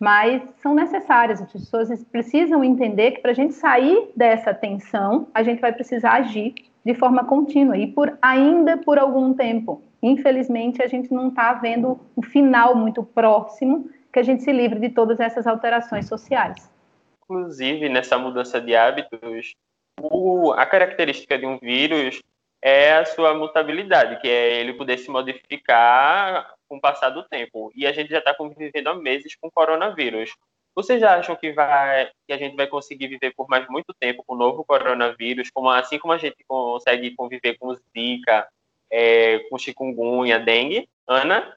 mas 0.00 0.42
são 0.58 0.74
necessárias. 0.74 1.40
As 1.40 1.52
pessoas 1.52 2.04
precisam 2.04 2.64
entender 2.64 3.12
que 3.12 3.20
para 3.20 3.30
a 3.30 3.34
gente 3.34 3.54
sair 3.54 4.10
dessa 4.16 4.52
tensão, 4.52 5.28
a 5.32 5.44
gente 5.44 5.60
vai 5.60 5.72
precisar 5.72 6.14
agir 6.14 6.54
de 6.84 6.94
forma 6.94 7.24
contínua 7.24 7.76
e 7.76 7.86
por 7.86 8.18
ainda 8.20 8.76
por 8.76 8.98
algum 8.98 9.32
tempo. 9.32 9.82
Infelizmente, 10.02 10.82
a 10.82 10.88
gente 10.88 11.12
não 11.12 11.28
está 11.28 11.52
vendo 11.54 11.98
um 12.16 12.22
final 12.22 12.74
muito 12.74 13.02
próximo 13.02 13.88
que 14.16 14.20
a 14.20 14.22
gente 14.22 14.42
se 14.42 14.50
livre 14.50 14.80
de 14.80 14.88
todas 14.88 15.20
essas 15.20 15.46
alterações 15.46 16.08
sociais. 16.08 16.72
Inclusive, 17.22 17.86
nessa 17.90 18.16
mudança 18.16 18.58
de 18.58 18.74
hábitos, 18.74 19.54
o, 20.00 20.52
a 20.52 20.64
característica 20.64 21.38
de 21.38 21.44
um 21.44 21.58
vírus 21.58 22.22
é 22.62 22.94
a 22.94 23.04
sua 23.04 23.34
mutabilidade, 23.34 24.18
que 24.22 24.26
é 24.26 24.58
ele 24.58 24.72
poder 24.72 24.96
se 24.96 25.10
modificar 25.10 26.54
com 26.66 26.78
o 26.78 26.80
passar 26.80 27.10
do 27.10 27.24
tempo. 27.24 27.70
E 27.76 27.86
a 27.86 27.92
gente 27.92 28.08
já 28.08 28.20
está 28.20 28.32
convivendo 28.32 28.88
há 28.88 28.94
meses 28.94 29.36
com 29.36 29.48
o 29.48 29.52
coronavírus. 29.52 30.34
Vocês 30.74 31.02
acham 31.02 31.36
que, 31.36 31.52
vai, 31.52 32.10
que 32.26 32.32
a 32.32 32.38
gente 32.38 32.56
vai 32.56 32.66
conseguir 32.66 33.08
viver 33.08 33.34
por 33.34 33.46
mais 33.50 33.68
muito 33.68 33.92
tempo 34.00 34.24
com 34.26 34.32
o 34.32 34.38
novo 34.38 34.64
coronavírus, 34.64 35.50
como, 35.50 35.68
assim 35.68 35.98
como 35.98 36.14
a 36.14 36.18
gente 36.18 36.42
consegue 36.48 37.14
conviver 37.14 37.58
com 37.58 37.68
o 37.68 37.74
Zika, 37.74 38.48
é, 38.90 39.40
com 39.50 39.58
chikungunya, 39.58 40.38
dengue? 40.38 40.88
Ana? 41.06 41.54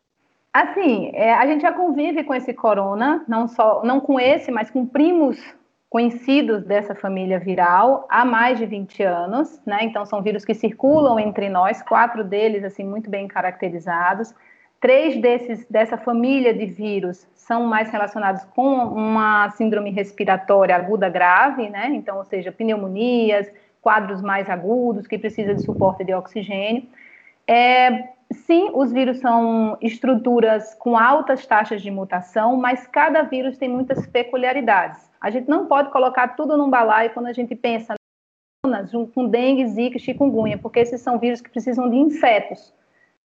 Assim, 0.54 1.12
é, 1.14 1.34
a 1.34 1.46
gente 1.46 1.62
já 1.62 1.72
convive 1.72 2.24
com 2.24 2.34
esse 2.34 2.54
corona, 2.54 3.24
não 3.28 3.48
só 3.48 3.84
não 3.84 4.00
com 4.00 4.20
esse, 4.20 4.52
mas 4.52 4.72
com 4.72 4.86
primos 4.86 5.38
conhecidos 5.90 6.64
dessa 6.64 6.94
família 6.94 7.40
viral 7.40 8.08
há 8.10 8.24
mais 8.24 8.60
de 8.60 8.66
20 8.66 9.04
anos, 9.04 9.62
né? 9.66 9.80
Então 9.82 10.06
são 10.06 10.22
vírus 10.22 10.46
que 10.46 10.54
circulam 10.54 11.20
entre 11.20 11.50
nós, 11.50 11.82
quatro 11.82 12.24
deles 12.24 12.64
assim 12.64 12.84
muito 12.84 13.10
bem 13.10 13.28
caracterizados. 13.28 14.34
Três 14.80 15.20
desses 15.22 15.66
dessa 15.68 15.98
família 15.98 16.54
de 16.54 16.66
vírus 16.66 17.28
são 17.36 17.66
mais 17.66 17.92
relacionados 17.92 18.44
com 18.56 18.76
uma 18.76 19.50
síndrome 19.52 19.90
respiratória 19.92 20.76
aguda 20.76 21.10
grave, 21.10 21.70
né? 21.70 21.90
Então, 21.94 22.18
ou 22.18 22.26
seja, 22.26 22.52
pneumonias, 22.52 23.52
quadros 23.82 24.22
mais 24.22 24.50
agudos 24.50 25.08
que 25.08 25.18
precisam 25.18 25.56
de 25.56 25.64
suporte 25.64 26.04
de 26.04 26.14
oxigênio. 26.14 26.84
É, 27.48 28.10
Sim, 28.32 28.70
os 28.74 28.92
vírus 28.92 29.20
são 29.20 29.78
estruturas 29.82 30.76
com 30.76 30.98
altas 30.98 31.46
taxas 31.46 31.82
de 31.82 31.90
mutação, 31.90 32.56
mas 32.56 32.86
cada 32.86 33.24
vírus 33.24 33.58
tem 33.58 33.68
muitas 33.68 34.06
peculiaridades. 34.06 35.10
A 35.20 35.30
gente 35.30 35.50
não 35.50 35.66
pode 35.66 35.92
colocar 35.92 36.30
tudo 36.30 36.56
num 36.56 36.70
balaio 36.70 37.12
quando 37.12 37.26
a 37.26 37.34
gente 37.34 37.56
pensa 37.56 37.96
junto 38.92 39.12
com 39.14 39.28
dengue, 39.28 39.68
zika 39.68 39.98
chikungunya, 39.98 40.58
porque 40.58 40.80
esses 40.80 41.02
são 41.02 41.18
vírus 41.18 41.42
que 41.42 41.50
precisam 41.50 41.90
de 41.90 41.96
insetos 41.96 42.74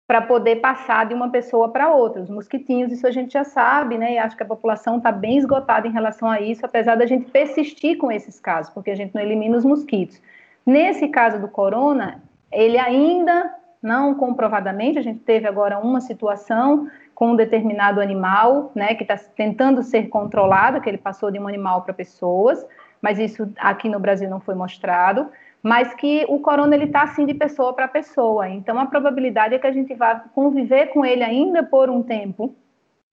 para 0.07 0.21
poder 0.21 0.57
passar 0.57 1.05
de 1.05 1.13
uma 1.13 1.29
pessoa 1.29 1.69
para 1.69 1.93
outra. 1.93 2.21
Os 2.21 2.29
mosquitinhos, 2.29 2.91
isso 2.91 3.05
a 3.07 3.11
gente 3.11 3.33
já 3.33 3.43
sabe, 3.43 3.97
né? 3.97 4.13
E 4.13 4.17
acho 4.17 4.37
que 4.37 4.43
a 4.43 4.47
população 4.47 4.97
está 4.97 5.11
bem 5.11 5.37
esgotada 5.37 5.87
em 5.87 5.91
relação 5.91 6.29
a 6.29 6.39
isso, 6.39 6.65
apesar 6.65 6.95
da 6.95 7.05
gente 7.05 7.29
persistir 7.31 7.97
com 7.97 8.11
esses 8.11 8.39
casos, 8.39 8.71
porque 8.73 8.91
a 8.91 8.95
gente 8.95 9.13
não 9.13 9.21
elimina 9.21 9.57
os 9.57 9.65
mosquitos. 9.65 10.21
Nesse 10.65 11.07
caso 11.07 11.39
do 11.39 11.47
corona, 11.47 12.23
ele 12.51 12.77
ainda 12.77 13.53
não 13.85 14.15
comprovadamente. 14.15 14.99
A 14.99 15.01
gente 15.01 15.19
teve 15.19 15.47
agora 15.47 15.79
uma 15.79 16.01
situação 16.01 16.89
com 17.13 17.31
um 17.31 17.35
determinado 17.35 18.01
animal, 18.01 18.71
né, 18.75 18.95
que 18.95 19.03
está 19.03 19.15
tentando 19.15 19.81
ser 19.83 20.09
controlado, 20.09 20.81
que 20.81 20.89
ele 20.89 20.97
passou 20.97 21.31
de 21.31 21.39
um 21.39 21.47
animal 21.47 21.83
para 21.83 21.93
pessoas, 21.93 22.65
mas 23.01 23.19
isso 23.19 23.49
aqui 23.57 23.87
no 23.87 23.99
Brasil 23.99 24.29
não 24.29 24.41
foi 24.41 24.55
mostrado. 24.55 25.29
mas 25.63 25.95
que 25.95 26.23
o 26.29 26.39
corona 26.39 26.75
ele 26.75 26.85
está 26.85 27.01
assim 27.01 27.25
de 27.25 27.33
pessoa 27.33 27.73
para 27.73 27.87
pessoa. 27.87 28.47
Então 28.47 28.79
a 28.79 28.85
probabilidade 28.85 29.55
é 29.55 29.57
que 29.57 29.65
a 29.65 29.71
gente 29.71 29.95
vá 29.95 30.13
conviver 30.35 30.93
com 30.93 31.03
ele 31.03 31.23
ainda 31.23 31.63
por 31.63 31.89
um 31.89 32.03
tempo. 32.03 32.53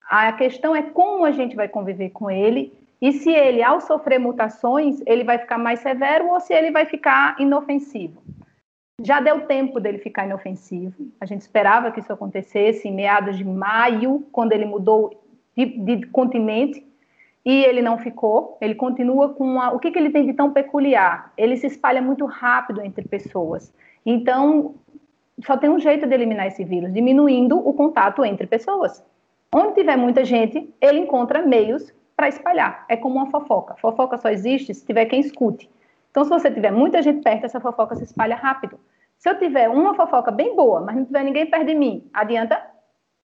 A 0.06 0.30
questão 0.34 0.76
é 0.76 0.82
como 0.82 1.24
a 1.24 1.30
gente 1.30 1.56
vai 1.56 1.66
conviver 1.66 2.10
com 2.10 2.30
ele 2.30 2.70
e 3.00 3.10
se 3.10 3.30
ele, 3.30 3.62
ao 3.62 3.80
sofrer 3.80 4.20
mutações, 4.20 5.02
ele 5.06 5.24
vai 5.24 5.38
ficar 5.38 5.56
mais 5.56 5.80
severo 5.80 6.28
ou 6.28 6.38
se 6.40 6.52
ele 6.52 6.70
vai 6.70 6.84
ficar 6.84 7.36
inofensivo. 7.40 8.22
Já 9.04 9.20
deu 9.20 9.46
tempo 9.46 9.80
dele 9.80 9.98
ficar 9.98 10.26
inofensivo. 10.26 11.08
A 11.20 11.26
gente 11.26 11.40
esperava 11.40 11.90
que 11.90 11.98
isso 11.98 12.12
acontecesse 12.12 12.86
em 12.86 12.94
meados 12.94 13.36
de 13.36 13.44
maio, 13.44 14.24
quando 14.30 14.52
ele 14.52 14.64
mudou 14.64 15.20
de, 15.56 15.66
de 15.66 16.06
continente 16.06 16.86
e 17.44 17.64
ele 17.64 17.82
não 17.82 17.98
ficou. 17.98 18.56
Ele 18.60 18.74
continua 18.74 19.30
com 19.30 19.60
a, 19.60 19.72
o 19.72 19.78
que, 19.78 19.90
que 19.90 19.98
ele 19.98 20.10
tem 20.10 20.24
de 20.24 20.32
tão 20.32 20.52
peculiar? 20.52 21.32
Ele 21.36 21.56
se 21.56 21.66
espalha 21.66 22.00
muito 22.00 22.24
rápido 22.26 22.80
entre 22.80 23.06
pessoas. 23.08 23.74
Então, 24.06 24.76
só 25.44 25.56
tem 25.56 25.68
um 25.68 25.80
jeito 25.80 26.06
de 26.06 26.14
eliminar 26.14 26.46
esse 26.46 26.64
vírus, 26.64 26.92
diminuindo 26.92 27.58
o 27.58 27.72
contato 27.74 28.24
entre 28.24 28.46
pessoas. 28.46 29.04
Onde 29.52 29.74
tiver 29.74 29.96
muita 29.96 30.24
gente, 30.24 30.72
ele 30.80 31.00
encontra 31.00 31.42
meios 31.42 31.92
para 32.16 32.28
espalhar. 32.28 32.84
É 32.88 32.96
como 32.96 33.16
uma 33.16 33.30
fofoca. 33.30 33.74
Fofoca 33.80 34.16
só 34.16 34.28
existe 34.28 34.72
se 34.72 34.86
tiver 34.86 35.06
quem 35.06 35.20
escute. 35.20 35.68
Então, 36.10 36.24
se 36.24 36.30
você 36.30 36.50
tiver 36.50 36.70
muita 36.70 37.02
gente 37.02 37.22
perto, 37.22 37.46
essa 37.46 37.58
fofoca 37.60 37.96
se 37.96 38.04
espalha 38.04 38.36
rápido. 38.36 38.78
Se 39.22 39.30
eu 39.30 39.38
tiver 39.38 39.68
uma 39.68 39.94
fofoca 39.94 40.32
bem 40.32 40.56
boa, 40.56 40.80
mas 40.80 40.96
não 40.96 41.04
tiver 41.04 41.22
ninguém 41.22 41.46
perto 41.46 41.66
de 41.66 41.76
mim, 41.76 42.10
adianta? 42.12 42.60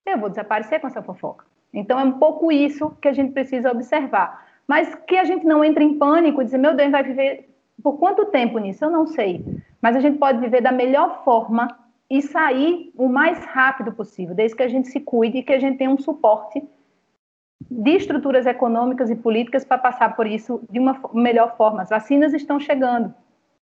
Eu 0.07 0.17
vou 0.17 0.29
desaparecer 0.29 0.81
com 0.81 0.87
essa 0.87 1.03
fofoca. 1.03 1.45
Então, 1.75 1.99
é 1.99 2.05
um 2.05 2.21
pouco 2.21 2.53
isso 2.53 2.97
que 3.03 3.09
a 3.09 3.13
gente 3.13 3.33
precisa 3.33 3.73
observar. 3.73 4.47
Mas 4.65 4.95
que 4.95 5.17
a 5.17 5.25
gente 5.25 5.45
não 5.45 5.65
entre 5.65 5.83
em 5.83 5.99
pânico 5.99 6.41
e 6.41 6.45
dizer, 6.45 6.59
meu 6.59 6.77
Deus, 6.77 6.93
vai 6.93 7.03
viver 7.03 7.53
por 7.83 7.99
quanto 7.99 8.27
tempo 8.27 8.61
nisso? 8.61 8.85
Eu 8.85 8.93
não 8.93 9.09
sei. 9.09 9.45
Mas 9.83 9.97
a 9.97 10.01
gente 10.01 10.19
pode 10.19 10.39
viver 10.39 10.61
da 10.61 10.71
melhor 10.71 11.25
forma 11.25 11.77
e 12.09 12.23
sair 12.23 12.93
o 12.97 13.09
mais 13.09 13.45
rápido 13.47 13.91
possível, 13.91 14.37
desde 14.37 14.57
que 14.57 14.63
a 14.63 14.69
gente 14.69 14.87
se 14.87 15.01
cuide 15.01 15.39
e 15.39 15.43
que 15.43 15.53
a 15.53 15.59
gente 15.59 15.79
tenha 15.79 15.91
um 15.91 15.99
suporte 15.99 16.63
de 17.69 17.91
estruturas 17.91 18.47
econômicas 18.47 19.11
e 19.11 19.17
políticas 19.17 19.65
para 19.65 19.79
passar 19.79 20.15
por 20.15 20.29
isso 20.29 20.63
de 20.71 20.79
uma 20.79 21.01
melhor 21.13 21.57
forma. 21.57 21.83
As 21.83 21.91
vacinas 21.91 22.33
estão 22.33 22.61
chegando, 22.61 23.13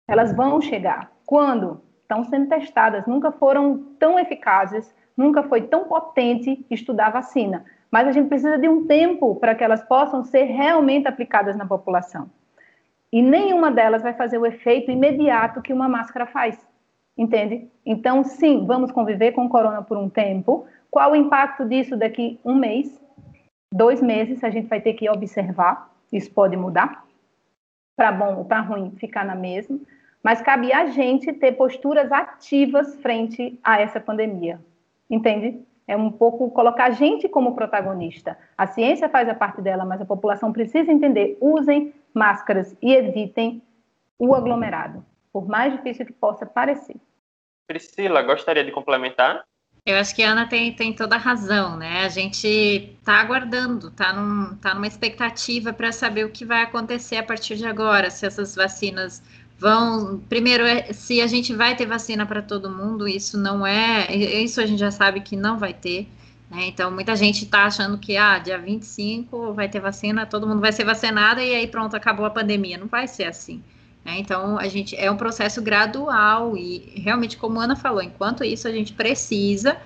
elas 0.07 0.37
vão 0.37 0.61
chegar. 0.61 1.11
Quando? 1.25 1.88
Estão 2.09 2.25
sendo 2.25 2.49
testadas, 2.49 3.07
nunca 3.07 3.31
foram 3.31 3.79
tão 3.99 4.19
eficazes, 4.19 4.95
nunca 5.17 5.43
foi 5.43 5.63
tão 5.63 5.85
potente 5.85 6.65
estudar 6.71 7.11
vacina 7.11 7.65
mas 7.91 8.07
a 8.07 8.13
gente 8.13 8.29
precisa 8.29 8.59
de 8.59 8.69
um 8.69 8.87
tempo 8.87 9.37
para 9.37 9.55
que 9.55 9.65
elas 9.65 9.83
possam 9.83 10.23
ser 10.23 10.45
realmente 10.45 11.09
aplicadas 11.09 11.57
na 11.57 11.67
população. 11.67 12.31
E 13.11 13.23
nenhuma 13.23 13.71
delas 13.71 14.03
vai 14.03 14.13
fazer 14.13 14.37
o 14.37 14.45
efeito 14.45 14.91
imediato 14.91 15.63
que 15.63 15.73
uma 15.73 15.89
máscara 15.89 16.27
faz, 16.27 16.59
entende? 17.17 17.69
Então, 17.85 18.23
sim, 18.23 18.67
vamos 18.67 18.93
conviver 18.93 19.33
com 19.33 19.47
o 19.47 19.49
corona 19.49 19.83
por 19.83 19.97
um 19.97 20.11
tempo. 20.11 20.67
Qual 20.91 21.13
o 21.13 21.17
impacto 21.17 21.65
disso 21.67 21.97
daqui 21.97 22.39
um 22.45 22.55
mês, 22.55 23.01
dois 23.73 24.03
meses? 24.03 24.45
A 24.45 24.51
gente 24.51 24.69
vai 24.69 24.81
ter 24.81 24.93
que 24.93 25.09
observar. 25.09 25.91
Isso 26.13 26.31
pode 26.31 26.57
mudar, 26.57 27.05
para 27.97 28.13
bom 28.13 28.37
ou 28.37 28.45
para 28.45 28.61
ruim, 28.61 28.95
ficar 28.99 29.25
na 29.25 29.35
mesma. 29.35 29.79
Mas 30.23 30.43
cabe 30.43 30.73
a 30.73 30.87
gente 30.87 31.33
ter 31.33 31.53
posturas 31.53 32.11
ativas 32.11 32.97
frente 32.97 33.59
a 33.63 33.81
essa 33.81 34.01
pandemia, 34.01 34.61
entende? 35.09 35.65
é 35.89 35.97
um 35.97 36.13
pouco 36.13 36.51
colocar 36.51 36.85
a 36.85 36.91
gente 36.91 37.27
como 37.29 37.57
protagonista. 37.57 38.39
A 38.57 38.67
ciência 38.67 39.09
faz 39.09 39.27
a 39.27 39.35
parte 39.35 39.63
dela, 39.63 39.87
mas 39.87 40.01
a 40.03 40.05
população 40.05 40.53
precisa 40.53 40.93
entender: 40.93 41.39
usem 41.41 41.95
máscaras 42.13 42.77
e 42.83 42.93
evitem 42.93 43.63
o 44.19 44.35
aglomerado, 44.35 45.05
por 45.33 45.49
mais 45.49 45.73
difícil 45.73 46.05
que 46.05 46.13
possa 46.13 46.45
parecer. 46.45 46.97
Priscila, 47.67 48.23
gostaria 48.23 48.65
de 48.65 48.71
complementar? 48.71 49.43
Eu 49.87 49.97
acho 49.97 50.15
que 50.15 50.23
a 50.23 50.33
Ana 50.33 50.47
tem, 50.47 50.75
tem 50.75 50.93
toda 50.93 51.15
a 51.15 51.19
razão, 51.19 51.77
né? 51.77 52.05
A 52.05 52.09
gente 52.11 52.47
está 52.47 53.21
aguardando, 53.21 53.89
está 53.89 54.13
num, 54.13 54.55
tá 54.57 54.75
numa 54.75 54.87
expectativa 54.87 55.73
para 55.73 55.93
saber 55.93 56.25
o 56.25 56.31
que 56.31 56.45
vai 56.45 56.63
acontecer 56.63 57.17
a 57.17 57.23
partir 57.23 57.57
de 57.57 57.67
agora, 57.67 58.11
se 58.11 58.27
essas 58.27 58.55
vacinas 58.55 59.23
vão. 59.59 60.21
Primeiro, 60.29 60.65
é, 60.65 60.93
se 60.93 61.21
a 61.21 61.27
gente 61.27 61.55
vai 61.55 61.77
ter 61.77 61.87
vacina 61.87 62.25
para 62.25 62.41
todo 62.41 62.71
mundo, 62.71 63.09
isso 63.09 63.37
não 63.37 63.67
é. 63.67 64.15
Isso 64.15 64.61
a 64.61 64.67
gente 64.67 64.79
já 64.79 64.91
sabe 64.91 65.21
que 65.21 65.37
não 65.37 65.59
vai 65.59 65.75
ter. 65.75 66.09
Né? 66.51 66.69
Então, 66.69 66.91
muita 66.91 67.15
gente 67.17 67.45
está 67.45 67.65
achando 67.65 67.99
que, 67.99 68.17
ah, 68.17 68.39
dia 68.39 68.59
25 68.59 69.53
vai 69.53 69.69
ter 69.69 69.81
vacina, 69.81 70.25
todo 70.25 70.47
mundo 70.47 70.61
vai 70.61 70.73
ser 70.73 70.85
vacinado 70.85 71.41
e 71.41 71.55
aí 71.55 71.67
pronto, 71.67 71.95
acabou 71.95 72.25
a 72.25 72.31
pandemia. 72.31 72.79
Não 72.79 72.87
vai 72.87 73.07
ser 73.07 73.25
assim. 73.25 73.63
Né? 74.05 74.19
Então, 74.19 74.59
a 74.59 74.69
gente 74.69 74.97
é 74.97 75.11
um 75.11 75.17
processo 75.17 75.61
gradual 75.61 76.57
e 76.57 76.93
realmente, 76.97 77.37
como 77.37 77.61
a 77.61 77.65
Ana 77.65 77.77
falou, 77.77 78.03
enquanto 78.03 78.45
isso, 78.45 78.67
a 78.67 78.73
gente 78.73 78.93
precisa 78.93 79.77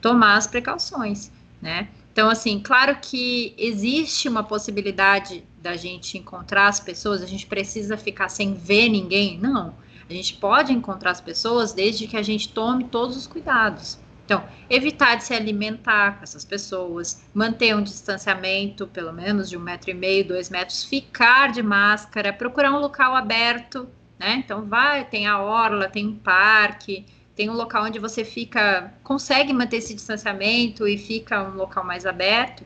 tomar 0.00 0.36
as 0.36 0.46
precauções, 0.46 1.30
né? 1.60 1.88
Então, 2.12 2.28
assim, 2.28 2.60
claro 2.60 2.98
que 3.00 3.54
existe 3.56 4.28
uma 4.28 4.44
possibilidade 4.44 5.44
da 5.62 5.76
gente 5.76 6.18
encontrar 6.18 6.68
as 6.68 6.78
pessoas, 6.78 7.22
a 7.22 7.26
gente 7.26 7.46
precisa 7.46 7.96
ficar 7.96 8.28
sem 8.28 8.52
ver 8.52 8.90
ninguém? 8.90 9.38
Não. 9.38 9.74
A 10.08 10.12
gente 10.12 10.34
pode 10.34 10.74
encontrar 10.74 11.12
as 11.12 11.22
pessoas 11.22 11.72
desde 11.72 12.06
que 12.06 12.16
a 12.16 12.22
gente 12.22 12.50
tome 12.50 12.84
todos 12.84 13.16
os 13.16 13.26
cuidados. 13.26 13.98
Então, 14.26 14.44
evitar 14.68 15.16
de 15.16 15.24
se 15.24 15.32
alimentar 15.32 16.18
com 16.18 16.22
essas 16.22 16.44
pessoas, 16.44 17.24
manter 17.32 17.74
um 17.74 17.82
distanciamento, 17.82 18.86
pelo 18.86 19.12
menos 19.12 19.48
de 19.48 19.56
um 19.56 19.60
metro 19.60 19.90
e 19.90 19.94
meio, 19.94 20.28
dois 20.28 20.50
metros, 20.50 20.84
ficar 20.84 21.50
de 21.50 21.62
máscara, 21.62 22.32
procurar 22.32 22.72
um 22.72 22.78
local 22.78 23.16
aberto, 23.16 23.88
né? 24.18 24.36
Então, 24.44 24.66
vai, 24.66 25.04
tem 25.04 25.26
a 25.26 25.40
orla, 25.40 25.88
tem 25.88 26.06
um 26.06 26.16
parque, 26.16 27.06
tem 27.42 27.50
um 27.50 27.54
local 27.54 27.86
onde 27.86 27.98
você 27.98 28.24
fica, 28.24 28.94
consegue 29.02 29.52
manter 29.52 29.78
esse 29.78 29.92
distanciamento 29.92 30.86
e 30.86 30.96
fica 30.96 31.42
um 31.42 31.56
local 31.56 31.82
mais 31.82 32.06
aberto, 32.06 32.64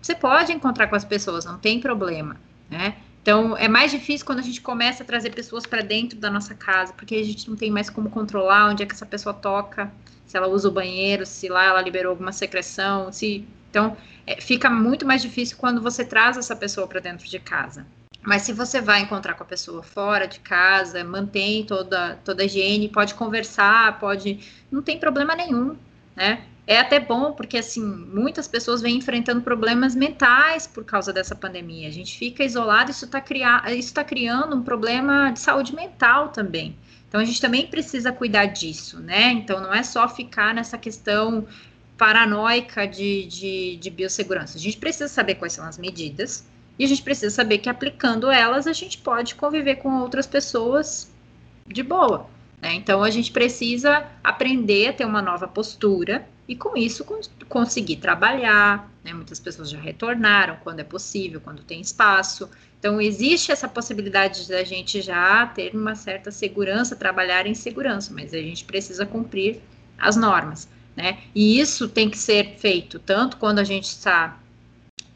você 0.00 0.14
pode 0.14 0.52
encontrar 0.52 0.86
com 0.86 0.94
as 0.94 1.04
pessoas, 1.04 1.44
não 1.44 1.58
tem 1.58 1.80
problema, 1.80 2.36
né? 2.70 2.94
Então, 3.20 3.56
é 3.56 3.66
mais 3.66 3.90
difícil 3.90 4.24
quando 4.24 4.38
a 4.38 4.42
gente 4.42 4.60
começa 4.60 5.02
a 5.02 5.06
trazer 5.06 5.30
pessoas 5.30 5.66
para 5.66 5.82
dentro 5.82 6.16
da 6.16 6.30
nossa 6.30 6.54
casa, 6.54 6.92
porque 6.92 7.16
a 7.16 7.24
gente 7.24 7.50
não 7.50 7.56
tem 7.56 7.72
mais 7.72 7.90
como 7.90 8.08
controlar 8.08 8.70
onde 8.70 8.84
é 8.84 8.86
que 8.86 8.94
essa 8.94 9.04
pessoa 9.04 9.34
toca, 9.34 9.92
se 10.24 10.36
ela 10.36 10.46
usa 10.46 10.68
o 10.68 10.72
banheiro, 10.72 11.26
se 11.26 11.48
lá 11.48 11.64
ela 11.64 11.82
liberou 11.82 12.10
alguma 12.10 12.30
secreção, 12.30 13.10
se 13.10 13.44
então 13.68 13.96
é, 14.24 14.40
fica 14.40 14.70
muito 14.70 15.04
mais 15.04 15.20
difícil 15.22 15.56
quando 15.58 15.82
você 15.82 16.04
traz 16.04 16.36
essa 16.36 16.54
pessoa 16.54 16.86
para 16.86 17.00
dentro 17.00 17.26
de 17.26 17.40
casa. 17.40 17.84
Mas 18.22 18.42
se 18.42 18.52
você 18.52 18.80
vai 18.80 19.00
encontrar 19.00 19.34
com 19.34 19.42
a 19.42 19.46
pessoa 19.46 19.82
fora 19.82 20.26
de 20.26 20.40
casa, 20.40 21.02
mantém 21.04 21.64
toda, 21.64 22.18
toda 22.24 22.42
a 22.42 22.46
higiene, 22.46 22.88
pode 22.88 23.14
conversar, 23.14 23.98
pode. 23.98 24.40
Não 24.70 24.82
tem 24.82 24.98
problema 24.98 25.34
nenhum, 25.34 25.76
né? 26.16 26.44
É 26.66 26.78
até 26.78 27.00
bom, 27.00 27.32
porque 27.32 27.56
assim, 27.56 27.82
muitas 27.82 28.46
pessoas 28.46 28.82
vêm 28.82 28.98
enfrentando 28.98 29.40
problemas 29.40 29.94
mentais 29.94 30.66
por 30.66 30.84
causa 30.84 31.14
dessa 31.14 31.34
pandemia. 31.34 31.88
A 31.88 31.90
gente 31.90 32.18
fica 32.18 32.44
isolado, 32.44 32.90
isso 32.90 33.06
está 33.06 33.22
tá 33.22 34.04
criando 34.04 34.54
um 34.54 34.62
problema 34.62 35.30
de 35.30 35.40
saúde 35.40 35.74
mental 35.74 36.28
também. 36.28 36.76
Então 37.08 37.22
a 37.22 37.24
gente 37.24 37.40
também 37.40 37.66
precisa 37.66 38.12
cuidar 38.12 38.44
disso, 38.46 39.00
né? 39.00 39.32
Então 39.32 39.62
não 39.62 39.72
é 39.72 39.82
só 39.82 40.06
ficar 40.06 40.52
nessa 40.52 40.76
questão 40.76 41.46
paranoica 41.96 42.86
de, 42.86 43.24
de, 43.24 43.76
de 43.76 43.90
biossegurança. 43.90 44.58
A 44.58 44.60
gente 44.60 44.76
precisa 44.76 45.08
saber 45.08 45.36
quais 45.36 45.54
são 45.54 45.64
as 45.64 45.78
medidas, 45.78 46.46
e 46.78 46.84
a 46.84 46.88
gente 46.88 47.02
precisa 47.02 47.34
saber 47.34 47.58
que 47.58 47.68
aplicando 47.68 48.30
elas, 48.30 48.66
a 48.66 48.72
gente 48.72 48.98
pode 48.98 49.34
conviver 49.34 49.76
com 49.76 50.00
outras 50.00 50.26
pessoas 50.26 51.10
de 51.66 51.82
boa. 51.82 52.28
Né? 52.60 52.74
Então, 52.74 53.02
a 53.02 53.10
gente 53.10 53.32
precisa 53.32 54.06
aprender 54.22 54.88
a 54.88 54.92
ter 54.92 55.04
uma 55.04 55.22
nova 55.22 55.48
postura 55.48 56.26
e, 56.46 56.54
com 56.54 56.76
isso, 56.76 57.04
cons 57.04 57.30
conseguir 57.48 57.96
trabalhar. 57.96 58.90
Né? 59.04 59.12
Muitas 59.12 59.40
pessoas 59.40 59.70
já 59.70 59.78
retornaram 59.78 60.56
quando 60.62 60.80
é 60.80 60.84
possível, 60.84 61.40
quando 61.40 61.62
tem 61.62 61.80
espaço. 61.80 62.48
Então, 62.78 63.00
existe 63.00 63.50
essa 63.50 63.68
possibilidade 63.68 64.48
da 64.48 64.62
gente 64.62 65.00
já 65.00 65.46
ter 65.46 65.74
uma 65.74 65.94
certa 65.94 66.30
segurança, 66.30 66.94
trabalhar 66.94 67.46
em 67.46 67.54
segurança, 67.54 68.12
mas 68.14 68.32
a 68.32 68.38
gente 68.38 68.64
precisa 68.64 69.04
cumprir 69.04 69.60
as 69.98 70.16
normas. 70.16 70.68
Né? 70.96 71.18
E 71.34 71.60
isso 71.60 71.88
tem 71.88 72.08
que 72.10 72.18
ser 72.18 72.56
feito 72.56 72.98
tanto 72.98 73.36
quando 73.36 73.58
a 73.60 73.64
gente 73.64 73.86
está 73.86 74.38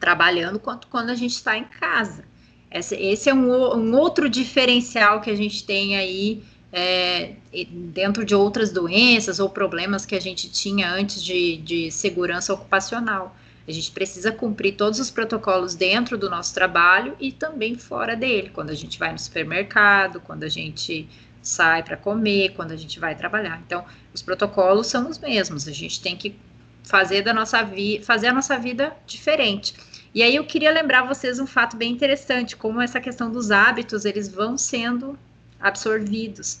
trabalhando 0.03 0.59
quanto 0.59 0.87
quando 0.87 1.11
a 1.11 1.15
gente 1.15 1.31
está 1.31 1.57
em 1.57 1.63
casa. 1.63 2.25
Esse, 2.69 2.93
esse 2.95 3.29
é 3.29 3.33
um, 3.33 3.49
um, 3.73 3.95
outro 3.95 4.27
diferencial 4.27 5.21
que 5.21 5.31
a 5.31 5.35
gente 5.35 5.63
tem 5.63 5.95
aí 5.95 6.43
é, 6.73 7.35
dentro 7.71 8.25
de 8.25 8.35
outras 8.35 8.69
doenças 8.69 9.39
ou 9.39 9.49
problemas 9.49 10.05
que 10.05 10.13
a 10.13 10.19
gente 10.19 10.51
tinha 10.51 10.91
antes 10.91 11.23
de, 11.23 11.55
de 11.55 11.89
segurança 11.89 12.53
ocupacional. 12.53 13.33
A 13.65 13.71
gente 13.71 13.91
precisa 13.91 14.29
cumprir 14.29 14.75
todos 14.75 14.99
os 14.99 15.09
protocolos 15.09 15.73
dentro 15.73 16.17
do 16.17 16.29
nosso 16.29 16.53
trabalho 16.53 17.15
e 17.17 17.31
também 17.31 17.75
fora 17.75 18.13
dele, 18.13 18.51
quando 18.53 18.71
a 18.71 18.75
gente 18.75 18.99
vai 18.99 19.13
no 19.13 19.19
supermercado, 19.19 20.19
quando 20.19 20.43
a 20.43 20.49
gente 20.49 21.07
sai 21.41 21.81
para 21.81 21.95
comer, 21.95 22.49
quando 22.57 22.73
a 22.73 22.75
gente 22.75 22.99
vai 22.99 23.15
trabalhar. 23.15 23.61
Então, 23.65 23.85
os 24.13 24.21
protocolos 24.21 24.87
são 24.87 25.09
os 25.09 25.17
mesmos. 25.17 25.65
A 25.65 25.71
gente 25.71 26.01
tem 26.01 26.17
que 26.17 26.35
fazer 26.83 27.21
da 27.21 27.33
nossa 27.33 27.63
vida, 27.63 28.03
fazer 28.03 28.27
a 28.27 28.33
nossa 28.33 28.57
vida 28.57 28.93
diferente. 29.07 29.73
E 30.13 30.21
aí 30.21 30.35
eu 30.35 30.45
queria 30.45 30.71
lembrar 30.71 31.07
vocês 31.07 31.39
um 31.39 31.47
fato 31.47 31.75
bem 31.75 31.91
interessante, 31.91 32.55
como 32.55 32.79
essa 32.79 33.01
questão 33.01 33.31
dos 33.31 33.49
hábitos, 33.49 34.05
eles 34.05 34.29
vão 34.29 34.57
sendo 34.59 35.17
absorvidos. 35.59 36.57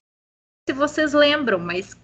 se 0.67 0.73
vocês 0.73 1.13
lembram, 1.13 1.59
mas 1.59 1.95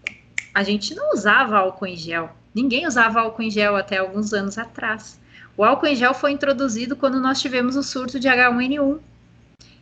a 0.54 0.62
gente 0.62 0.93
não 0.93 1.12
usava 1.12 1.58
álcool 1.58 1.88
em 1.88 1.95
gel. 1.97 2.30
Ninguém 2.54 2.86
usava 2.86 3.22
álcool 3.22 3.41
em 3.41 3.50
gel 3.50 3.76
até 3.76 3.97
alguns 3.97 4.32
anos 4.32 4.60
atrás. 4.60 5.20
O 5.58 5.64
álcool 5.64 5.88
em 5.88 5.95
gel 5.95 6.14
foi 6.14 6.32
introduzido 6.32 6.95
quando 6.95 7.20
nós 7.20 7.41
tivemos 7.41 7.76
o 7.76 7.82
surto 7.82 8.20
de 8.20 8.28
H1N1. 8.28 9.00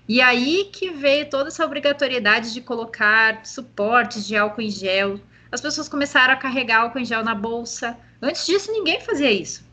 E 0.07 0.21
aí 0.21 0.69
que 0.71 0.91
veio 0.91 1.29
toda 1.29 1.49
essa 1.49 1.65
obrigatoriedade 1.65 2.53
de 2.53 2.61
colocar 2.61 3.45
suportes 3.45 4.25
de 4.25 4.37
álcool 4.37 4.61
em 4.61 4.71
gel. 4.71 5.19
As 5.51 5.59
pessoas 5.59 5.89
começaram 5.89 6.33
a 6.33 6.37
carregar 6.37 6.81
álcool 6.81 6.99
em 6.99 7.05
gel 7.05 7.25
na 7.25 7.35
bolsa. 7.35 7.97
Antes 8.21 8.45
disso, 8.45 8.71
ninguém 8.71 9.01
fazia 9.01 9.31
isso. 9.31 9.66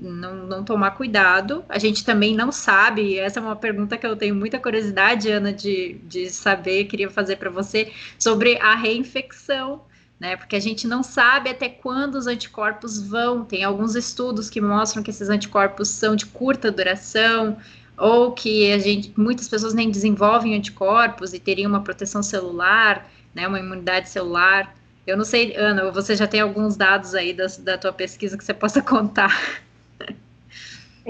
Não, 0.00 0.46
não 0.46 0.64
tomar 0.64 0.92
cuidado. 0.92 1.62
A 1.68 1.78
gente 1.78 2.04
também 2.04 2.34
não 2.34 2.50
sabe. 2.50 3.18
Essa 3.18 3.38
é 3.38 3.42
uma 3.42 3.56
pergunta 3.56 3.98
que 3.98 4.06
eu 4.06 4.16
tenho 4.16 4.34
muita 4.34 4.58
curiosidade, 4.58 5.30
Ana, 5.30 5.52
de, 5.52 6.00
de 6.04 6.30
saber, 6.30 6.86
queria 6.86 7.10
fazer 7.10 7.36
para 7.36 7.50
você, 7.50 7.92
sobre 8.18 8.56
a 8.58 8.74
reinfecção. 8.74 9.82
Né, 10.18 10.36
porque 10.36 10.54
a 10.54 10.60
gente 10.60 10.86
não 10.86 11.02
sabe 11.02 11.48
até 11.48 11.66
quando 11.66 12.16
os 12.16 12.26
anticorpos 12.26 13.00
vão. 13.00 13.42
Tem 13.42 13.64
alguns 13.64 13.94
estudos 13.94 14.50
que 14.50 14.60
mostram 14.60 15.02
que 15.02 15.10
esses 15.10 15.30
anticorpos 15.30 15.88
são 15.88 16.14
de 16.14 16.26
curta 16.26 16.70
duração, 16.70 17.56
ou 17.96 18.32
que 18.32 18.70
a 18.72 18.78
gente, 18.78 19.12
muitas 19.16 19.48
pessoas 19.48 19.72
nem 19.72 19.90
desenvolvem 19.90 20.54
anticorpos 20.54 21.32
e 21.32 21.38
teriam 21.38 21.70
uma 21.70 21.82
proteção 21.82 22.22
celular, 22.22 23.10
né, 23.34 23.48
uma 23.48 23.58
imunidade 23.58 24.10
celular. 24.10 24.74
Eu 25.06 25.16
não 25.16 25.24
sei, 25.24 25.54
Ana, 25.56 25.90
você 25.90 26.14
já 26.14 26.26
tem 26.26 26.40
alguns 26.40 26.76
dados 26.76 27.14
aí 27.14 27.32
da, 27.32 27.46
da 27.60 27.78
tua 27.78 27.92
pesquisa 27.92 28.36
que 28.36 28.44
você 28.44 28.54
possa 28.54 28.80
contar? 28.82 29.62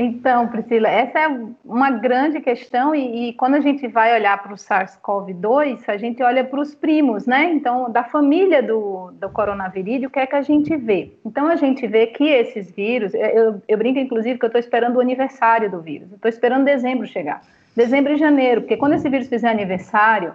Então, 0.03 0.49
Priscila, 0.49 0.89
essa 0.89 1.19
é 1.19 1.29
uma 1.63 1.91
grande 1.91 2.41
questão 2.41 2.95
e, 2.95 3.29
e 3.29 3.33
quando 3.35 3.57
a 3.57 3.61
gente 3.61 3.87
vai 3.87 4.15
olhar 4.15 4.43
para 4.43 4.55
o 4.55 4.57
SARS-CoV-2, 4.57 5.83
a 5.89 5.99
gente 5.99 6.23
olha 6.23 6.43
para 6.43 6.59
os 6.59 6.75
primos, 6.75 7.27
né? 7.27 7.53
Então, 7.53 7.93
da 7.93 8.03
família 8.03 8.63
do, 8.63 9.11
do 9.13 9.27
o 9.27 10.11
que 10.11 10.19
é 10.19 10.27
que 10.27 10.37
a 10.37 10.41
gente 10.41 10.75
vê? 10.75 11.13
Então, 11.23 11.47
a 11.47 11.57
gente 11.57 11.87
vê 11.87 12.07
que 12.07 12.25
esses 12.25 12.71
vírus, 12.71 13.13
eu, 13.13 13.61
eu 13.69 13.77
brinco 13.77 13.99
inclusive 13.99 14.39
que 14.39 14.45
eu 14.47 14.49
estou 14.49 14.61
esperando 14.61 14.97
o 14.97 15.01
aniversário 15.01 15.71
do 15.71 15.83
vírus, 15.83 16.11
estou 16.11 16.31
esperando 16.31 16.65
dezembro 16.65 17.07
chegar, 17.07 17.43
dezembro 17.77 18.15
e 18.15 18.17
janeiro, 18.17 18.63
porque 18.63 18.79
quando 18.79 18.95
esse 18.95 19.09
vírus 19.11 19.29
fizer 19.29 19.51
aniversário, 19.51 20.33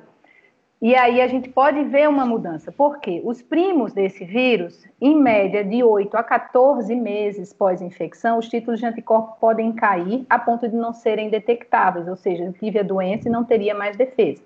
e 0.81 0.93
aí 0.93 1.21
a 1.21 1.27
gente 1.27 1.49
pode 1.49 1.83
ver 1.85 2.07
uma 2.09 2.25
mudança. 2.25 2.71
Por 2.71 2.99
quê? 2.99 3.21
Os 3.23 3.41
primos 3.41 3.93
desse 3.93 4.25
vírus, 4.25 4.85
em 4.99 5.15
média 5.15 5.63
de 5.63 5.83
8 5.83 6.15
a 6.17 6.23
14 6.23 6.93
meses 6.95 7.53
pós-infecção, 7.53 8.37
os 8.37 8.49
títulos 8.49 8.79
de 8.79 8.85
anticorpo 8.85 9.37
podem 9.39 9.71
cair 9.71 10.25
a 10.29 10.37
ponto 10.37 10.67
de 10.67 10.75
não 10.75 10.91
serem 10.91 11.29
detectáveis, 11.29 12.07
ou 12.07 12.15
seja, 12.15 12.53
tive 12.59 12.79
a 12.79 12.83
doença 12.83 13.29
e 13.29 13.31
não 13.31 13.43
teria 13.43 13.73
mais 13.73 13.95
defesa. 13.95 14.43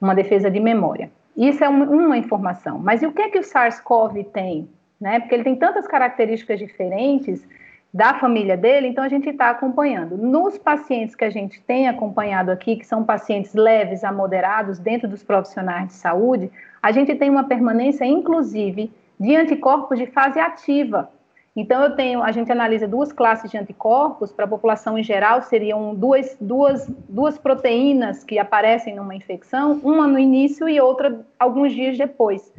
Uma 0.00 0.14
defesa 0.14 0.50
de 0.50 0.60
memória. 0.60 1.10
Isso 1.36 1.62
é 1.62 1.68
uma 1.68 2.18
informação. 2.18 2.78
Mas 2.78 3.02
e 3.02 3.06
o 3.06 3.12
que 3.12 3.22
é 3.22 3.28
que 3.30 3.38
o 3.38 3.44
SARS-CoV 3.44 4.24
tem? 4.24 4.68
Né? 5.00 5.20
Porque 5.20 5.36
ele 5.36 5.44
tem 5.44 5.54
tantas 5.54 5.86
características 5.86 6.58
diferentes 6.58 7.46
da 7.92 8.14
família 8.14 8.56
dele, 8.56 8.88
então 8.88 9.02
a 9.02 9.08
gente 9.08 9.28
está 9.28 9.50
acompanhando. 9.50 10.16
Nos 10.16 10.58
pacientes 10.58 11.14
que 11.14 11.24
a 11.24 11.30
gente 11.30 11.60
tem 11.62 11.88
acompanhado 11.88 12.50
aqui, 12.50 12.76
que 12.76 12.86
são 12.86 13.02
pacientes 13.02 13.54
leves 13.54 14.04
a 14.04 14.12
moderados 14.12 14.78
dentro 14.78 15.08
dos 15.08 15.22
profissionais 15.22 15.88
de 15.88 15.94
saúde, 15.94 16.50
a 16.82 16.92
gente 16.92 17.14
tem 17.14 17.30
uma 17.30 17.44
permanência, 17.44 18.04
inclusive, 18.04 18.92
de 19.18 19.34
anticorpos 19.34 19.98
de 19.98 20.06
fase 20.06 20.38
ativa. 20.38 21.10
Então, 21.56 21.82
eu 21.82 21.96
tenho, 21.96 22.22
a 22.22 22.30
gente 22.30 22.52
analisa 22.52 22.86
duas 22.86 23.10
classes 23.10 23.50
de 23.50 23.58
anticorpos, 23.58 24.30
para 24.30 24.44
a 24.44 24.48
população 24.48 24.96
em 24.96 25.02
geral, 25.02 25.42
seriam 25.42 25.92
duas, 25.92 26.36
duas, 26.40 26.86
duas 27.08 27.36
proteínas 27.36 28.22
que 28.22 28.38
aparecem 28.38 28.94
numa 28.94 29.14
infecção, 29.14 29.80
uma 29.82 30.06
no 30.06 30.18
início 30.18 30.68
e 30.68 30.80
outra 30.80 31.26
alguns 31.36 31.72
dias 31.72 31.98
depois. 31.98 32.52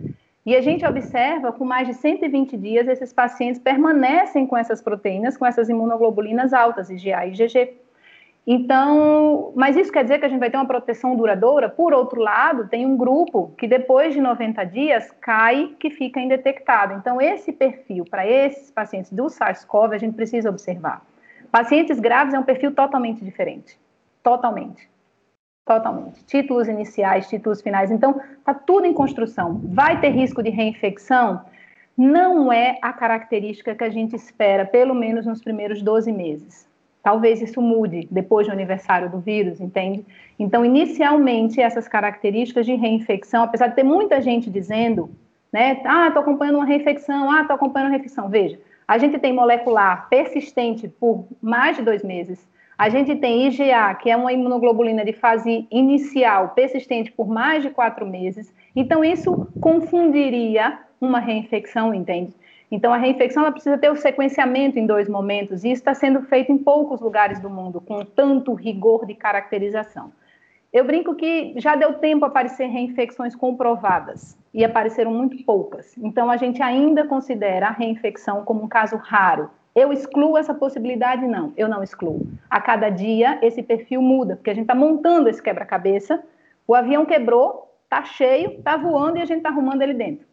E 0.50 0.56
a 0.56 0.62
gente 0.62 0.84
observa, 0.84 1.52
com 1.52 1.64
mais 1.64 1.88
de 1.88 1.94
120 1.94 2.58
dias, 2.58 2.88
esses 2.88 3.14
pacientes 3.14 3.62
permanecem 3.62 4.48
com 4.48 4.58
essas 4.58 4.82
proteínas, 4.82 5.38
com 5.38 5.46
essas 5.46 5.70
imunoglobulinas 5.70 6.54
altas, 6.54 6.90
IgA 6.90 7.24
e 7.28 7.34
IgG. 7.34 7.78
Então, 8.48 9.54
mas 9.56 9.78
isso 9.78 9.92
quer 9.92 10.02
dizer 10.02 10.18
que 10.18 10.26
a 10.26 10.28
gente 10.28 10.40
vai 10.40 10.50
ter 10.50 10.58
uma 10.58 10.66
proteção 10.66 11.16
duradoura? 11.16 11.70
Por 11.70 11.94
outro 11.94 12.20
lado, 12.20 12.68
tem 12.68 12.84
um 12.84 12.98
grupo 12.98 13.54
que 13.60 13.68
depois 13.68 14.12
de 14.12 14.22
90 14.22 14.64
dias 14.64 15.12
cai, 15.22 15.76
que 15.80 15.92
fica 15.92 16.20
indetectado. 16.20 16.96
Então, 16.96 17.22
esse 17.22 17.54
perfil 17.54 18.04
para 18.10 18.26
esses 18.26 18.72
pacientes 18.72 19.14
do 19.14 19.30
SARS-CoV 19.30 19.94
a 19.94 20.00
gente 20.00 20.16
precisa 20.16 20.50
observar. 20.50 21.06
Pacientes 21.52 22.00
graves 22.00 22.34
é 22.34 22.40
um 22.40 22.44
perfil 22.44 22.74
totalmente 22.74 23.24
diferente. 23.24 23.80
Totalmente. 24.24 24.90
Totalmente. 25.70 26.26
Títulos 26.26 26.68
iniciais, 26.68 27.30
títulos 27.30 27.62
finais. 27.62 27.92
Então, 27.92 28.20
está 28.40 28.56
tudo 28.56 28.88
em 28.88 28.94
construção. 28.94 29.62
Vai 29.66 30.02
ter 30.02 30.10
risco 30.10 30.42
de 30.42 30.50
reinfecção? 30.50 31.42
Não 31.96 32.52
é 32.52 32.80
a 32.82 32.92
característica 32.92 33.76
que 33.76 33.84
a 33.84 33.90
gente 33.92 34.16
espera, 34.16 34.66
pelo 34.66 34.96
menos 34.96 35.28
nos 35.28 35.44
primeiros 35.44 35.84
12 35.84 36.12
meses. 36.12 36.68
Talvez 37.04 37.40
isso 37.40 37.62
mude 37.62 38.08
depois 38.10 38.48
do 38.48 38.52
aniversário 38.52 39.12
do 39.12 39.20
vírus, 39.20 39.62
entende? 39.62 40.04
Então, 40.40 40.66
inicialmente, 40.66 41.62
essas 41.62 41.88
características 41.88 42.66
de 42.66 42.74
reinfecção, 42.74 43.44
apesar 43.44 43.68
de 43.68 43.76
ter 43.76 43.84
muita 43.84 44.20
gente 44.20 44.50
dizendo, 44.50 45.12
né, 45.54 45.80
ah, 45.86 46.08
estou 46.08 46.24
acompanhando 46.24 46.56
uma 46.56 46.66
reinfecção, 46.66 47.30
ah, 47.30 47.42
estou 47.42 47.56
acompanhando 47.56 47.90
uma 47.90 47.96
reinfecção. 47.96 48.28
Veja, 48.28 48.60
a 48.88 48.98
gente 48.98 49.20
tem 49.20 49.34
molecular 49.34 50.10
persistente 50.10 50.88
por 50.88 51.28
mais 51.40 51.78
de 51.78 51.84
dois 51.84 52.02
meses, 52.02 52.44
a 52.80 52.88
gente 52.88 53.14
tem 53.18 53.46
IgA, 53.46 53.94
que 53.96 54.10
é 54.10 54.16
uma 54.16 54.32
imunoglobulina 54.32 55.04
de 55.04 55.12
fase 55.12 55.68
inicial, 55.70 56.52
persistente 56.56 57.12
por 57.12 57.28
mais 57.28 57.62
de 57.62 57.70
quatro 57.72 58.06
meses. 58.06 58.54
Então, 58.74 59.04
isso 59.04 59.50
confundiria 59.60 60.80
uma 61.02 61.20
reinfecção, 61.20 61.94
entende? 61.94 62.34
Então, 62.72 62.94
a 62.94 62.98
reinfecção 62.98 63.44
ela 63.44 63.52
precisa 63.52 63.78
ter 63.78 63.90
o 63.90 63.98
sequenciamento 63.98 64.80
em 64.80 64.86
dois 64.86 65.10
momentos, 65.10 65.66
e 65.66 65.72
isso 65.74 65.82
está 65.82 65.94
sendo 65.94 66.22
feito 66.22 66.54
em 66.54 66.58
poucos 66.58 67.02
lugares 67.02 67.42
do 67.42 67.50
mundo, 67.50 67.82
com 67.82 68.06
tanto 68.06 68.54
rigor 68.54 69.06
de 69.06 69.14
caracterização. 69.14 70.14
Eu 70.72 70.86
brinco 70.86 71.16
que 71.16 71.56
já 71.58 71.76
deu 71.76 71.96
tempo 71.96 72.24
aparecer 72.24 72.68
reinfecções 72.68 73.36
comprovadas, 73.36 74.38
e 74.54 74.64
apareceram 74.64 75.14
muito 75.14 75.44
poucas. 75.44 75.98
Então, 75.98 76.32
a 76.32 76.38
gente 76.38 76.64
ainda 76.64 77.06
considera 77.06 77.68
a 77.68 77.72
reinfecção 77.72 78.46
como 78.46 78.64
um 78.64 78.70
caso 78.70 78.96
raro. 78.96 79.50
Eu 79.80 79.94
excluo 79.94 80.38
essa 80.38 80.54
possibilidade? 80.54 81.26
Não, 81.26 81.54
eu 81.56 81.70
não 81.70 81.82
excluo. 81.82 82.28
A 82.50 82.60
cada 82.60 82.90
dia 82.90 83.40
esse 83.42 83.64
perfil 83.64 84.02
muda, 84.02 84.36
porque 84.36 84.50
a 84.50 84.54
gente 84.54 84.66
está 84.66 84.76
montando 84.76 85.30
esse 85.30 85.42
quebra-cabeça, 85.42 86.22
o 86.68 86.76
avião 86.76 87.06
quebrou, 87.06 87.74
está 87.86 88.04
cheio, 88.04 88.58
está 88.58 88.76
voando 88.76 89.20
e 89.20 89.22
a 89.22 89.26
gente 89.26 89.38
está 89.38 89.48
arrumando 89.48 89.82
ele 89.82 89.94
dentro. 89.94 90.26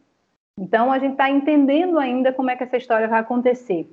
Então 0.59 0.91
a 0.91 0.99
gente 0.99 1.13
está 1.13 1.31
entendendo 1.31 1.97
ainda 1.97 2.33
como 2.33 2.51
é 2.51 2.57
que 2.57 2.65
essa 2.65 2.77
história 2.77 3.07
vai 3.07 3.21
acontecer. 3.21 3.89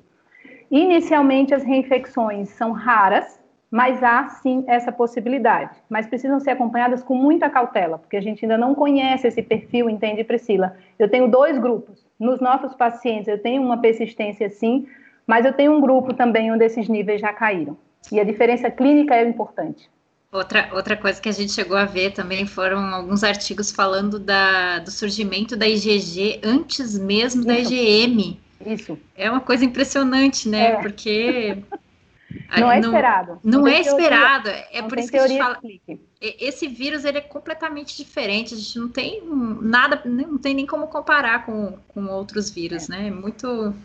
Inicialmente 0.71 1.53
as 1.53 1.61
reinfecções 1.61 2.49
são 2.49 2.71
raras, 2.71 3.39
mas 3.69 4.01
há 4.03 4.29
sim 4.29 4.63
essa 4.65 4.91
possibilidade. 4.91 5.75
Mas 5.87 6.07
precisam 6.07 6.39
ser 6.39 6.49
acompanhadas 6.49 7.03
com 7.03 7.13
muita 7.13 7.47
cautela, 7.47 7.99
porque 7.99 8.17
a 8.17 8.21
gente 8.21 8.43
ainda 8.43 8.57
não 8.57 8.73
conhece 8.73 9.27
esse 9.27 9.43
perfil, 9.43 9.87
entende, 9.87 10.23
Priscila? 10.23 10.75
Eu 10.97 11.07
tenho 11.07 11.29
dois 11.29 11.59
grupos. 11.59 12.03
Nos 12.19 12.41
nossos 12.41 12.73
pacientes 12.73 13.27
eu 13.27 13.37
tenho 13.37 13.61
uma 13.61 13.77
persistência 13.77 14.49
sim, 14.49 14.87
mas 15.25 15.45
eu 15.45 15.53
tenho 15.53 15.73
um 15.73 15.81
grupo 15.81 16.13
também 16.13 16.51
onde 16.51 16.65
esses 16.65 16.87
níveis 16.87 17.21
já 17.21 17.33
caíram. 17.33 17.77
E 18.11 18.19
a 18.19 18.23
diferença 18.23 18.69
clínica 18.69 19.15
é 19.15 19.27
importante. 19.27 19.89
Outra, 20.31 20.69
outra 20.73 20.97
coisa 20.97 21.21
que 21.21 21.29
a 21.29 21.31
gente 21.31 21.51
chegou 21.51 21.77
a 21.77 21.85
ver 21.85 22.11
também 22.11 22.47
foram 22.47 22.79
alguns 22.79 23.23
artigos 23.23 23.71
falando 23.71 24.17
da, 24.17 24.79
do 24.79 24.89
surgimento 24.89 25.55
da 25.55 25.67
IgG 25.67 26.41
antes 26.43 26.97
mesmo 26.97 27.41
Isso. 27.41 27.47
da 27.47 27.59
IgM. 27.59 28.39
Isso. 28.65 28.97
É 29.15 29.29
uma 29.29 29.41
coisa 29.41 29.63
impressionante, 29.63 30.49
né? 30.49 30.71
É. 30.71 30.81
Porque. 30.81 31.57
não 32.57 32.71
é 32.71 32.79
esperado. 32.79 33.39
Não, 33.43 33.59
não 33.59 33.67
é 33.67 33.79
esperado. 33.79 34.49
É 34.49 34.81
não 34.81 34.87
por 34.87 34.97
isso 34.97 35.11
que 35.11 35.17
a 35.17 35.27
gente 35.27 35.37
fala. 35.37 35.53
Explique. 35.53 36.01
Esse 36.19 36.67
vírus 36.67 37.05
ele 37.05 37.19
é 37.19 37.21
completamente 37.21 37.95
diferente. 37.95 38.55
A 38.55 38.57
gente 38.57 38.79
não 38.79 38.89
tem 38.89 39.21
nada, 39.61 40.01
não 40.03 40.39
tem 40.39 40.55
nem 40.55 40.65
como 40.65 40.87
comparar 40.87 41.45
com, 41.45 41.77
com 41.89 42.07
outros 42.07 42.49
vírus, 42.49 42.89
é. 42.89 42.93
né? 42.93 43.07
É 43.09 43.11
muito 43.11 43.75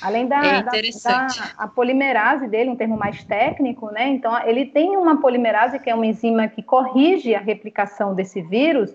Além 0.00 0.26
da, 0.26 0.44
é 0.44 0.62
da, 0.62 0.70
da, 0.70 1.26
a 1.56 1.66
polimerase 1.66 2.46
dele, 2.48 2.70
um 2.70 2.76
termo 2.76 2.96
mais 2.96 3.24
técnico, 3.24 3.90
né? 3.90 4.08
Então, 4.08 4.38
ele 4.46 4.66
tem 4.66 4.96
uma 4.96 5.20
polimerase, 5.20 5.78
que 5.78 5.88
é 5.88 5.94
uma 5.94 6.06
enzima 6.06 6.48
que 6.48 6.62
corrige 6.62 7.34
a 7.34 7.40
replicação 7.40 8.14
desse 8.14 8.42
vírus, 8.42 8.94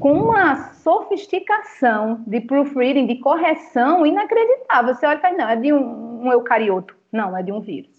com 0.00 0.12
uma 0.12 0.72
sofisticação 0.74 2.22
de 2.26 2.40
proofreading, 2.40 3.06
de 3.06 3.16
correção 3.16 4.04
inacreditável. 4.04 4.94
Você 4.94 5.06
olha 5.06 5.18
e 5.18 5.20
fala, 5.20 5.36
não, 5.36 5.48
é 5.48 5.56
de 5.56 5.72
um, 5.72 6.24
um 6.24 6.32
eucarioto. 6.32 6.96
Não, 7.12 7.36
é 7.36 7.42
de 7.42 7.52
um 7.52 7.60
vírus. 7.60 7.94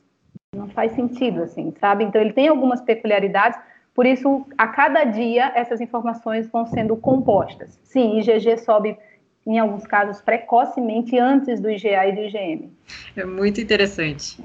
Não 0.56 0.68
faz 0.70 0.92
sentido, 0.94 1.44
assim, 1.44 1.74
sabe? 1.80 2.04
Então, 2.04 2.20
ele 2.20 2.34
tem 2.34 2.48
algumas 2.48 2.82
peculiaridades, 2.82 3.60
por 3.94 4.06
isso, 4.06 4.46
a 4.56 4.68
cada 4.68 5.04
dia, 5.06 5.52
essas 5.56 5.82
informações 5.82 6.48
vão 6.52 6.68
sendo 6.68 6.96
compostas. 6.96 7.80
Sim, 7.84 8.20
IgG 8.20 8.58
sobe 8.58 8.96
em 9.52 9.60
alguns 9.60 9.86
casos, 9.86 10.22
precocemente 10.22 11.18
antes 11.18 11.60
do 11.60 11.70
IgA 11.70 12.08
e 12.08 12.12
do 12.12 12.22
IgM. 12.22 12.72
É 13.16 13.26
muito 13.26 13.62
interessante. 13.62 14.38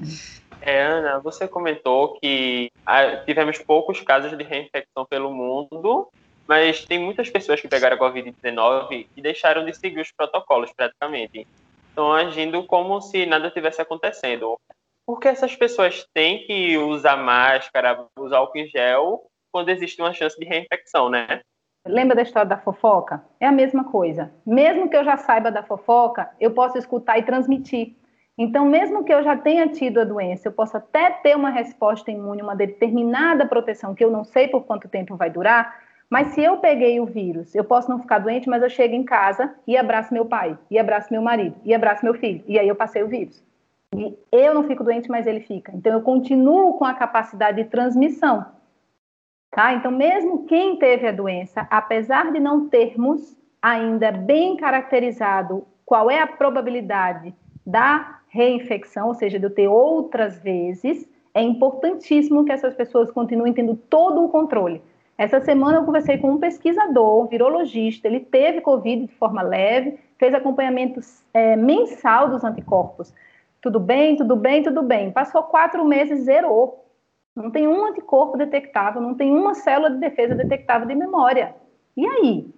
É, 0.61 0.83
Ana, 0.83 1.19
você 1.19 1.49
comentou 1.49 2.19
que 2.21 2.71
ah, 2.87 3.17
tivemos 3.25 3.59
poucos 3.59 4.01
casos 4.01 4.37
de 4.37 4.45
reinfecção 4.45 5.05
pelo 5.09 5.33
mundo 5.33 6.09
mas 6.47 6.85
tem 6.85 6.99
muitas 6.99 7.31
pessoas 7.31 7.61
que 7.61 7.69
pegaram 7.69 7.97
a 7.97 8.01
Covid-19 8.01 9.07
e 9.17 9.23
deixaram 9.23 9.65
de 9.65 9.75
seguir 9.75 10.01
os 10.01 10.13
protocolos 10.13 10.73
praticamente. 10.73 11.47
Estão 11.89 12.13
agindo 12.13 12.65
como 12.65 13.01
se 13.01 13.27
nada 13.27 13.51
tivesse 13.51 13.81
acontecendo. 13.81 14.59
Porque 15.07 15.29
essas 15.29 15.55
pessoas 15.57 16.07
têm 16.13 16.47
que 16.47 16.77
usar 16.79 17.17
máscara, 17.17 18.07
usar 18.19 18.39
álcool 18.39 18.59
em 18.59 18.69
gel, 18.69 19.27
quando 19.51 19.69
existe 19.69 20.01
uma 20.01 20.13
chance 20.13 20.39
de 20.39 20.45
reinfecção, 20.45 21.09
né? 21.09 21.41
Lembra 21.87 22.15
da 22.15 22.23
história 22.23 22.49
da 22.49 22.59
fofoca? 22.59 23.25
É 23.41 23.47
a 23.47 23.53
mesma 23.53 23.85
coisa. 23.85 24.31
Mesmo 24.47 24.89
que 24.89 24.97
eu 24.97 25.05
já 25.05 25.17
saiba 25.17 25.51
da 25.51 25.65
fofoca, 25.65 26.31
eu 26.41 26.53
posso 26.53 26.79
escutar 26.79 27.19
e 27.19 27.25
transmitir. 27.25 27.97
Então, 28.39 28.65
mesmo 28.65 29.05
que 29.05 29.13
eu 29.13 29.23
já 29.23 29.37
tenha 29.37 29.69
tido 29.69 30.01
a 30.01 30.05
doença, 30.05 30.49
eu 30.49 30.53
posso 30.53 30.77
até 30.77 31.11
ter 31.11 31.37
uma 31.37 31.51
resposta 31.51 32.11
imune, 32.11 32.41
uma 32.41 32.55
determinada 32.55 33.47
proteção, 33.47 33.95
que 33.95 34.05
eu 34.05 34.11
não 34.11 34.25
sei 34.25 34.49
por 34.49 34.65
quanto 34.65 34.89
tempo 34.89 35.17
vai 35.17 35.29
durar, 35.29 35.77
mas 36.09 36.29
se 36.29 36.43
eu 36.43 36.57
peguei 36.59 37.01
o 37.01 37.05
vírus, 37.05 37.55
eu 37.55 37.65
posso 37.65 37.91
não 37.91 37.99
ficar 37.99 38.21
doente, 38.21 38.49
mas 38.49 38.63
eu 38.63 38.71
chego 38.71 38.95
em 38.95 39.05
casa 39.05 39.55
e 39.67 39.77
abraço 39.77 40.15
meu 40.15 40.25
pai, 40.25 40.57
e 40.71 40.79
abraço 40.79 41.13
meu 41.13 41.21
marido, 41.21 41.57
e 41.65 41.75
abraço 41.75 42.05
meu 42.05 42.15
filho, 42.15 42.43
e 42.47 42.59
aí 42.59 42.69
eu 42.69 42.77
passei 42.77 43.03
o 43.03 43.09
vírus. 43.09 43.45
E 43.95 44.17
eu 44.31 44.55
não 44.55 44.65
fico 44.65 44.85
doente, 44.85 45.11
mas 45.11 45.27
ele 45.27 45.41
fica. 45.41 45.73
Então, 45.75 45.93
eu 45.93 46.01
continuo 46.01 46.79
com 46.79 46.85
a 46.85 46.95
capacidade 46.95 47.63
de 47.63 47.69
transmissão. 47.69 48.47
Tá? 49.53 49.75
Então, 49.75 49.91
mesmo 49.93 50.47
quem 50.47 50.77
teve 50.77 51.07
a 51.07 51.13
doença, 51.13 51.67
apesar 51.71 52.33
de 52.33 52.41
não 52.41 52.69
termos 52.69 53.37
ainda 53.61 54.11
bem 54.11 54.57
caracterizado 54.57 55.67
qual 55.85 56.11
é 56.11 56.21
a 56.21 56.27
probabilidade 56.27 57.35
da 57.65 58.19
reinfecção, 58.29 59.09
ou 59.09 59.15
seja, 59.15 59.39
de 59.39 59.45
eu 59.45 59.55
ter 59.55 59.69
outras 59.69 60.39
vezes, 60.39 61.07
é 61.35 61.43
importantíssimo 61.43 62.47
que 62.47 62.53
essas 62.53 62.75
pessoas 62.75 63.11
continuem 63.11 63.53
tendo 63.53 63.77
todo 63.77 64.25
o 64.25 64.29
controle. 64.31 64.83
Essa 65.19 65.39
semana 65.39 65.79
eu 65.79 65.85
conversei 65.85 66.17
com 66.17 66.31
um 66.31 66.39
pesquisador, 66.39 67.29
virologista, 67.29 68.09
ele 68.09 68.21
teve 68.21 68.63
Covid 68.63 69.07
de 69.07 69.15
forma 69.15 69.43
leve, 69.43 69.99
fez 70.19 70.35
acompanhamento 70.35 70.99
é, 71.35 71.57
mensal 71.57 72.31
dos 72.31 72.43
anticorpos. 72.43 73.13
Tudo 73.61 73.79
bem, 73.79 74.17
tudo 74.17 74.35
bem, 74.35 74.63
tudo 74.63 74.83
bem. 74.83 75.13
Passou 75.13 75.43
quatro 75.43 75.85
meses, 75.85 76.25
zerou. 76.25 76.82
Não 77.35 77.51
tem 77.51 77.67
um 77.67 77.87
anticorpo 77.87 78.37
detectável, 78.37 79.01
não 79.01 79.15
tem 79.15 79.31
uma 79.31 79.55
célula 79.55 79.91
de 79.91 79.99
defesa 79.99 80.35
detectável 80.35 80.87
de 80.87 80.95
memória. 80.95 81.55
E 81.97 82.07
aí? 82.07 82.53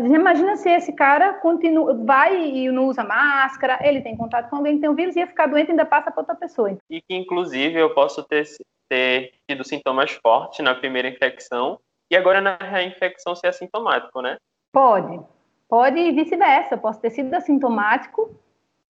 Imagina 0.00 0.56
se 0.56 0.70
esse 0.70 0.92
cara 0.94 1.34
continua, 1.34 1.92
vai 2.04 2.42
e 2.42 2.70
não 2.70 2.86
usa 2.86 3.04
máscara, 3.04 3.78
ele 3.82 4.00
tem 4.00 4.16
contato 4.16 4.48
com 4.48 4.56
alguém 4.56 4.76
que 4.76 4.80
tem 4.80 4.88
o 4.88 4.94
vírus, 4.94 5.14
ia 5.14 5.26
ficar 5.26 5.46
doente 5.46 5.68
e 5.68 5.70
ainda 5.72 5.84
passa 5.84 6.10
para 6.10 6.22
outra 6.22 6.34
pessoa. 6.34 6.78
E 6.88 7.02
que, 7.02 7.14
inclusive, 7.14 7.78
eu 7.78 7.92
posso 7.92 8.22
ter, 8.22 8.44
ter 8.88 9.32
tido 9.46 9.62
sintomas 9.62 10.12
fortes 10.12 10.64
na 10.64 10.74
primeira 10.74 11.08
infecção 11.08 11.78
e 12.10 12.16
agora 12.16 12.40
na 12.40 12.56
reinfecção 12.56 13.34
ser 13.34 13.48
assintomático, 13.48 14.22
né? 14.22 14.38
Pode. 14.72 15.20
Pode 15.68 15.98
e 15.98 16.12
vice-versa. 16.12 16.74
Eu 16.74 16.78
posso 16.78 17.00
ter 17.00 17.10
sido 17.10 17.34
assintomático, 17.34 18.34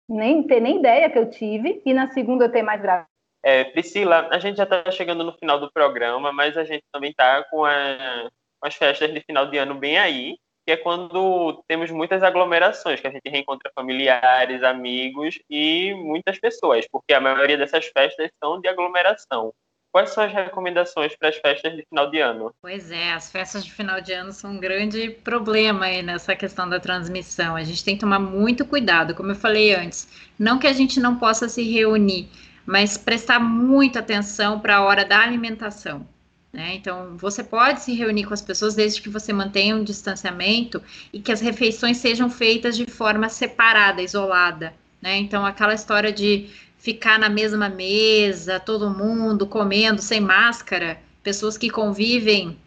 nem 0.08 0.44
ter 0.44 0.60
nem 0.60 0.78
ideia 0.78 1.10
que 1.10 1.18
eu 1.18 1.30
tive, 1.30 1.82
e 1.86 1.94
na 1.94 2.12
segunda 2.12 2.46
eu 2.46 2.52
ter 2.52 2.62
mais 2.62 2.82
grave. 2.82 3.06
É, 3.44 3.66
Priscila, 3.66 4.30
a 4.32 4.39
gente 4.39 4.56
já 4.56 4.64
está 4.64 4.89
chegando 4.89 5.24
no 5.24 5.34
final 5.34 5.60
do 5.60 5.72
programa, 5.72 6.32
mas 6.32 6.58
a 6.58 6.64
gente 6.64 6.86
também 6.91 7.12
está 7.12 7.44
com, 7.44 7.58
com, 7.58 8.68
as 8.68 8.76
festas 8.76 9.14
de 9.14 9.20
final 9.20 9.48
de 9.48 9.58
ano 9.58 9.76
bem 9.76 9.98
aí, 9.98 10.38
que 10.66 10.72
é 10.72 10.78
quando 10.78 11.62
temos 11.68 11.91
muitas 11.91 12.24
aglomerações, 12.24 13.02
que 13.02 13.08
a 13.08 13.12
gente 13.12 13.30
reencontra 13.30 13.70
familiares, 13.76 14.64
amigos 14.64 15.38
e 15.50 15.94
muitas 15.94 16.39
pessoas, 16.39 16.88
porque 16.89 17.14
a 17.14 17.20
maioria 17.20 17.58
dessas 17.58 17.86
festas 17.88 18.32
são 18.41 18.62
de 18.62 18.70
aglomeração. 18.70 19.54
Quais 19.91 20.10
são 20.10 20.24
as 20.24 20.34
recomendações 20.34 21.16
para 21.16 21.30
as 21.30 21.36
festas 21.36 21.76
de 21.76 21.86
final 21.88 22.10
de 22.10 22.20
ano? 22.20 22.52
Pois 22.62 22.89
é, 22.89 23.12
as 23.12 23.32
festas 23.32 23.64
de 23.64 23.72
final 23.72 24.02
de 24.02 24.12
ano 24.12 24.32
são 24.32 24.54
um 24.54 24.60
grande 24.60 25.12
problema 25.12 25.86
aí 25.86 26.02
nessa 26.02 26.36
questão 26.36 26.68
da 26.68 26.80
transmissão. 26.80 27.56
A 27.56 27.64
gente 27.64 27.84
tem 27.84 27.94
que 27.94 28.02
tomar 28.02 28.18
muito 28.18 28.66
cuidado, 28.66 29.14
como 29.14 29.32
eu 29.32 29.36
falei 29.36 29.76
antes. 29.76 30.08
Não 30.39 30.58
que 30.58 30.66
a 30.66 30.74
gente 30.74 31.00
não 31.00 31.20
possa 31.20 31.48
se 31.48 31.62
reunir, 31.62 32.28
mas 32.66 32.97
prestar 32.97 33.39
muita 33.39 33.99
atenção 33.99 34.59
para 34.59 34.78
a 34.78 34.82
hora 34.82 35.05
da 35.05 35.20
alimentação. 35.20 36.07
Né? 36.51 36.76
Então, 36.76 37.18
você 37.18 37.43
pode 37.43 37.82
se 37.82 37.93
reunir 37.93 38.26
com 38.26 38.34
as 38.34 38.41
pessoas 38.41 38.76
desde 38.76 39.01
que 39.01 39.09
você 39.09 39.34
mantenha 39.34 39.76
um 39.76 39.84
distanciamento 39.84 40.82
e 41.11 41.20
que 41.20 41.32
as 41.32 41.41
refeições 41.41 41.97
sejam 41.97 42.30
feitas 42.30 42.78
de 42.78 42.86
forma 42.86 43.28
separada, 43.28 44.01
isolada. 44.01 44.74
Né? 45.01 45.18
Então, 45.18 45.45
aquela 45.45 45.74
história 45.74 46.11
de 46.11 46.49
ficar 46.78 47.18
na 47.18 47.30
mesma 47.30 47.70
mesa, 47.70 48.59
todo 48.59 48.89
mundo 48.89 49.47
comendo 49.47 50.01
sem 50.01 50.20
máscara, 50.20 51.01
pessoas 51.24 51.57
que 51.57 51.70
convivem 51.70 52.57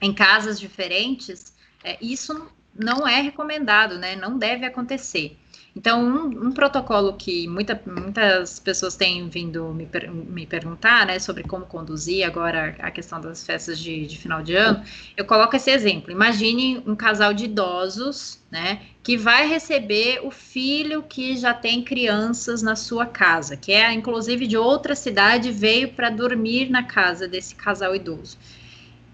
em 0.00 0.12
casas 0.12 0.60
diferentes, 0.60 1.52
é, 1.82 1.96
isso 2.00 2.48
não 2.78 3.08
é 3.08 3.20
recomendado, 3.22 3.98
né? 3.98 4.14
Não 4.14 4.36
deve 4.38 4.66
acontecer. 4.66 5.36
Então, 5.76 6.02
um, 6.02 6.46
um 6.46 6.52
protocolo 6.52 7.12
que 7.12 7.46
muita, 7.46 7.78
muitas 7.84 8.58
pessoas 8.58 8.96
têm 8.96 9.28
vindo 9.28 9.74
me, 9.74 9.84
per, 9.84 10.10
me 10.10 10.46
perguntar, 10.46 11.04
né, 11.04 11.18
sobre 11.18 11.42
como 11.42 11.66
conduzir 11.66 12.26
agora 12.26 12.74
a 12.78 12.90
questão 12.90 13.20
das 13.20 13.44
festas 13.44 13.78
de, 13.78 14.06
de, 14.06 14.16
final 14.16 14.42
de 14.42 14.54
ano, 14.56 14.82
eu 15.14 15.26
coloco 15.26 15.54
esse 15.54 15.70
exemplo. 15.70 16.10
Imagine 16.10 16.82
um 16.86 16.96
casal 16.96 17.34
de 17.34 17.44
idosos, 17.44 18.40
né, 18.50 18.80
que 19.02 19.18
vai 19.18 19.46
receber 19.46 20.20
o 20.24 20.30
filho 20.30 21.02
que 21.02 21.36
já 21.36 21.52
tem 21.52 21.84
crianças 21.84 22.62
na 22.62 22.74
sua 22.74 23.04
casa, 23.04 23.54
que 23.54 23.70
é 23.70 23.92
inclusive 23.92 24.46
de 24.46 24.56
outra 24.56 24.94
cidade, 24.94 25.52
veio 25.52 25.90
para 25.92 26.08
dormir 26.08 26.70
na 26.70 26.84
casa 26.84 27.28
desse 27.28 27.54
casal 27.54 27.94
idoso 27.94 28.38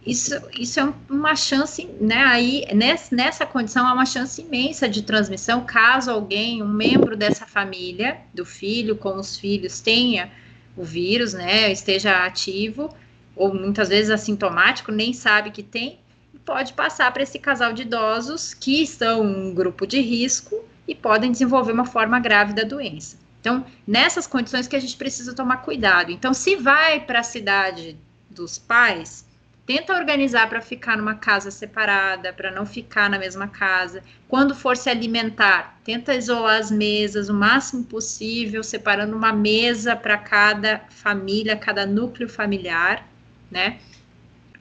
isso, 0.04 0.34
isso 0.58 0.80
é 0.80 0.92
uma 1.08 1.36
chance, 1.36 1.88
né? 2.00 2.24
Aí, 2.24 2.64
nessa, 2.74 3.14
nessa 3.14 3.46
condição, 3.46 3.86
há 3.86 3.92
uma 3.92 4.04
chance 4.04 4.42
imensa 4.42 4.88
de 4.88 5.02
transmissão, 5.02 5.64
caso 5.64 6.10
alguém, 6.10 6.62
um 6.62 6.68
membro 6.68 7.16
dessa 7.16 7.46
família, 7.46 8.18
do 8.34 8.44
filho 8.44 8.96
com 8.96 9.16
os 9.16 9.36
filhos, 9.36 9.80
tenha 9.80 10.30
o 10.76 10.82
vírus, 10.82 11.34
né? 11.34 11.70
Esteja 11.70 12.26
ativo, 12.26 12.94
ou 13.36 13.54
muitas 13.54 13.88
vezes 13.88 14.10
assintomático, 14.10 14.90
nem 14.90 15.12
sabe 15.12 15.50
que 15.50 15.62
tem, 15.62 16.00
pode 16.44 16.72
passar 16.72 17.12
para 17.12 17.22
esse 17.22 17.38
casal 17.38 17.72
de 17.72 17.82
idosos 17.82 18.52
que 18.52 18.82
estão 18.82 19.22
um 19.22 19.54
grupo 19.54 19.86
de 19.86 20.00
risco 20.00 20.64
e 20.86 20.94
podem 20.94 21.30
desenvolver 21.30 21.72
uma 21.72 21.86
forma 21.86 22.18
grave 22.18 22.52
da 22.52 22.64
doença. 22.64 23.16
Então, 23.40 23.64
nessas 23.86 24.26
condições 24.26 24.66
que 24.66 24.76
a 24.76 24.80
gente 24.80 24.96
precisa 24.96 25.34
tomar 25.34 25.58
cuidado. 25.58 26.10
Então, 26.10 26.34
se 26.34 26.56
vai 26.56 27.00
para 27.00 27.20
a 27.20 27.24
cidade 27.24 27.96
dos 28.30 28.58
pais, 28.58 29.24
Tenta 29.64 29.94
organizar 29.94 30.48
para 30.48 30.60
ficar 30.60 30.96
numa 30.96 31.14
casa 31.14 31.50
separada, 31.50 32.32
para 32.32 32.50
não 32.50 32.66
ficar 32.66 33.08
na 33.08 33.16
mesma 33.16 33.46
casa. 33.46 34.02
Quando 34.28 34.56
for 34.56 34.76
se 34.76 34.90
alimentar, 34.90 35.78
tenta 35.84 36.14
isolar 36.14 36.58
as 36.58 36.70
mesas 36.70 37.28
o 37.28 37.34
máximo 37.34 37.84
possível, 37.84 38.64
separando 38.64 39.16
uma 39.16 39.32
mesa 39.32 39.94
para 39.94 40.18
cada 40.18 40.80
família, 40.90 41.56
cada 41.56 41.86
núcleo 41.86 42.28
familiar, 42.28 43.06
né? 43.50 43.78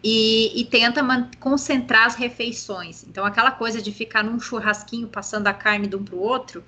E, 0.03 0.59
e, 0.59 0.65
tenta 0.65 1.01
concentrar 1.39 2.07
as 2.07 2.15
refeições. 2.15 3.03
Então, 3.03 3.23
aquela 3.23 3.51
coisa 3.51 3.81
de 3.81 3.91
ficar 3.91 4.23
num 4.23 4.39
churrasquinho 4.39 5.07
passando 5.07 5.47
a 5.47 5.53
carne 5.53 5.87
de 5.87 5.95
um 5.95 6.03
para 6.03 6.15
o 6.15 6.19
outro 6.19 6.63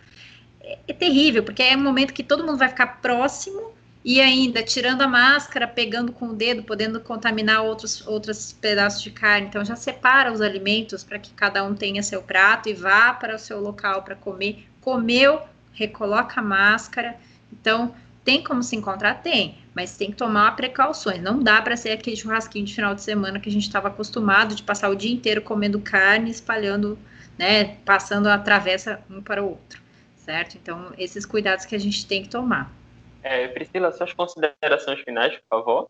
é, 0.61 0.77
é 0.87 0.93
terrível, 0.93 1.43
porque 1.43 1.63
é 1.63 1.75
um 1.75 1.81
momento 1.81 2.13
que 2.13 2.23
todo 2.23 2.43
mundo 2.43 2.57
vai 2.57 2.69
ficar 2.69 3.01
próximo 3.01 3.73
e 4.03 4.19
ainda 4.19 4.61
tirando 4.61 5.01
a 5.01 5.07
máscara, 5.07 5.67
pegando 5.67 6.11
com 6.11 6.27
o 6.27 6.33
dedo, 6.33 6.63
podendo 6.63 6.99
contaminar 6.99 7.63
outros, 7.63 8.05
outros 8.05 8.51
pedaços 8.51 9.01
de 9.01 9.11
carne. 9.11 9.47
Então 9.47 9.63
já 9.63 9.75
separa 9.75 10.31
os 10.31 10.41
alimentos 10.41 11.03
para 11.03 11.17
que 11.17 11.31
cada 11.33 11.63
um 11.63 11.73
tenha 11.73 12.03
seu 12.03 12.21
prato 12.21 12.67
e 12.67 12.73
vá 12.73 13.13
para 13.13 13.35
o 13.35 13.39
seu 13.39 13.61
local 13.61 14.03
para 14.03 14.15
comer. 14.15 14.67
Comeu, 14.81 15.41
recoloca 15.71 16.41
a 16.41 16.43
máscara. 16.43 17.15
Então 17.51 17.95
tem 18.25 18.43
como 18.43 18.61
se 18.61 18.75
encontrar? 18.75 19.15
Tem, 19.21 19.57
mas 19.73 19.95
tem 19.95 20.11
que 20.11 20.17
tomar 20.17 20.53
precauções. 20.55 21.21
Não 21.21 21.41
dá 21.41 21.61
para 21.61 21.77
ser 21.77 21.91
aquele 21.91 22.17
churrasquinho 22.17 22.65
de 22.65 22.75
final 22.75 22.93
de 22.93 23.01
semana 23.01 23.39
que 23.39 23.47
a 23.47 23.51
gente 23.51 23.67
estava 23.67 23.87
acostumado 23.87 24.53
de 24.53 24.63
passar 24.63 24.89
o 24.89 24.95
dia 24.95 25.13
inteiro 25.13 25.41
comendo 25.41 25.79
carne, 25.79 26.29
espalhando, 26.29 26.99
né, 27.37 27.77
passando 27.85 28.27
a 28.27 28.37
travessa 28.37 28.99
um 29.09 29.21
para 29.21 29.41
o 29.41 29.49
outro, 29.51 29.81
certo? 30.25 30.57
Então 30.61 30.93
esses 30.97 31.25
cuidados 31.25 31.65
que 31.65 31.75
a 31.75 31.79
gente 31.79 32.05
tem 32.05 32.23
que 32.23 32.29
tomar. 32.29 32.82
É, 33.23 33.47
Priscila, 33.47 33.91
suas 33.91 34.13
considerações 34.13 34.99
finais, 34.99 35.33
por 35.33 35.47
favor. 35.49 35.89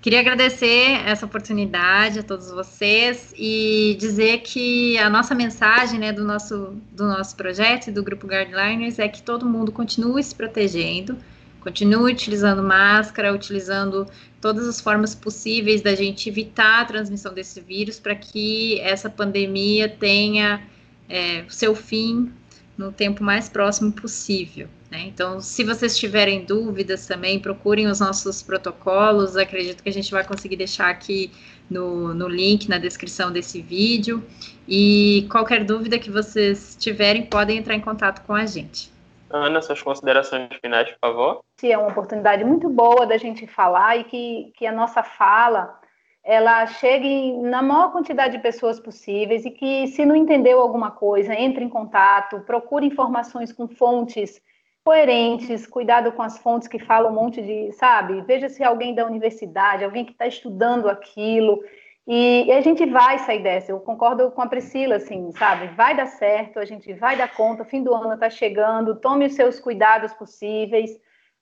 Queria 0.00 0.20
agradecer 0.20 1.04
essa 1.04 1.26
oportunidade 1.26 2.20
a 2.20 2.22
todos 2.22 2.48
vocês 2.52 3.34
e 3.36 3.96
dizer 3.98 4.38
que 4.42 4.96
a 4.98 5.10
nossa 5.10 5.34
mensagem 5.34 5.98
né, 5.98 6.12
do, 6.12 6.22
nosso, 6.22 6.80
do 6.92 7.08
nosso 7.08 7.34
projeto 7.34 7.88
e 7.88 7.90
do 7.90 8.04
Grupo 8.04 8.28
Guideliners 8.28 9.00
é 9.00 9.08
que 9.08 9.20
todo 9.20 9.44
mundo 9.44 9.72
continue 9.72 10.22
se 10.22 10.32
protegendo, 10.32 11.18
continue 11.58 12.12
utilizando 12.12 12.62
máscara, 12.62 13.34
utilizando 13.34 14.06
todas 14.40 14.68
as 14.68 14.80
formas 14.80 15.12
possíveis 15.12 15.82
da 15.82 15.96
gente 15.96 16.28
evitar 16.28 16.82
a 16.82 16.84
transmissão 16.84 17.34
desse 17.34 17.60
vírus 17.60 17.98
para 17.98 18.14
que 18.14 18.78
essa 18.82 19.10
pandemia 19.10 19.88
tenha 19.88 20.62
é, 21.08 21.44
seu 21.48 21.74
fim 21.74 22.32
no 22.78 22.92
tempo 22.92 23.24
mais 23.24 23.48
próximo 23.48 23.90
possível. 23.90 24.68
Né? 24.96 25.02
Então, 25.02 25.40
se 25.40 25.62
vocês 25.62 25.98
tiverem 25.98 26.44
dúvidas 26.44 27.06
também, 27.06 27.38
procurem 27.38 27.86
os 27.86 28.00
nossos 28.00 28.42
protocolos. 28.42 29.36
Acredito 29.36 29.82
que 29.82 29.88
a 29.90 29.92
gente 29.92 30.10
vai 30.10 30.24
conseguir 30.24 30.56
deixar 30.56 30.88
aqui 30.88 31.30
no, 31.70 32.14
no 32.14 32.26
link, 32.26 32.66
na 32.68 32.78
descrição 32.78 33.30
desse 33.30 33.60
vídeo. 33.60 34.24
E 34.66 35.28
qualquer 35.30 35.64
dúvida 35.64 35.98
que 35.98 36.10
vocês 36.10 36.76
tiverem, 36.80 37.26
podem 37.26 37.58
entrar 37.58 37.74
em 37.74 37.80
contato 37.80 38.24
com 38.26 38.32
a 38.32 38.46
gente. 38.46 38.90
Ana, 39.28 39.60
suas 39.60 39.82
considerações 39.82 40.48
finais, 40.62 40.88
por 40.92 40.98
favor. 41.00 41.40
É 41.62 41.76
uma 41.76 41.88
oportunidade 41.88 42.42
muito 42.44 42.68
boa 42.70 43.04
da 43.06 43.18
gente 43.18 43.46
falar 43.46 43.98
e 43.98 44.04
que, 44.04 44.52
que 44.56 44.66
a 44.66 44.72
nossa 44.72 45.02
fala 45.02 45.78
ela 46.24 46.66
chegue 46.66 47.34
na 47.34 47.62
maior 47.62 47.92
quantidade 47.92 48.36
de 48.36 48.42
pessoas 48.42 48.80
possíveis 48.80 49.44
e 49.44 49.50
que, 49.50 49.86
se 49.88 50.04
não 50.04 50.16
entendeu 50.16 50.60
alguma 50.60 50.90
coisa, 50.90 51.32
entre 51.34 51.62
em 51.62 51.68
contato, 51.68 52.40
procure 52.40 52.86
informações 52.86 53.52
com 53.52 53.68
fontes 53.68 54.40
coerentes, 54.86 55.66
cuidado 55.66 56.12
com 56.12 56.22
as 56.22 56.38
fontes 56.38 56.68
que 56.68 56.78
falam 56.78 57.10
um 57.10 57.14
monte 57.16 57.42
de, 57.42 57.72
sabe? 57.72 58.20
Veja 58.20 58.48
se 58.48 58.62
alguém 58.62 58.94
da 58.94 59.04
universidade, 59.04 59.82
alguém 59.82 60.04
que 60.04 60.12
está 60.12 60.28
estudando 60.28 60.88
aquilo, 60.88 61.60
e, 62.06 62.44
e, 62.46 62.52
a 62.52 62.60
gente 62.60 62.86
vai 62.86 63.18
sair 63.18 63.42
dessa. 63.42 63.72
Eu 63.72 63.80
concordo 63.80 64.30
com 64.30 64.40
a 64.40 64.46
Priscila, 64.46 64.94
assim, 64.94 65.32
sabe? 65.32 65.74
Vai 65.74 65.96
dar 65.96 66.06
certo, 66.06 66.60
a 66.60 66.64
gente 66.64 66.92
vai 66.92 67.16
dar 67.16 67.34
conta, 67.34 67.64
o 67.64 67.66
fim 67.66 67.82
do 67.82 67.92
ano 67.92 68.14
está 68.14 68.30
chegando, 68.30 68.94
tome 69.00 69.26
os 69.26 69.34
seus 69.34 69.58
cuidados 69.58 70.12
possíveis, 70.14 70.92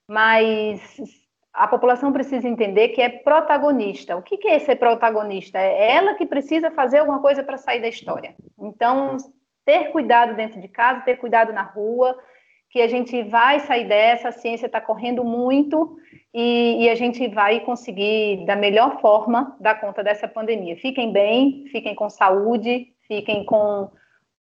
mas 0.07 0.81
a 1.53 1.67
população 1.67 2.11
precisa 2.11 2.47
entender 2.47 2.89
que 2.89 3.01
é 3.01 3.09
protagonista. 3.09 4.17
O 4.17 4.23
que, 4.23 4.37
que 4.37 4.47
é 4.47 4.57
ser 4.57 4.77
protagonista? 4.77 5.59
É 5.59 5.91
ela 5.91 6.15
que 6.15 6.25
precisa 6.25 6.71
fazer 6.71 6.97
alguma 6.97 7.21
coisa 7.21 7.43
para 7.43 7.59
sair 7.59 7.79
da 7.79 7.87
história. 7.87 8.33
Então, 8.57 9.17
ter 9.63 9.91
cuidado 9.91 10.35
dentro 10.35 10.59
de 10.59 10.67
casa, 10.67 11.01
ter 11.01 11.17
cuidado 11.17 11.53
na 11.53 11.61
rua, 11.61 12.17
que 12.75 12.81
a 12.81 12.89
gente 12.89 13.23
vai 13.23 13.61
sair 13.61 13.87
dessa, 13.87 14.27
a 14.27 14.31
ciência 14.33 14.65
está 14.65 14.81
correndo 14.81 15.23
muito 15.23 15.97
e, 16.33 16.83
e, 16.83 16.89
a 16.89 16.95
gente 16.95 17.25
vai 17.29 17.61
conseguir, 17.61 18.45
da 18.45 18.53
melhor 18.53 18.99
forma, 18.99 19.55
dar 19.61 19.79
conta 19.79 20.03
dessa 20.03 20.27
pandemia. 20.27 20.75
Fiquem 20.75 21.09
bem, 21.09 21.69
fiquem 21.71 21.95
com 21.95 22.09
saúde, 22.09 22.93
fiquem 23.07 23.45
com 23.45 23.89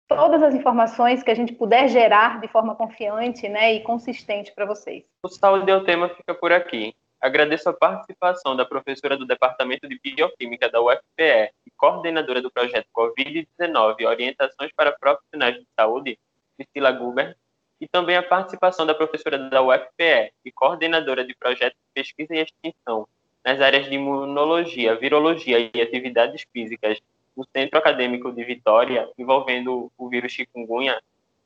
todas 0.08 0.42
as 0.42 0.56
informações 0.56 1.22
que 1.22 1.30
a 1.30 1.36
gente 1.36 1.54
puder 1.54 1.88
gerar 1.90 2.42
de 2.42 2.48
forma 2.48 2.74
confiante 2.74 3.48
né, 3.48 3.76
e 3.76 3.82
consistente 3.82 4.52
para 4.52 4.66
vocês. 4.66 5.04
O 5.22 5.30
Saúde 5.30 5.70
é 5.70 5.76
o 5.76 5.84
tema 5.84 6.10
fica 6.10 6.34
por 6.34 6.52
aqui. 6.52 6.96
Agradeço 7.22 7.70
a 7.70 7.74
participação 7.74 8.56
da 8.56 8.66
professora 8.66 9.16
do 9.16 9.28
Departamento 9.28 9.88
de 9.88 10.00
Bioquímica 10.02 10.72
da 10.72 10.82
UFPE 10.82 11.52
e 11.68 11.72
coordenadora 11.78 12.42
do 12.42 12.52
projeto 12.52 12.88
Covid-19 12.98 14.08
Orientações 14.08 14.72
para 14.76 14.92
Profissionais 14.92 15.54
de 15.54 15.68
Saúde, 15.80 16.18
Priscila 16.58 16.92
Guber, 16.92 17.38
e 17.84 17.88
também 17.90 18.16
a 18.16 18.24
participação 18.24 18.86
da 18.86 18.96
professora 18.96 19.38
da 19.38 19.62
UFPE 19.62 20.32
e 20.46 20.52
coordenadora 20.54 21.26
de 21.26 21.36
projetos 21.36 21.78
de 21.78 22.02
pesquisa 22.02 22.34
e 22.34 22.40
extensão 22.40 23.06
nas 23.44 23.60
áreas 23.60 23.90
de 23.90 23.96
imunologia, 23.96 24.96
virologia 24.96 25.60
e 25.60 25.82
atividades 25.82 26.46
físicas 26.54 26.98
no 27.36 27.46
Centro 27.54 27.78
Acadêmico 27.78 28.32
de 28.32 28.42
Vitória, 28.46 29.10
envolvendo 29.18 29.92
o 29.98 30.08
vírus 30.08 30.32
chikungunya, 30.32 30.98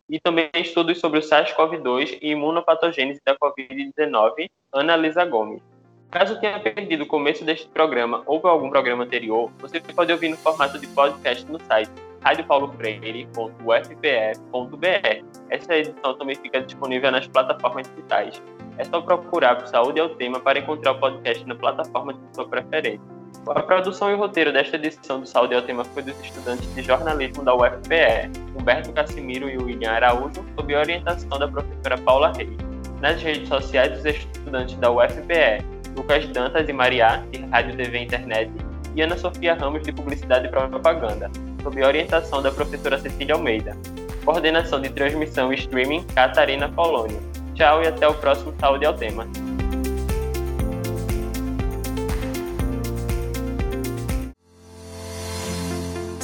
e 0.07 0.19
também 0.19 0.47
estudos 0.53 0.99
sobre 0.99 1.17
o 1.17 1.23
SARS-CoV-2 1.23 2.19
e 2.21 2.29
imunopatogênese 2.29 3.19
da 3.25 3.35
Covid-19, 3.35 4.47
Ana 4.71 4.95
Lisa 4.95 5.25
Gomes. 5.25 5.63
Caso 6.11 6.39
tenha 6.39 6.59
perdido 6.59 7.03
o 7.03 7.07
começo 7.07 7.43
deste 7.43 7.67
programa 7.67 8.21
ou 8.27 8.45
algum 8.45 8.69
programa 8.69 9.05
anterior, 9.05 9.51
você 9.57 9.81
pode 9.81 10.11
ouvir 10.11 10.29
no 10.29 10.37
formato 10.37 10.77
de 10.77 10.85
podcast 10.85 11.43
no 11.51 11.59
site 11.61 12.06
radiopaulofreire.ufpe.br. 12.27 15.25
Essa 15.49 15.75
edição 15.75 16.17
também 16.17 16.35
fica 16.35 16.61
disponível 16.61 17.09
nas 17.09 17.25
plataformas 17.27 17.89
digitais. 17.89 18.43
É 18.77 18.83
só 18.83 18.99
procurar 19.01 19.55
por 19.55 19.67
Saúde 19.67 19.97
é 19.99 20.03
o 20.03 20.09
Tema 20.09 20.41
para 20.41 20.59
encontrar 20.59 20.91
o 20.91 20.99
podcast 20.99 21.45
na 21.45 21.55
plataforma 21.55 22.13
de 22.13 22.19
sua 22.33 22.45
preferência. 22.47 23.01
A 23.47 23.63
produção 23.63 24.11
e 24.11 24.13
o 24.13 24.17
roteiro 24.17 24.51
desta 24.51 24.75
edição 24.75 25.21
do 25.21 25.25
Saúde 25.25 25.53
é 25.53 25.57
o 25.57 25.61
Tema 25.61 25.85
foi 25.85 26.03
dos 26.03 26.19
estudantes 26.21 26.75
de 26.75 26.83
jornalismo 26.83 27.43
da 27.43 27.55
UFPE, 27.55 28.29
Humberto 28.59 28.91
Cassimiro 28.91 29.49
e 29.49 29.57
William 29.57 29.91
Araújo, 29.91 30.45
sob 30.55 30.75
a 30.75 30.79
orientação 30.79 31.39
da 31.39 31.47
professora 31.47 31.97
Paula 31.97 32.33
Reis. 32.33 32.57
Nas 32.99 33.21
redes 33.21 33.47
sociais 33.47 33.93
dos 33.93 34.03
estudantes 34.05 34.75
da 34.75 34.91
UFPE, 34.91 35.63
Lucas 35.95 36.27
Dantas 36.27 36.67
e 36.67 36.73
Mariá, 36.73 37.23
de 37.31 37.39
Rádio, 37.45 37.77
TV 37.77 37.99
Internet, 37.99 38.51
e 38.95 39.01
Ana 39.01 39.17
Sofia 39.17 39.53
Ramos, 39.53 39.83
de 39.83 39.93
Publicidade 39.93 40.47
e 40.47 40.49
Propaganda 40.49 41.31
sob 41.67 41.83
orientação 41.83 42.41
da 42.41 42.49
professora 42.49 42.97
Cecília 42.97 43.35
Almeida. 43.35 43.75
Coordenação 44.23 44.79
de 44.79 44.89
transmissão 44.89 45.51
e 45.51 45.57
streaming, 45.57 46.01
Catarina 46.15 46.69
Polônio. 46.69 47.19
Tchau 47.55 47.83
e 47.83 47.87
até 47.87 48.07
o 48.07 48.13
próximo 48.13 48.53
Saúde 48.57 48.85
ao 48.85 48.93
Tema. 48.93 49.27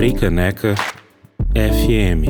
Freicaneca 0.00 0.74
FM. 1.52 2.24